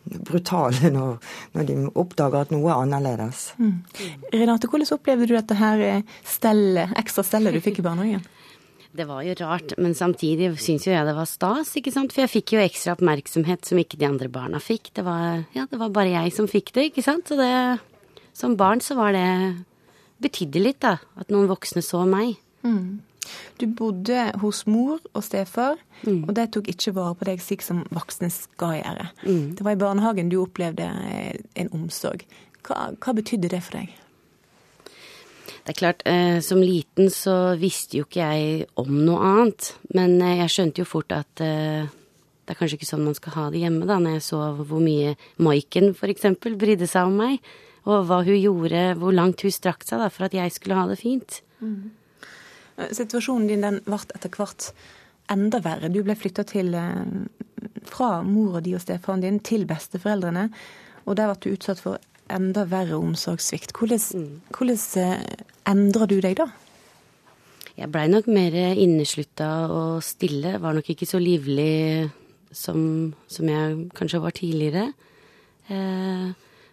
brutale 0.03 0.91
når, 0.91 1.17
når, 1.55 1.65
de 1.69 1.79
oppdager 1.93 2.43
at 2.43 2.51
noe 2.51 2.67
er 2.67 2.83
annerledes. 2.83 3.51
Mm. 3.61 3.79
Renate, 4.33 4.67
hvordan 4.67 4.95
opplevde 4.97 5.29
du 5.29 5.35
dette 5.37 5.57
her 5.61 6.03
stellet, 6.27 6.91
ekstra 6.99 7.23
stellet 7.23 7.55
du 7.55 7.63
fikk 7.63 7.79
i 7.79 7.87
barnehagen? 7.87 8.27
Det 8.91 9.05
var 9.07 9.21
jo 9.23 9.35
rart, 9.39 9.71
men 9.79 9.93
samtidig 9.95 10.49
syns 10.59 10.83
jo 10.87 10.91
jeg 10.91 11.07
det 11.07 11.15
var 11.15 11.29
stas, 11.29 11.71
ikke 11.79 11.93
sant. 11.95 12.11
For 12.11 12.25
jeg 12.25 12.33
fikk 12.33 12.55
jo 12.57 12.63
ekstra 12.63 12.97
oppmerksomhet 12.97 13.67
som 13.67 13.79
ikke 13.79 13.99
de 14.01 14.07
andre 14.09 14.27
barna 14.31 14.59
fikk. 14.59 14.91
Det 14.97 15.05
var, 15.07 15.45
ja, 15.55 15.63
det 15.71 15.79
var 15.79 15.93
bare 15.95 16.11
jeg 16.11 16.33
som 16.35 16.49
fikk 16.51 16.73
det, 16.75 16.89
ikke 16.91 17.05
sant. 17.05 17.31
Så 17.31 17.39
det 17.39 17.51
Som 18.33 18.55
barn 18.55 18.79
så 18.79 18.95
var 18.95 19.11
det 19.11 19.27
Betydde 20.21 20.59
litt, 20.61 20.81
da. 20.83 20.99
At 21.17 21.31
noen 21.33 21.49
voksne 21.49 21.81
så 21.81 22.03
meg. 22.05 22.35
Mm. 22.61 23.01
Du 23.57 23.65
bodde 23.67 24.27
hos 24.41 24.65
mor 24.69 24.99
og 25.13 25.23
stefar, 25.25 25.79
mm. 26.03 26.23
og 26.27 26.35
de 26.37 26.45
tok 26.51 26.69
ikke 26.71 26.93
vare 26.97 27.17
på 27.17 27.27
deg 27.29 27.41
slik 27.41 27.65
som 27.65 27.83
voksne 27.93 28.29
skal 28.33 28.77
gjøre. 28.79 29.07
Mm. 29.25 29.47
Det 29.57 29.65
var 29.65 29.77
i 29.77 29.81
barnehagen 29.81 30.29
du 30.29 30.39
opplevde 30.41 30.87
en 31.55 31.73
omsorg. 31.77 32.25
Hva, 32.65 32.91
hva 33.01 33.15
betydde 33.17 33.49
det 33.53 33.63
for 33.65 33.79
deg? 33.79 34.00
Det 35.71 35.77
er 35.77 35.85
klart, 35.87 36.01
eh, 36.03 36.39
som 36.43 36.59
liten 36.59 37.07
så 37.07 37.55
visste 37.55 37.95
jo 37.95 38.03
ikke 38.03 38.25
jeg 38.27 38.65
om 38.75 38.89
noe 39.05 39.23
annet. 39.23 39.69
Men 39.95 40.17
eh, 40.19 40.41
jeg 40.41 40.51
skjønte 40.51 40.81
jo 40.81 40.87
fort 40.89 41.13
at 41.15 41.39
eh, 41.39 41.87
det 41.87 42.51
er 42.51 42.57
kanskje 42.59 42.75
ikke 42.75 42.89
sånn 42.89 43.05
man 43.05 43.15
skal 43.15 43.37
ha 43.37 43.45
det 43.53 43.61
hjemme, 43.61 43.87
da. 43.87 43.95
Når 44.03 44.17
jeg 44.17 44.25
så 44.25 44.39
hvor 44.57 44.83
mye 44.83 45.13
Maiken 45.39 45.93
f.eks. 45.93 46.27
brydde 46.43 46.89
seg 46.91 47.07
om 47.07 47.15
meg. 47.23 47.47
Og 47.87 48.03
hva 48.09 48.19
hun 48.27 48.35
gjorde, 48.35 48.83
hvor 48.99 49.15
langt 49.15 49.45
hun 49.47 49.55
strakk 49.55 49.87
seg 49.87 50.03
da, 50.03 50.11
for 50.11 50.27
at 50.27 50.35
jeg 50.35 50.51
skulle 50.51 50.75
ha 50.75 50.83
det 50.91 50.99
fint. 50.99 51.39
Mm. 51.63 51.95
Situasjonen 52.91 53.47
din 53.47 53.63
den 53.63 53.79
ble 53.87 54.03
etter 54.11 54.35
hvert 54.35 54.73
enda 55.31 55.63
verre. 55.63 55.87
Du 55.87 56.01
ble 56.03 56.19
flytta 56.19 56.43
til 56.51 56.75
fra 57.87 58.17
mora 58.27 58.59
di 58.59 58.75
og 58.75 58.83
stefaren 58.83 59.23
din 59.23 59.39
til 59.39 59.63
besteforeldrene. 59.71 60.49
Og 61.07 61.15
der 61.15 61.31
ble 61.31 61.39
du 61.47 61.53
utsatt 61.55 61.79
for 61.79 62.10
enda 62.33 62.65
verre 62.69 62.97
omsorgssvikt. 62.99 63.75
Hvordan, 63.77 64.01
mm. 64.15 64.55
hvordan 64.57 64.81
eh, 65.03 65.45
endrer 65.69 66.09
du 66.11 66.17
deg 66.23 66.37
da? 66.39 66.49
Jeg 67.77 67.89
blei 67.91 68.07
nok 68.11 68.27
mer 68.29 68.55
inneslutta 68.55 69.51
og 69.71 70.03
stille. 70.05 70.57
Var 70.61 70.75
nok 70.77 70.91
ikke 70.93 71.07
så 71.09 71.21
livlig 71.21 72.09
som, 72.51 73.13
som 73.31 73.49
jeg 73.49 73.77
kanskje 73.97 74.21
var 74.21 74.35
tidligere. 74.37 74.91
Eh, 75.71 76.31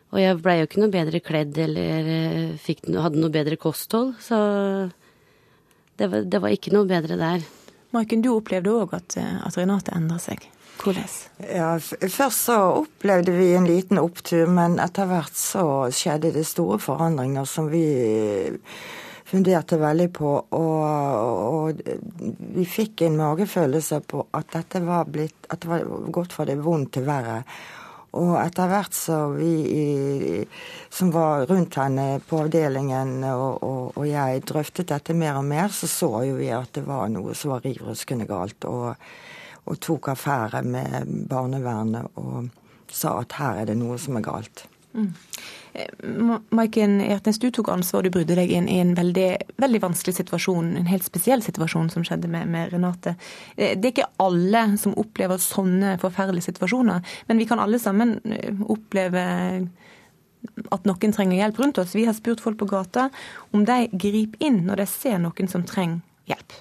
og 0.09 0.21
jeg 0.23 0.41
blei 0.41 0.59
jo 0.59 0.69
ikke 0.69 0.83
noe 0.83 0.93
bedre 0.93 1.21
kledd 1.25 1.59
eller 1.61 2.11
eh, 2.15 2.57
fikk, 2.61 2.87
hadde 2.97 3.21
noe 3.21 3.33
bedre 3.33 3.59
kosthold. 3.61 4.15
Så 4.25 4.39
det 5.99 6.11
var, 6.11 6.25
det 6.25 6.43
var 6.43 6.55
ikke 6.55 6.75
noe 6.75 6.89
bedre 6.89 7.19
der. 7.21 7.45
Maiken, 7.95 8.23
du 8.25 8.33
opplevde 8.35 8.75
òg 8.75 8.95
at, 8.99 9.19
eh, 9.21 9.37
at 9.45 9.59
Renate 9.61 9.95
endra 9.97 10.21
seg. 10.23 10.49
Hvordan? 10.79 11.09
Ja, 11.43 11.72
først 11.79 12.45
så 12.47 12.59
opplevde 12.83 13.35
vi 13.35 13.51
en 13.57 13.66
liten 13.66 13.99
opptur, 13.99 14.47
men 14.51 14.79
etter 14.83 15.09
hvert 15.11 15.37
så 15.39 15.64
skjedde 15.95 16.33
det 16.37 16.47
store 16.47 16.79
forandringer 16.83 17.49
som 17.49 17.70
vi 17.72 17.83
funderte 19.29 19.79
veldig 19.81 20.09
på. 20.14 20.35
Og, 20.57 20.85
og 21.66 21.83
vi 22.55 22.66
fikk 22.68 23.05
en 23.07 23.18
magefølelse 23.18 24.01
på 24.09 24.24
at 24.39 24.55
dette 24.55 24.83
var 24.87 25.11
blitt 25.11 25.51
At 25.51 25.64
det 25.64 25.70
var 25.70 25.85
gått 26.12 26.37
fra 26.37 26.47
det 26.49 26.59
vondt 26.62 26.95
til 26.97 27.07
verre. 27.09 27.43
Og 28.18 28.39
etter 28.41 28.70
hvert 28.70 28.95
så 28.97 29.18
vi 29.35 30.45
som 30.91 31.11
var 31.12 31.45
rundt 31.51 31.76
henne 31.76 32.07
på 32.24 32.41
avdelingen 32.47 33.18
og, 33.29 33.62
og, 33.62 33.83
og, 33.99 34.05
jeg 34.09 34.47
drøftet 34.49 34.89
dette 34.89 35.16
mer 35.16 35.37
og 35.37 35.45
mer, 35.45 35.68
så 35.68 35.91
så 35.93 36.09
jo 36.24 36.39
vi 36.39 36.49
at 36.55 36.72
det 36.79 36.87
var 36.87 37.11
noe 37.12 37.37
som 37.37 37.53
var 37.53 37.66
riv 37.68 37.85
ruskende 37.85 38.24
galt. 38.29 38.64
Og 38.64 38.97
og 39.69 39.81
tok 39.85 40.11
affære 40.14 40.64
med 40.66 41.12
barnevernet 41.31 42.19
og 42.21 42.49
sa 42.93 43.19
at 43.21 43.37
her 43.39 43.62
er 43.62 43.71
det 43.71 43.79
noe 43.79 43.99
som 44.01 44.16
er 44.19 44.25
galt. 44.25 44.64
Mm. 44.97 45.12
Maiken 46.51 46.97
Hjertnes, 47.05 47.39
du 47.39 47.51
tok 47.55 47.69
ansvar, 47.71 48.03
du 48.03 48.11
brydde 48.11 48.39
deg 48.39 48.51
inn 48.51 48.69
i 48.73 48.79
en 48.83 48.95
veldig, 48.97 49.29
veldig, 49.61 49.81
vanskelig 49.85 50.16
situasjon, 50.16 50.73
en 50.81 50.89
helt 50.91 51.07
spesiell 51.07 51.45
situasjon 51.45 51.91
som 51.93 52.07
skjedde 52.07 52.31
med, 52.33 52.49
med, 52.51 52.73
Renate. 52.73 53.14
Det 53.55 53.77
er 53.77 53.93
ikke 53.93 54.09
alle 54.25 54.64
som 54.81 54.97
opplever 54.99 55.41
sånne 55.43 55.97
forferdelige 56.03 56.49
situasjoner, 56.49 57.05
men 57.29 57.43
vi 57.43 57.47
kan 57.51 57.62
alle 57.62 57.81
sammen 57.83 58.16
oppleve 58.66 59.27
at 60.73 60.89
noen 60.89 61.14
trenger 61.14 61.39
hjelp 61.43 61.61
rundt 61.61 61.83
oss. 61.83 61.95
Vi 61.95 62.07
har 62.09 62.16
spurt 62.16 62.43
folk 62.43 62.59
på 62.61 62.71
gata 62.71 63.09
om 63.55 63.66
de 63.69 63.85
griper 63.93 64.49
inn 64.49 64.64
når 64.66 64.83
de 64.83 64.89
ser 64.91 65.21
noen 65.23 65.51
som 65.51 65.66
trenger 65.69 66.01
hjelp. 66.31 66.59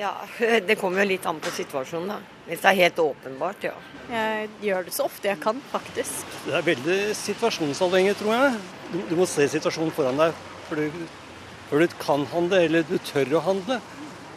Ja, 0.00 0.14
Det 0.66 0.78
kommer 0.80 1.02
jo 1.02 1.10
litt 1.10 1.26
an 1.28 1.40
på 1.42 1.52
situasjonen, 1.52 2.14
da. 2.14 2.18
Hvis 2.46 2.62
det 2.62 2.70
er 2.70 2.78
helt 2.78 3.00
åpenbart, 3.02 3.64
ja. 3.68 3.74
Jeg 4.10 4.48
gjør 4.64 4.86
det 4.86 4.94
så 4.96 5.06
ofte 5.06 5.28
jeg 5.28 5.40
kan, 5.42 5.60
faktisk. 5.70 6.22
Det 6.46 6.54
er 6.56 6.64
veldig 6.66 7.00
situasjonsavhengig, 7.18 8.14
tror 8.18 8.32
jeg. 8.34 8.54
Du, 8.90 8.96
du, 9.10 9.16
må 9.20 9.28
se 9.28 9.44
situasjonen 9.52 9.92
foran 9.94 10.18
deg 10.18 10.38
før 10.70 10.80
du, 10.80 11.02
før 11.68 11.84
du 11.84 11.98
kan 12.00 12.24
handle, 12.32 12.62
eller 12.66 12.86
du 12.88 12.96
tør 13.10 13.36
å 13.36 13.44
handle. 13.50 13.76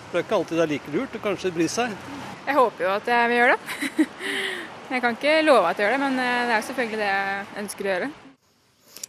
For 0.09 0.19
det 0.19 0.21
er 0.21 0.27
ikke 0.27 0.41
alltid 0.41 0.59
det 0.59 0.65
er 0.65 0.73
like 0.73 0.93
lurt 0.97 1.15
å 1.17 1.23
kanskje 1.23 1.53
bry 1.55 1.69
seg. 1.71 1.95
Jeg 2.43 2.59
håper 2.59 2.85
jo 2.85 2.91
at 2.97 3.07
jeg 3.07 3.31
vil 3.31 3.39
gjøre 3.39 3.55
det. 3.55 4.07
Jeg 4.93 5.01
kan 5.01 5.15
ikke 5.15 5.39
love 5.41 5.65
at 5.65 5.79
jeg 5.79 5.87
gjør 5.87 5.93
det, 5.95 5.99
men 6.03 6.19
eh, 6.21 6.41
det 6.45 6.53
er 6.53 6.59
jo 6.59 6.65
selvfølgelig 6.67 6.97
det 6.99 7.05
jeg 7.07 7.45
ønsker 7.61 7.87
å 7.87 7.89
gjøre. 7.89 8.09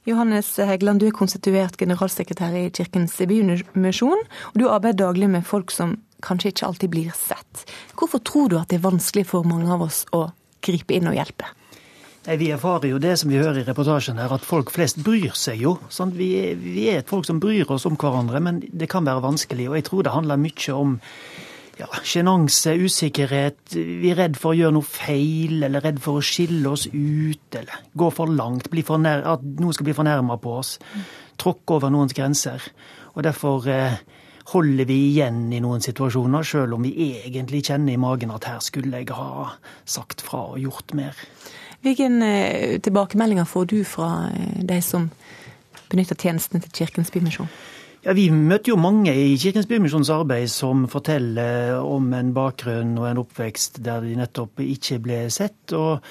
Johannes 0.09 0.48
Hegeland, 0.70 1.02
du 1.02 1.07
er 1.11 1.16
konstituert 1.18 1.76
generalsekretær 1.80 2.55
i 2.57 2.62
Kirkens 2.72 3.18
Bymisjon, 3.28 4.22
og 4.55 4.57
du 4.62 4.64
arbeider 4.70 5.02
daglig 5.02 5.28
med 5.34 5.44
folk 5.44 5.74
som 5.74 5.96
kanskje 6.25 6.53
ikke 6.53 6.70
alltid 6.70 6.95
blir 6.95 7.12
sett. 7.18 7.66
Hvorfor 7.99 8.22
tror 8.25 8.51
du 8.51 8.59
at 8.61 8.72
det 8.72 8.81
er 8.81 8.89
vanskelig 8.89 9.29
for 9.31 9.47
mange 9.49 9.70
av 9.72 9.85
oss 9.85 10.05
å 10.16 10.27
gripe 10.64 10.97
inn 10.97 11.11
og 11.11 11.16
hjelpe? 11.18 11.51
Nei, 12.25 12.39
Vi 12.41 12.51
erfarer 12.55 12.89
jo 12.89 12.99
det 13.03 13.18
som 13.20 13.29
vi 13.29 13.37
hører 13.37 13.61
i 13.61 13.66
reportasjen 13.66 14.20
her, 14.20 14.33
at 14.33 14.45
folk 14.45 14.70
flest 14.72 15.03
bryr 15.05 15.35
seg 15.37 15.61
jo. 15.61 15.77
Sånn, 15.93 16.14
vi, 16.16 16.31
er, 16.41 16.55
vi, 16.57 16.87
er, 16.95 17.05
folk 17.09 17.27
som 17.29 17.41
bryr 17.41 17.68
oss 17.75 17.85
om 17.89 17.99
hverandre, 18.01 18.41
men 18.41 18.62
det 18.64 18.89
kan 18.93 19.05
være 19.05 19.25
vanskelig. 19.27 19.68
Og 19.68 19.77
jeg 19.77 19.87
tror 19.91 20.07
det 20.07 20.14
handler 20.14 20.41
mye 20.41 20.77
om 20.79 20.95
ja, 21.77 21.89
usikkerhet. 21.91 23.59
Vi 23.75 24.12
er 24.12 24.20
redd 24.22 24.39
for 24.41 24.55
å 24.55 24.57
gjøre 24.57 24.77
noe 24.79 24.89
feil, 24.89 25.61
eller 25.66 25.85
redd 25.85 26.01
for 26.01 26.16
å 26.16 26.25
skille 26.25 26.70
oss 26.70 26.87
ut, 26.89 27.59
eller 27.61 27.85
gå 27.93 28.11
for 28.14 28.33
langt. 28.33 28.72
For 28.72 29.03
nær, 29.03 29.25
at 29.35 29.45
noen 29.45 29.77
skal 29.77 29.91
bli 29.91 29.97
fornærma 30.01 30.39
på 30.41 30.59
oss. 30.62 30.79
Tråkke 31.41 31.77
over 31.77 31.93
noens 31.93 32.16
grenser. 32.16 32.62
Og 33.14 33.27
derfor 33.27 33.68
eh, 33.68 34.01
holder 34.53 34.88
vi 34.88 34.97
igjen 35.09 35.47
i 35.53 35.61
noen 35.64 35.82
situasjoner, 35.84 36.45
sjøl 36.45 36.76
om 36.76 36.84
vi 36.84 36.92
egentlig 37.16 37.64
kjenner 37.68 37.95
i 37.95 38.01
magen 38.01 38.32
at 38.34 38.49
her 38.49 38.61
skulle 38.64 39.01
jeg 39.01 39.14
ha 39.16 39.55
sagt 39.88 40.24
fra 40.24 40.42
og 40.53 40.61
gjort 40.61 40.95
mer. 40.97 41.16
Hvilke 41.84 42.09
eh, 42.24 42.76
tilbakemeldinger 42.84 43.49
får 43.49 43.70
du 43.72 43.78
fra 43.88 44.11
eh, 44.32 44.61
de 44.64 44.80
som 44.84 45.11
benytter 45.92 46.18
tjenestene 46.18 46.64
til 46.64 46.72
Kirkens 46.80 47.12
Bymisjon? 47.12 47.51
Ja, 48.05 48.12
Vi 48.12 48.28
møter 48.28 48.74
jo 48.74 48.76
mange 48.76 49.14
i 49.16 49.36
Kirkens 49.40 49.68
Bymisjons 49.68 50.11
arbeid 50.12 50.51
som 50.53 50.84
forteller 50.92 51.78
om 51.80 52.12
en 52.12 52.34
bakgrunn 52.36 52.99
og 53.01 53.09
en 53.09 53.20
oppvekst 53.22 53.80
der 53.84 54.05
de 54.05 54.16
nettopp 54.18 54.61
ikke 54.61 54.99
ble 55.01 55.20
sett. 55.32 55.72
og 55.72 56.05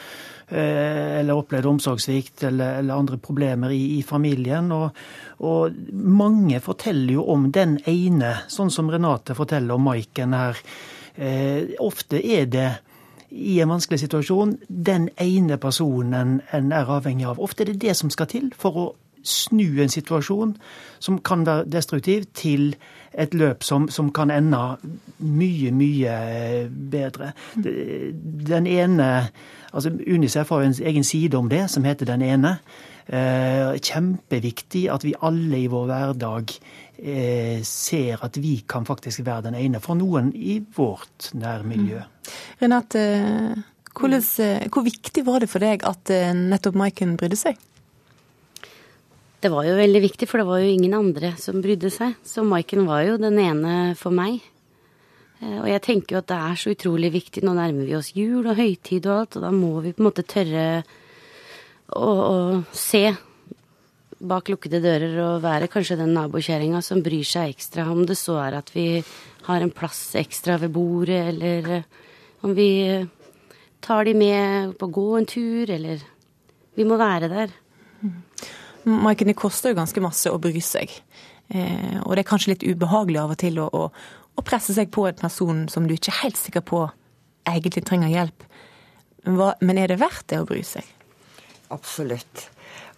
eller 0.53 1.39
opplevd 1.39 1.65
omsorgssvikt 1.65 2.43
eller, 2.49 2.79
eller, 2.79 2.95
andre 2.95 3.17
problemer 3.17 3.73
i, 3.73 3.97
i 3.97 4.01
familien. 4.05 4.71
Og, 4.75 5.03
og, 5.41 5.77
mange 5.93 6.59
forteller 6.63 7.15
jo 7.17 7.27
om 7.33 7.49
den 7.51 7.79
ene, 7.89 8.35
sånn 8.51 8.71
som 8.73 8.91
Renate 8.93 9.35
forteller 9.37 9.77
om 9.77 9.87
Maiken 9.89 10.35
her. 10.37 10.59
Eh, 11.15 11.75
ofte 11.83 12.21
er 12.21 12.49
det 12.49 12.69
i 13.33 13.59
en 13.61 13.71
vanskelig 13.73 14.03
situasjon 14.03 14.57
den 14.69 15.07
ene 15.21 15.57
personen 15.61 16.39
en 16.53 16.73
er 16.73 16.89
avhengig 16.89 17.25
av. 17.29 17.41
Ofte 17.41 17.65
er 17.65 17.73
det 17.73 17.81
det 17.87 17.95
som 17.97 18.13
skal 18.13 18.29
til 18.29 18.51
for 18.57 18.77
å 18.77 18.85
snu 19.23 19.79
en 19.81 19.91
situasjon 19.91 20.57
som 21.03 21.19
kan 21.23 21.45
være 21.47 21.69
destruktiv, 21.71 22.27
til 22.35 22.75
et 23.13 23.33
løp 23.33 23.63
som, 23.63 23.89
som 23.89 24.11
kan 24.13 24.31
ende 24.33 24.61
mye, 25.19 25.71
mye 25.71 26.15
bedre. 26.69 27.33
Den 27.55 28.67
ene 28.67 29.09
altså 29.73 29.91
Unicef 30.07 30.49
har 30.49 30.63
en 30.63 30.75
egen 30.81 31.03
side 31.03 31.37
om 31.37 31.49
det, 31.49 31.69
som 31.69 31.83
heter 31.83 32.05
Den 32.05 32.21
ene. 32.21 32.57
Eh, 33.03 33.73
kjempeviktig 33.83 34.85
at 34.93 35.03
vi 35.03 35.11
alle 35.19 35.57
i 35.59 35.67
vår 35.67 35.89
hverdag 35.89 36.53
eh, 37.03 37.59
ser 37.67 38.23
at 38.23 38.37
vi 38.39 38.61
kan 38.69 38.85
faktisk 38.87 39.25
være 39.25 39.49
den 39.49 39.57
ene 39.59 39.81
for 39.83 39.99
noen 39.99 40.31
i 40.35 40.61
vårt 40.77 41.33
nærmiljø. 41.35 41.99
Mm. 41.99 42.37
Renate, 42.61 43.03
hvor 43.91 44.87
viktig 44.87 45.25
var 45.27 45.43
det 45.43 45.51
for 45.51 45.59
deg 45.59 45.83
at 45.83 46.13
eh, 46.15 46.31
nettopp 46.31 46.79
Maiken 46.79 47.17
brydde 47.19 47.41
seg? 47.43 47.59
Det 49.43 49.49
var 49.51 49.65
jo 49.67 49.73
veldig 49.75 49.99
viktig, 50.05 50.27
for 50.31 50.39
det 50.39 50.47
var 50.47 50.61
jo 50.63 50.71
ingen 50.71 50.93
andre 50.95 51.33
som 51.35 51.59
brydde 51.59 51.89
seg. 51.91 52.13
Så 52.23 52.45
Maiken 52.47 52.85
var 52.87 53.01
jo 53.03 53.17
den 53.19 53.35
ene 53.43 53.73
for 53.99 54.15
meg. 54.15 54.37
Eh, 55.41 55.57
og 55.57 55.67
jeg 55.67 55.81
tenker 55.83 56.15
jo 56.15 56.21
at 56.21 56.29
det 56.31 56.37
er 56.39 56.61
så 56.61 56.71
utrolig 56.71 57.09
viktig. 57.11 57.43
Nå 57.43 57.51
nærmer 57.57 57.83
vi 57.83 57.97
oss 57.97 58.13
jul 58.15 58.45
og 58.47 58.55
høytid 58.55 59.03
og 59.09 59.17
alt, 59.17 59.35
og 59.35 59.43
da 59.43 59.49
må 59.51 59.73
vi 59.83 59.91
på 59.91 59.99
en 59.99 60.07
måte 60.07 60.23
tørre 60.23 60.67
å, 61.91 62.07
å 62.07 62.37
se 62.71 63.03
bak 64.23 64.47
lukkede 64.53 64.79
dører 64.79 65.17
og 65.25 65.43
være 65.43 65.67
kanskje 65.73 65.99
den 65.99 66.13
nabokjerringa 66.15 66.79
som 66.85 67.03
bryr 67.03 67.27
seg 67.27 67.51
ekstra, 67.51 67.89
om 67.91 68.05
det 68.07 68.15
så 68.15 68.37
er 68.45 68.55
at 68.61 68.71
vi 68.71 68.85
har 69.49 69.65
en 69.65 69.73
plass 69.75 70.05
ekstra 70.15 70.55
ved 70.61 70.71
bordet, 70.71 71.19
eller 71.33 71.67
eh, 71.81 71.89
om 72.47 72.55
vi 72.55 72.69
tar 73.83 74.07
de 74.07 74.15
med 74.15 74.77
på 74.79 74.87
å 74.87 74.95
gå 75.01 75.07
en 75.19 75.27
tur, 75.27 75.67
eller 75.67 76.09
Vi 76.73 76.87
må 76.89 76.95
være 76.97 77.27
der. 77.29 77.51
Maiken, 78.89 79.29
det 79.31 79.37
koster 79.39 79.71
jo 79.71 79.79
ganske 79.79 80.03
masse 80.03 80.31
å 80.31 80.39
bry 80.41 80.61
seg. 80.63 80.91
Eh, 81.53 81.99
og 82.03 82.15
det 82.15 82.23
er 82.23 82.29
kanskje 82.29 82.53
litt 82.53 82.65
ubehagelig 82.65 83.21
av 83.21 83.33
og 83.35 83.39
til 83.41 83.59
å, 83.61 83.67
å, 83.67 83.87
å, 84.35 84.45
presse 84.45 84.75
seg 84.75 84.91
på 84.93 85.07
en 85.09 85.19
person 85.19 85.65
som 85.71 85.87
du 85.87 85.95
ikke 85.95 86.11
er 86.13 86.21
helt 86.23 86.39
sikker 86.39 86.65
på 86.67 86.83
egentlig 87.49 87.85
trenger 87.87 88.11
hjelp. 88.11 88.45
Hva, 89.23 89.53
men 89.63 89.79
er 89.79 89.91
det 89.91 90.01
verdt 90.01 90.27
det 90.31 90.41
å 90.43 90.47
bry 90.47 90.63
seg? 90.67 90.87
Absolutt. 91.73 92.47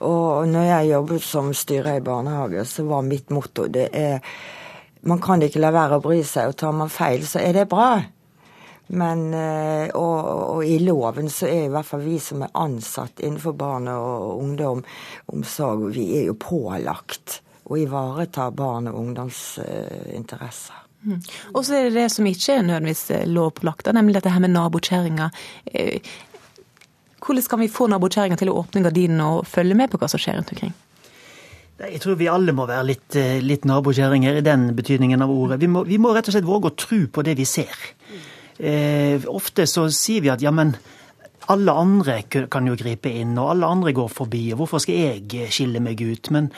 Og 0.06 0.50
når 0.50 0.70
jeg 0.70 0.92
jobbet 0.92 1.24
som 1.24 1.54
styrer 1.56 2.00
i 2.00 2.06
barnehage, 2.06 2.66
så 2.68 2.86
var 2.90 3.06
mitt 3.06 3.32
motto 3.34 3.70
det 3.72 3.90
er 3.96 4.22
man 5.06 5.22
kan 5.22 5.44
ikke 5.46 5.62
la 5.62 5.70
være 5.74 6.00
å 6.00 6.02
bry 6.02 6.24
seg, 6.26 6.50
og 6.50 6.58
tar 6.58 6.74
man 6.74 6.90
feil, 6.90 7.22
så 7.30 7.38
er 7.38 7.54
det 7.54 7.68
bra. 7.70 8.00
Men, 8.88 9.34
eh, 9.34 9.90
og, 9.98 10.26
og, 10.58 10.66
i 10.66 10.78
loven 10.84 11.30
så 11.34 11.48
er 11.50 11.66
i 11.66 11.72
hvert 11.74 11.88
fall 11.88 12.04
vi 12.06 12.20
som 12.22 12.44
er 12.46 12.54
ansatt 12.62 13.24
innenfor 13.24 13.56
barne- 13.58 13.96
og 13.98 14.44
ungdomsomsorg, 14.44 15.88
vi 15.96 16.06
er 16.20 16.28
jo 16.30 16.38
pålagt 16.38 17.40
å 17.66 17.80
ivareta 17.82 18.52
barn 18.54 18.92
og 18.92 19.00
ungdoms 19.00 19.58
uh. 19.58 20.74
Mm. 21.06 21.20
Og 21.54 21.66
så 21.66 21.78
er 21.78 21.88
det 21.88 21.98
det 21.98 22.08
som 22.14 22.26
ikke 22.30 22.60
er 22.60 22.64
nødvendigvis 22.66 23.04
eh, 23.14 23.28
lovpålagt, 23.30 23.90
nemlig 23.94 24.20
dette 24.20 24.34
her 24.34 24.42
med 24.42 24.54
nabokjerringa. 24.54 25.32
Hvordan 27.26 27.50
kan 27.50 27.62
vi 27.62 27.70
få 27.70 27.90
nabokjerringa 27.90 28.38
til 28.42 28.50
å 28.54 28.58
åpne 28.62 28.86
gardinene 28.86 29.28
og 29.34 29.50
følge 29.50 29.78
med 29.78 29.92
på 29.92 30.02
hva 30.02 30.10
som 30.10 30.22
skjer 30.22 30.38
rundt 30.38 30.54
omkring? 30.54 30.74
Jeg 31.76 32.00
tror 32.02 32.18
vi 32.18 32.30
alle 32.32 32.54
må 32.56 32.66
være 32.70 32.88
litt, 32.88 33.18
litt 33.44 33.66
nabokjerringer 33.68 34.40
i 34.40 34.46
den 34.46 34.70
betydningen 34.78 35.26
av 35.26 35.34
ordet. 35.34 35.60
Vi 35.62 35.70
må, 35.70 35.84
vi 35.86 36.00
må, 36.02 36.14
rett 36.16 36.30
og 36.30 36.38
slett 36.38 36.48
våge 36.48 36.72
å 36.72 36.78
tro 36.80 37.02
på 37.12 37.26
det 37.26 37.36
vi 37.38 37.46
ser. 37.50 37.74
Eh, 38.60 39.24
ofte 39.28 39.66
så 39.68 39.90
sier 39.92 40.24
vi 40.24 40.32
at 40.32 40.44
ja, 40.44 40.52
men 40.56 40.76
alle 41.52 41.74
andre 41.78 42.22
kan 42.50 42.68
jo 42.68 42.76
gripe 42.80 43.12
inn, 43.12 43.36
og 43.38 43.52
alle 43.52 43.68
andre 43.70 43.94
går 43.94 44.08
forbi, 44.10 44.48
og 44.54 44.64
hvorfor 44.64 44.82
skal 44.82 44.98
jeg 44.98 45.26
eh, 45.38 45.52
skille 45.54 45.82
meg 45.84 46.02
ut? 46.02 46.32
Men, 46.34 46.50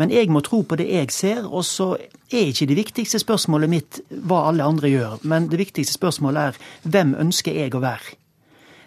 men, 0.00 0.12
jeg 0.12 0.32
må 0.32 0.42
tro 0.44 0.62
på 0.66 0.78
det 0.80 0.88
jeg 0.90 1.14
ser, 1.14 1.46
og 1.46 1.64
så 1.68 1.94
er 1.96 2.50
ikke 2.50 2.68
det 2.70 2.80
viktigste 2.80 3.22
spørsmålet 3.22 3.72
mitt 3.72 4.02
hva 4.10 4.48
alle 4.50 4.66
andre 4.66 4.90
gjør, 4.92 5.24
men 5.30 5.48
det 5.52 5.62
viktigste 5.62 5.96
spørsmålet 5.96 6.50
er 6.50 6.90
hvem 6.90 7.16
ønsker 7.24 7.56
jeg 7.56 7.74
å 7.74 7.82
være? 7.84 8.18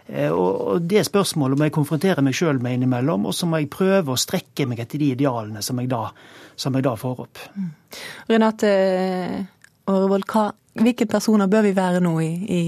Eh, 0.07 0.31
og 0.31 0.85
det 0.87 1.07
spørsmålet 1.07 1.59
må 1.59 1.67
jeg 1.67 1.75
konfrontere 1.75 2.23
meg 2.23 2.37
sjøl 2.37 2.61
med 2.63 2.77
innimellom, 2.77 3.25
og 3.27 3.35
så 3.35 3.49
må 3.49 3.63
jeg 3.63 3.71
prøve 3.73 4.13
å 4.13 4.19
strekke 4.19 4.67
meg 4.69 4.83
etter 4.83 5.01
de 5.01 5.13
idealene 5.15 5.63
som 5.65 5.79
jeg 5.81 5.89
da, 5.91 6.05
som 6.55 6.77
jeg 6.77 6.85
da 6.85 6.95
får 6.99 7.25
opp. 7.25 7.43
Mm. 7.57 7.73
Renate 8.29 8.71
Aarevold, 9.87 10.27
hvilke 10.83 11.07
personer 11.09 11.49
bør 11.51 11.65
vi 11.67 11.73
være 11.77 12.01
nå 12.03 12.13
i, 12.23 12.31
i 12.47 12.61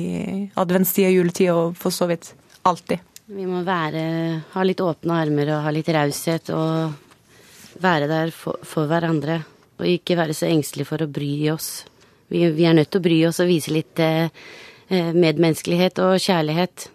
adventstida, 0.60 1.12
juletida 1.14 1.56
og 1.58 1.78
for 1.80 1.94
så 1.96 2.10
vidt 2.10 2.34
alltid? 2.68 3.06
Vi 3.30 3.46
må 3.46 3.62
være, 3.62 4.02
ha 4.56 4.66
litt 4.66 4.82
åpne 4.82 5.20
armer 5.22 5.52
og 5.54 5.64
ha 5.68 5.74
litt 5.74 5.90
raushet 5.94 6.50
og 6.56 7.78
være 7.84 8.08
der 8.10 8.34
for, 8.34 8.58
for, 8.66 8.90
hverandre. 8.90 9.44
Og 9.80 9.86
ikke 9.88 10.18
være 10.20 10.36
så 10.36 10.50
engstelige 10.50 10.90
for 10.90 11.06
å 11.06 11.10
bry 11.14 11.34
oss. 11.54 11.86
Vi, 12.30 12.42
vi, 12.56 12.66
er 12.66 12.76
nødt 12.76 12.90
til 12.92 13.02
å 13.02 13.06
bry 13.06 13.20
oss 13.30 13.40
og 13.44 13.50
vise 13.52 13.74
litt 13.74 14.02
eh, 14.04 14.34
eh 14.90 15.12
medmenneskelighet 15.14 16.02
og 16.04 16.18
kjærlighet. 16.20 16.90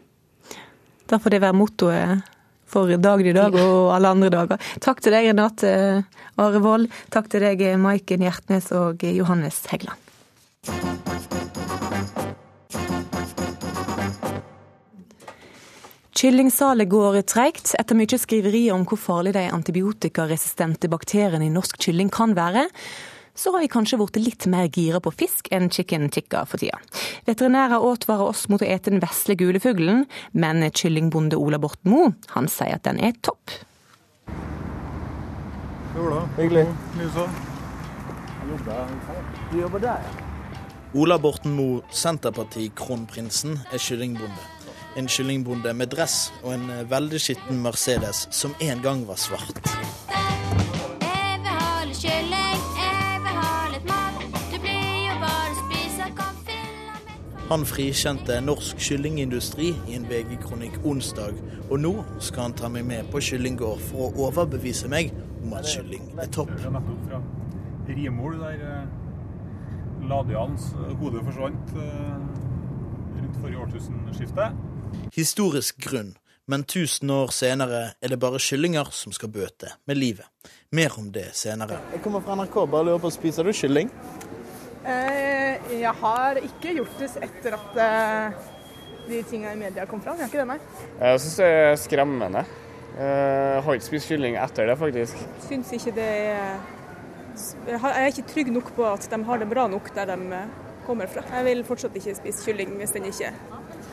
Da 1.06 1.20
får 1.22 1.36
det 1.36 1.42
være 1.46 1.58
mottoet 1.58 2.30
for 2.74 2.90
dagen 2.98 3.30
i 3.30 3.36
dag 3.36 3.54
og 3.54 3.94
alle 3.94 4.14
andre 4.16 4.32
dager. 4.34 4.70
Takk 4.82 5.04
til 5.04 5.14
deg, 5.14 5.30
Renate 5.30 5.74
Arevold. 6.34 6.90
Takk 7.14 7.30
til 7.30 7.46
deg, 7.46 7.62
Maiken 7.78 8.26
Hjertnes 8.26 8.72
og 8.74 9.06
Johannes 9.06 9.62
Heggeland. 9.70 10.03
Kyllingsalet 16.24 16.88
går 16.88 17.18
treigt. 17.28 17.74
Etter 17.76 17.98
mye 17.98 18.16
skriveri 18.16 18.62
om 18.72 18.86
hvor 18.88 18.96
farlig 18.96 19.34
de 19.36 19.42
antibiotikaresistente 19.52 20.88
bakteriene 20.88 21.44
i 21.44 21.52
norsk 21.52 21.76
kylling 21.84 22.08
kan 22.08 22.32
være, 22.38 22.62
så 23.34 23.52
har 23.52 23.60
vi 23.60 23.68
kanskje 23.68 23.98
blitt 24.00 24.16
litt 24.22 24.46
mer 24.48 24.70
gira 24.72 25.02
på 25.04 25.12
fisk 25.12 25.50
enn 25.52 25.68
chicken 25.68 26.08
tikka 26.14 26.46
for 26.48 26.62
tida. 26.62 26.78
Veterinærer 27.28 27.82
advarer 27.82 28.30
oss 28.30 28.46
mot 28.48 28.62
å 28.62 28.68
ete 28.68 28.94
den 28.94 29.02
vesle 29.04 29.36
gule 29.36 29.60
fuglen, 29.60 30.06
men 30.32 30.64
kyllingbonde 30.70 31.36
Ola 31.36 31.60
Borten 31.60 31.92
Moe, 31.92 32.14
han 32.32 32.48
sier 32.48 32.78
at 32.78 32.88
den 32.88 33.04
er 33.04 33.18
topp. 33.20 33.58
Hyggelig. 36.38 36.68
Du 39.50 39.60
jobber 39.60 39.78
der, 39.84 40.00
ja. 40.08 40.23
Ola 40.96 41.18
Borten 41.18 41.50
Moe, 41.56 41.80
Senterparti-kronprinsen, 41.90 43.56
er 43.72 43.78
kyllingbonde. 43.82 44.44
En 44.96 45.08
kyllingbonde 45.10 45.72
med 45.74 45.90
dress 45.90 46.32
og 46.44 46.52
en 46.54 46.68
eh, 46.70 46.84
veldig 46.86 47.18
skitten 47.18 47.58
Mercedes 47.64 48.28
som 48.30 48.54
en 48.62 48.82
gang 48.82 49.02
var 49.08 49.18
svart. 49.18 49.58
Han 57.50 57.66
frikjente 57.66 58.38
norsk 58.46 58.78
kyllingindustri 58.78 59.74
i 59.74 59.98
en 59.98 60.06
VG-kronikk 60.06 60.78
onsdag, 60.86 61.34
og 61.72 61.78
nå 61.82 61.96
skal 62.22 62.52
han 62.52 62.60
ta 62.62 62.70
meg 62.70 62.86
med 62.86 63.10
på 63.10 63.18
kyllinggård 63.32 63.82
for 63.90 64.12
å 64.12 64.28
overbevise 64.28 64.86
meg 64.86 65.10
om 65.42 65.58
at 65.58 65.66
kylling 65.74 66.06
er 66.22 66.30
topp. 66.30 66.54
Det 66.54 66.70
er 66.70 66.78
nettopp 66.78 67.08
fra 67.10 67.26
Rimol, 67.90 68.38
der 68.38 68.86
eh, 70.04 70.10
Ladians 70.10 70.72
hode 71.00 71.22
forsvant 71.24 71.72
eh, 71.76 72.12
rundt 73.20 73.40
forrige 73.40 73.58
årtusenskifte. 73.64 74.50
Historisk 75.14 75.80
grunn, 75.84 76.14
men 76.46 76.64
1000 76.64 77.10
år 77.10 77.32
senere 77.32 77.82
er 78.00 78.12
det 78.12 78.20
bare 78.20 78.40
kyllinger 78.42 78.90
som 78.92 79.12
skal 79.12 79.32
bøte 79.32 79.74
med 79.88 79.98
livet. 79.98 80.26
Mer 80.72 80.94
om 80.98 81.10
det 81.12 81.30
senere. 81.38 81.80
Jeg 81.92 82.02
kommer 82.04 82.20
fra 82.20 82.36
NRK, 82.36 82.58
bare 82.70 82.90
lurer 82.90 83.02
på, 83.02 83.10
spiser 83.14 83.46
du 83.46 83.52
kylling? 83.52 83.90
Eh, 84.84 85.78
jeg 85.80 85.94
har 86.00 86.42
ikke 86.42 86.74
gjort 86.76 87.00
det 87.00 87.10
etter 87.24 87.56
at 87.56 87.80
eh, 87.80 88.44
de 89.08 89.22
tingene 89.30 89.54
i 89.54 89.62
media 89.64 89.86
kom 89.88 90.02
fram. 90.04 90.18
Jeg 90.20 90.28
har 90.28 90.32
ikke 90.32 90.42
det, 90.42 90.50
nei. 90.52 90.60
Jeg 91.00 91.24
syns 91.24 91.40
det 91.40 91.50
er 91.54 91.74
skremmende. 91.80 92.44
Jeg 92.94 93.62
har 93.66 93.74
ikke 93.74 93.86
spist 93.88 94.06
kylling 94.06 94.36
etter 94.38 94.68
det, 94.70 94.76
faktisk. 94.78 95.22
Syns 95.48 95.72
ikke 95.74 95.94
det 95.96 96.10
er 96.30 96.58
Jeg 97.34 97.80
er 97.82 98.06
ikke 98.12 98.28
trygg 98.30 98.52
nok 98.54 98.70
på 98.76 98.84
at 98.86 99.08
de 99.10 99.18
har 99.26 99.40
det 99.42 99.48
bra 99.50 99.66
nok 99.70 99.90
der 99.96 100.12
de 100.12 100.18
eh, 100.36 100.52
kommer 100.86 101.10
fra. 101.10 101.24
Jeg 101.32 101.48
vil 101.48 101.64
fortsatt 101.66 101.96
ikke 101.98 102.14
spise 102.20 102.46
kylling 102.46 102.76
hvis 102.78 102.94
den 102.94 103.08
ikke, 103.10 103.32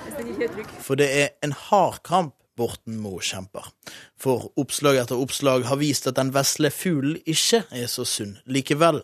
hvis 0.03 0.19
den 0.19 0.29
ikke 0.33 0.45
er 0.45 0.53
trygg. 0.57 0.75
For 0.85 0.99
det 0.99 1.09
er 1.23 1.33
en 1.45 1.55
hard 1.69 2.01
kamp 2.05 2.35
Borten 2.59 2.99
Moe 3.01 3.23
kjemper. 3.23 3.71
For 4.19 4.51
oppslag 4.59 4.99
etter 5.01 5.17
oppslag 5.17 5.65
har 5.69 5.79
vist 5.81 6.09
at 6.09 6.19
den 6.19 6.33
vesle 6.35 6.69
fuglen 6.73 7.17
ikke 7.25 7.63
er 7.71 7.87
så 7.89 8.05
sunn 8.05 8.37
likevel. 8.45 9.01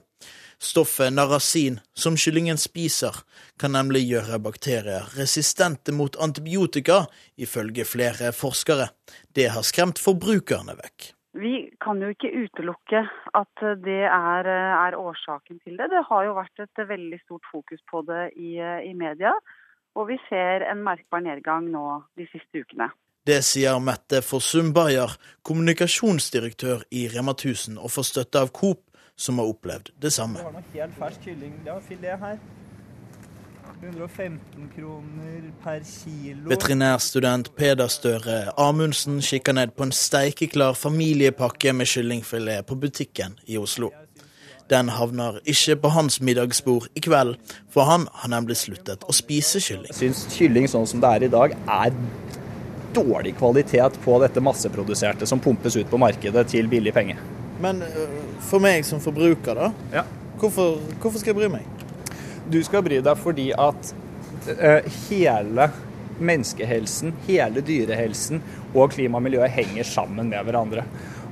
Stoffet 0.61 1.13
narasin, 1.13 1.79
som 1.93 2.17
kyllingen 2.17 2.57
spiser, 2.57 3.13
kan 3.61 3.75
nemlig 3.77 4.07
gjøre 4.07 4.39
bakterier 4.41 5.05
resistente 5.17 5.93
mot 5.93 6.17
antibiotika, 6.21 7.03
ifølge 7.38 7.85
flere 7.85 8.33
forskere. 8.33 8.89
Det 9.33 9.51
har 9.53 9.65
skremt 9.65 10.01
forbrukerne 10.01 10.73
vekk. 10.79 11.13
Vi 11.38 11.53
kan 11.83 12.01
jo 12.01 12.09
ikke 12.09 12.31
utelukke 12.33 13.03
at 13.38 13.63
det 13.83 14.03
er, 14.09 14.47
er 14.49 14.97
årsaken 14.97 15.59
til 15.61 15.77
det. 15.77 15.91
Det 15.93 16.03
har 16.09 16.25
jo 16.25 16.38
vært 16.38 16.63
et 16.63 16.81
veldig 16.89 17.19
stort 17.25 17.45
fokus 17.51 17.83
på 17.91 18.01
det 18.07 18.31
i, 18.35 18.57
i 18.57 18.93
media, 18.97 19.35
og 19.97 20.09
vi 20.09 20.17
ser 20.29 20.65
en 20.65 20.81
merkbar 20.85 21.21
nedgang 21.25 21.69
nå 21.73 21.85
de 22.17 22.25
siste 22.31 22.63
ukene. 22.65 22.89
Det 23.27 23.41
sier 23.43 23.75
Mette 23.83 24.21
Forsum 24.23 24.69
Bayer, 24.71 25.11
kommunikasjonsdirektør 25.43 26.85
i 26.95 27.09
Rema 27.11 27.33
1000, 27.35 27.75
og 27.75 27.91
får 27.91 28.05
støtte 28.07 28.39
av 28.39 28.53
Coop, 28.55 28.85
som 29.19 29.41
har 29.41 29.49
opplevd 29.51 29.91
det 29.99 30.13
samme. 30.15 30.39
Det 30.39 30.47
var 30.47 30.55
noe 30.55 30.71
helt 30.77 30.95
fersk 31.01 31.25
kylling. 31.27 31.57
var 31.65 31.81
filet 31.83 32.23
her. 32.23 32.39
115 33.82 34.71
kroner 34.75 35.51
per 35.63 35.84
kilo. 35.86 36.49
Veterinærstudent 36.49 37.51
Peder 37.55 37.88
Støre 37.88 38.38
Amundsen 38.57 39.21
kikker 39.21 39.53
ned 39.53 39.75
på 39.78 39.86
en 39.86 39.93
steikeklar 39.93 40.73
familiepakke 40.73 41.73
med 41.73 41.86
kyllingfilet 41.86 42.65
på 42.65 42.75
butikken 42.75 43.38
i 43.45 43.57
Oslo. 43.57 43.91
Den 44.69 44.89
havner 44.89 45.38
ikke 45.45 45.78
på 45.84 45.91
hans 45.93 46.17
middagsbord 46.21 46.89
i 46.95 47.03
kveld, 47.05 47.38
for 47.71 47.88
han 47.88 48.07
har 48.11 48.34
nemlig 48.34 48.57
sluttet 48.59 49.05
å 49.07 49.15
spise 49.15 49.61
kylling. 49.63 49.93
Jeg 49.93 49.99
syns 50.01 50.25
kylling 50.34 50.67
sånn 50.67 50.89
som 50.89 51.03
det 51.03 51.13
er 51.13 51.28
i 51.30 51.32
dag, 51.32 51.53
er 51.53 51.93
dårlig 52.97 53.38
kvalitet 53.38 54.01
på 54.03 54.17
dette 54.25 54.41
masseproduserte 54.43 55.30
som 55.30 55.39
pumpes 55.39 55.78
ut 55.78 55.88
på 55.88 56.01
markedet 56.01 56.47
til 56.49 56.67
billig 56.67 56.95
penge. 56.97 57.15
Men 57.61 57.86
øh, 57.86 58.19
for 58.49 58.63
meg 58.63 58.86
som 58.86 58.99
forbruker, 59.01 59.53
da? 59.93 60.03
Hvorfor, 60.38 60.82
hvorfor 61.01 61.21
skal 61.21 61.36
jeg 61.36 61.39
bry 61.39 61.53
meg? 61.59 61.76
Du 62.51 62.61
skal 62.63 62.83
bry 62.85 63.01
deg 63.03 63.19
fordi 63.19 63.49
at 63.51 63.93
eh, 64.55 64.87
hele 65.09 65.69
menneskehelsen, 66.17 67.13
hele 67.27 67.61
dyrehelsen 67.65 68.41
og 68.73 68.93
klima 68.95 69.19
og 69.19 69.27
miljøet 69.27 69.53
henger 69.53 69.87
sammen 69.87 70.31
med 70.31 70.47
hverandre. 70.47 70.85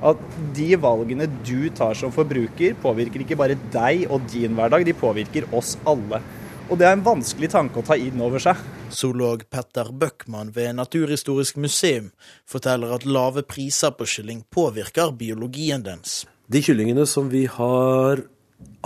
At 0.04 0.20
de 0.54 0.74
valgene 0.78 1.28
du 1.46 1.70
tar 1.74 1.96
som 1.96 2.12
forbruker, 2.12 2.76
påvirker 2.82 3.24
ikke 3.24 3.38
bare 3.40 3.56
deg 3.72 4.04
og 4.12 4.26
din 4.32 4.56
hverdag, 4.58 4.84
de 4.84 4.94
påvirker 4.96 5.48
oss 5.56 5.74
alle. 5.88 6.20
Og 6.66 6.78
det 6.78 6.88
er 6.88 6.96
en 6.96 7.06
vanskelig 7.06 7.48
tanke 7.52 7.80
å 7.80 7.86
ta 7.86 7.96
inn 7.98 8.20
over 8.22 8.42
seg. 8.42 8.58
Zoolog 8.92 9.44
Petter 9.50 9.88
Bøckmann 9.94 10.52
ved 10.54 10.74
Naturhistorisk 10.78 11.58
museum 11.62 12.10
forteller 12.46 12.92
at 12.94 13.06
lave 13.06 13.46
priser 13.46 13.94
på 13.94 14.06
kylling 14.10 14.44
påvirker 14.52 15.14
biologien 15.18 15.84
dens. 15.86 16.24
De 16.46 16.62
kyllingene 16.62 17.06
som 17.10 17.30
vi 17.30 17.46
har 17.50 18.22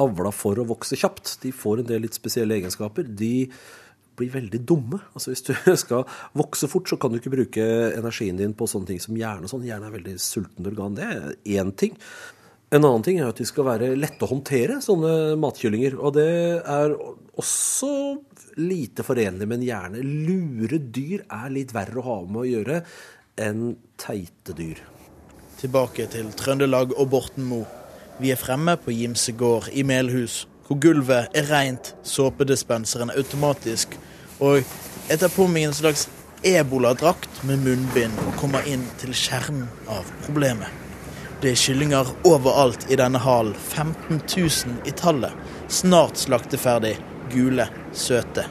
avla 0.00 0.32
for 0.34 0.58
å 0.58 0.66
vokse 0.68 0.98
kjapt, 0.98 1.36
de 1.44 1.52
får 1.54 1.82
en 1.82 1.90
del 1.90 2.04
litt 2.06 2.16
spesielle 2.16 2.56
egenskaper. 2.58 3.06
De 3.06 3.50
blir 4.20 4.32
veldig 4.34 4.60
dumme. 4.68 5.00
Altså 5.14 5.32
Hvis 5.32 5.46
du 5.46 5.54
skal 5.84 6.04
vokse 6.36 6.68
fort, 6.70 6.90
så 6.90 6.98
kan 7.00 7.12
du 7.12 7.20
ikke 7.20 7.34
bruke 7.34 7.68
energien 7.94 8.40
din 8.40 8.56
på 8.56 8.68
sånne 8.70 8.92
ting 8.92 9.00
som 9.02 9.16
hjerne. 9.16 9.46
og 9.46 9.52
Sånn. 9.52 9.66
Hjerne 9.68 9.88
er 9.88 9.96
veldig 9.96 10.18
sultent 10.20 10.70
organ. 10.72 10.98
Det 10.98 11.08
er 11.08 11.32
én 11.60 11.72
ting. 11.72 11.96
En 12.70 12.84
annen 12.84 13.02
ting 13.02 13.18
er 13.18 13.26
at 13.26 13.40
de 13.40 13.46
skal 13.48 13.66
være 13.66 13.94
lette 13.98 14.22
å 14.22 14.30
håndtere, 14.30 14.78
sånne 14.84 15.34
matkyllinger. 15.42 15.96
Og 15.98 16.14
det 16.14 16.30
er 16.60 16.94
også 17.40 17.90
lite 18.60 19.06
forenlig 19.06 19.48
med 19.48 19.60
en 19.60 19.66
hjerne. 19.66 20.04
Lure 20.04 20.78
dyr 20.78 21.24
er 21.26 21.50
litt 21.54 21.74
verre 21.74 21.98
å 21.98 22.06
ha 22.06 22.20
med 22.28 22.44
å 22.44 22.48
gjøre 22.50 22.80
enn 23.40 23.74
teite 23.98 24.54
dyr. 24.54 24.84
Tilbake 25.60 26.06
til 26.12 26.30
Trøndelag 26.38 26.94
og 26.96 27.10
Borten 27.12 27.48
Moe. 27.48 27.79
Vi 28.20 28.30
er 28.30 28.36
fremme 28.36 28.74
på 28.76 28.92
Gimse 28.92 29.32
gård 29.32 29.70
i 29.72 29.80
Melhus, 29.82 30.42
hvor 30.66 30.76
gulvet 30.76 31.32
er 31.34 31.46
rent, 31.48 31.94
såpedispenseren 32.04 33.08
automatisk, 33.16 33.94
og 34.44 34.60
jeg 35.08 35.20
tar 35.22 35.32
på 35.32 35.46
meg 35.48 35.70
en 35.70 35.76
slags 35.78 36.02
eboladrakt 36.44 37.40
med 37.48 37.62
munnbind 37.64 38.18
og 38.26 38.36
kommer 38.42 38.66
inn 38.68 38.84
til 39.00 39.14
kjernen 39.16 39.70
av 39.88 40.04
problemet. 40.26 40.68
Det 41.40 41.54
er 41.54 41.62
kyllinger 41.62 42.10
overalt 42.28 42.84
i 42.92 42.98
denne 43.00 43.22
halen, 43.24 43.54
15 43.56 44.20
000 44.20 44.84
i 44.84 44.92
tallet. 45.00 45.32
Snart 45.72 46.20
slakteferdig, 46.20 46.98
gule, 47.32 47.70
søte. 47.96 48.44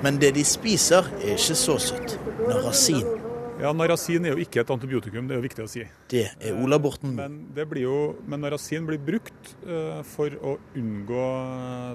Men 0.00 0.16
det 0.24 0.32
de 0.38 0.46
spiser, 0.48 1.12
er 1.20 1.36
ikke 1.36 1.60
så 1.60 1.76
søtt. 1.90 2.16
Narasin. 2.48 3.23
Ja, 3.62 3.70
Narasin 3.70 4.24
er 4.26 4.34
jo 4.34 4.42
ikke 4.42 4.64
et 4.64 4.70
antibiotikum, 4.72 5.28
det 5.28 5.36
er 5.36 5.38
jo 5.38 5.44
viktig 5.44 5.62
å 5.62 5.70
si. 5.70 5.84
Det 6.10 6.24
er 6.42 6.56
Ola 6.58 6.78
Borten 6.82 7.14
Men, 7.14 7.36
det 7.54 7.68
blir 7.70 7.86
jo, 7.86 7.98
men 8.26 8.42
narasin 8.42 8.86
blir 8.88 8.98
brukt 8.98 9.54
eh, 9.62 10.00
for 10.10 10.34
å 10.42 10.56
unngå 10.74 11.28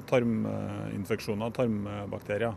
tarminfeksjoner, 0.09 1.51
tarmbakterier. 1.57 2.55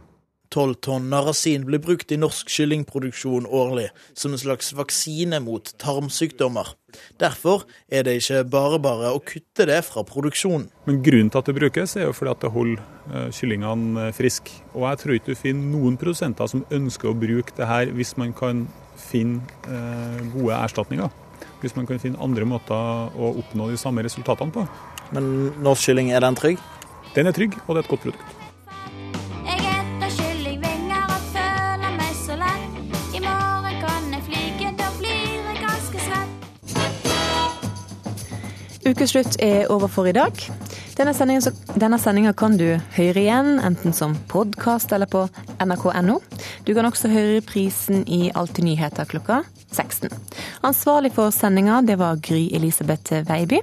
Tolv 0.52 0.76
tonn 0.84 1.06
narasin 1.08 1.64
blir 1.64 1.80
brukt 1.80 2.12
i 2.12 2.18
norsk 2.20 2.50
kyllingproduksjon 2.52 3.46
årlig 3.48 3.86
som 4.12 4.34
en 4.34 4.40
slags 4.40 4.70
vaksine 4.76 5.40
mot 5.40 5.70
tarmsykdommer. 5.80 6.74
Derfor 7.18 7.64
er 7.88 8.04
det 8.04 8.18
ikke 8.20 8.42
bare 8.52 8.78
bare 8.84 9.14
å 9.16 9.22
kutte 9.24 9.64
det 9.70 9.80
fra 9.88 10.04
produksjonen. 10.06 10.68
Men 10.84 11.00
grunnen 11.02 11.32
til 11.32 11.40
at 11.40 11.48
det 11.48 11.56
brukes, 11.56 11.96
er 11.96 12.06
jo 12.06 12.14
fordi 12.14 12.34
at 12.36 12.44
det 12.44 12.52
holder 12.52 12.84
eh, 13.08 13.28
kyllingene 13.34 14.12
friske. 14.14 14.60
Og 14.76 14.86
jeg 14.90 15.02
tror 15.02 15.18
ikke 15.18 15.32
du 15.32 15.42
finner 15.42 15.72
noen 15.72 15.98
produsenter 15.98 16.52
som 16.52 16.66
ønsker 16.70 17.10
å 17.10 17.16
bruke 17.16 17.56
det 17.56 17.70
her 17.72 17.96
hvis 17.96 18.14
man 18.20 18.36
kan 18.36 18.66
finne 19.12 19.42
eh, 19.68 20.20
gode 20.34 20.56
erstatninger. 20.56 21.12
Hvis 21.62 21.76
man 21.76 21.86
kan 21.86 22.00
finne 22.02 22.20
andre 22.22 22.46
måter 22.48 23.12
å 23.14 23.34
oppnå 23.38 23.70
de 23.70 23.78
samme 23.80 24.02
resultatene 24.04 24.54
på. 24.54 24.66
Men 25.14 25.52
norsk 25.62 25.90
kylling, 25.90 26.10
er 26.10 26.24
den 26.24 26.38
trygg? 26.38 26.62
Den 27.14 27.28
er 27.28 27.36
trygg, 27.36 27.58
og 27.66 27.76
det 27.76 27.82
er 27.82 27.86
et 27.86 27.92
godt 27.92 28.08
produkt. 28.08 28.38
Ukeslutt 38.82 39.36
er 39.38 39.70
over 39.70 39.86
for 39.86 40.10
i 40.10 40.12
dag. 40.12 40.32
Denne 40.92 41.14
sendinga, 41.98 42.32
kan 42.36 42.58
du 42.60 42.66
høre 42.96 43.22
igjen, 43.22 43.56
enten 43.64 43.94
som 43.96 44.12
podkast 44.28 44.92
eller 44.92 45.08
på 45.08 45.24
nrk.no. 45.62 46.18
Du 46.66 46.72
kan 46.76 46.88
også 46.88 47.08
høre 47.12 47.40
prisen 47.46 48.04
i 48.04 48.26
Alltid 48.36 48.66
nyheter 48.66 49.08
klokka 49.08 49.40
16. 49.72 50.12
Ansvarlig 50.68 51.14
for 51.16 51.32
sendinga 51.32 51.80
det 51.86 51.96
var 52.00 52.20
Gry 52.20 52.44
Elisabeth 52.52 53.24
Veiby. 53.28 53.62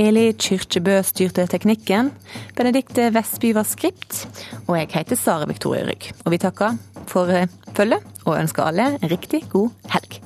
Eli 0.00 0.30
Kyrkjebø 0.32 0.98
styrte 1.04 1.44
teknikken. 1.52 2.10
Benedikte 2.56 3.10
Vestby 3.14 3.52
var 3.56 3.68
skript. 3.68 4.24
Og 4.64 4.78
jeg 4.80 4.92
heter 4.96 5.20
Sara 5.20 5.48
Victoria 5.50 5.84
Rygg. 5.90 6.14
Og 6.24 6.32
vi 6.32 6.40
takker 6.46 6.80
for 7.10 7.28
følget 7.76 8.14
og 8.24 8.38
ønsker 8.40 8.70
alle 8.70 8.94
en 8.96 9.10
riktig 9.12 9.44
god 9.52 9.74
helg. 9.92 10.23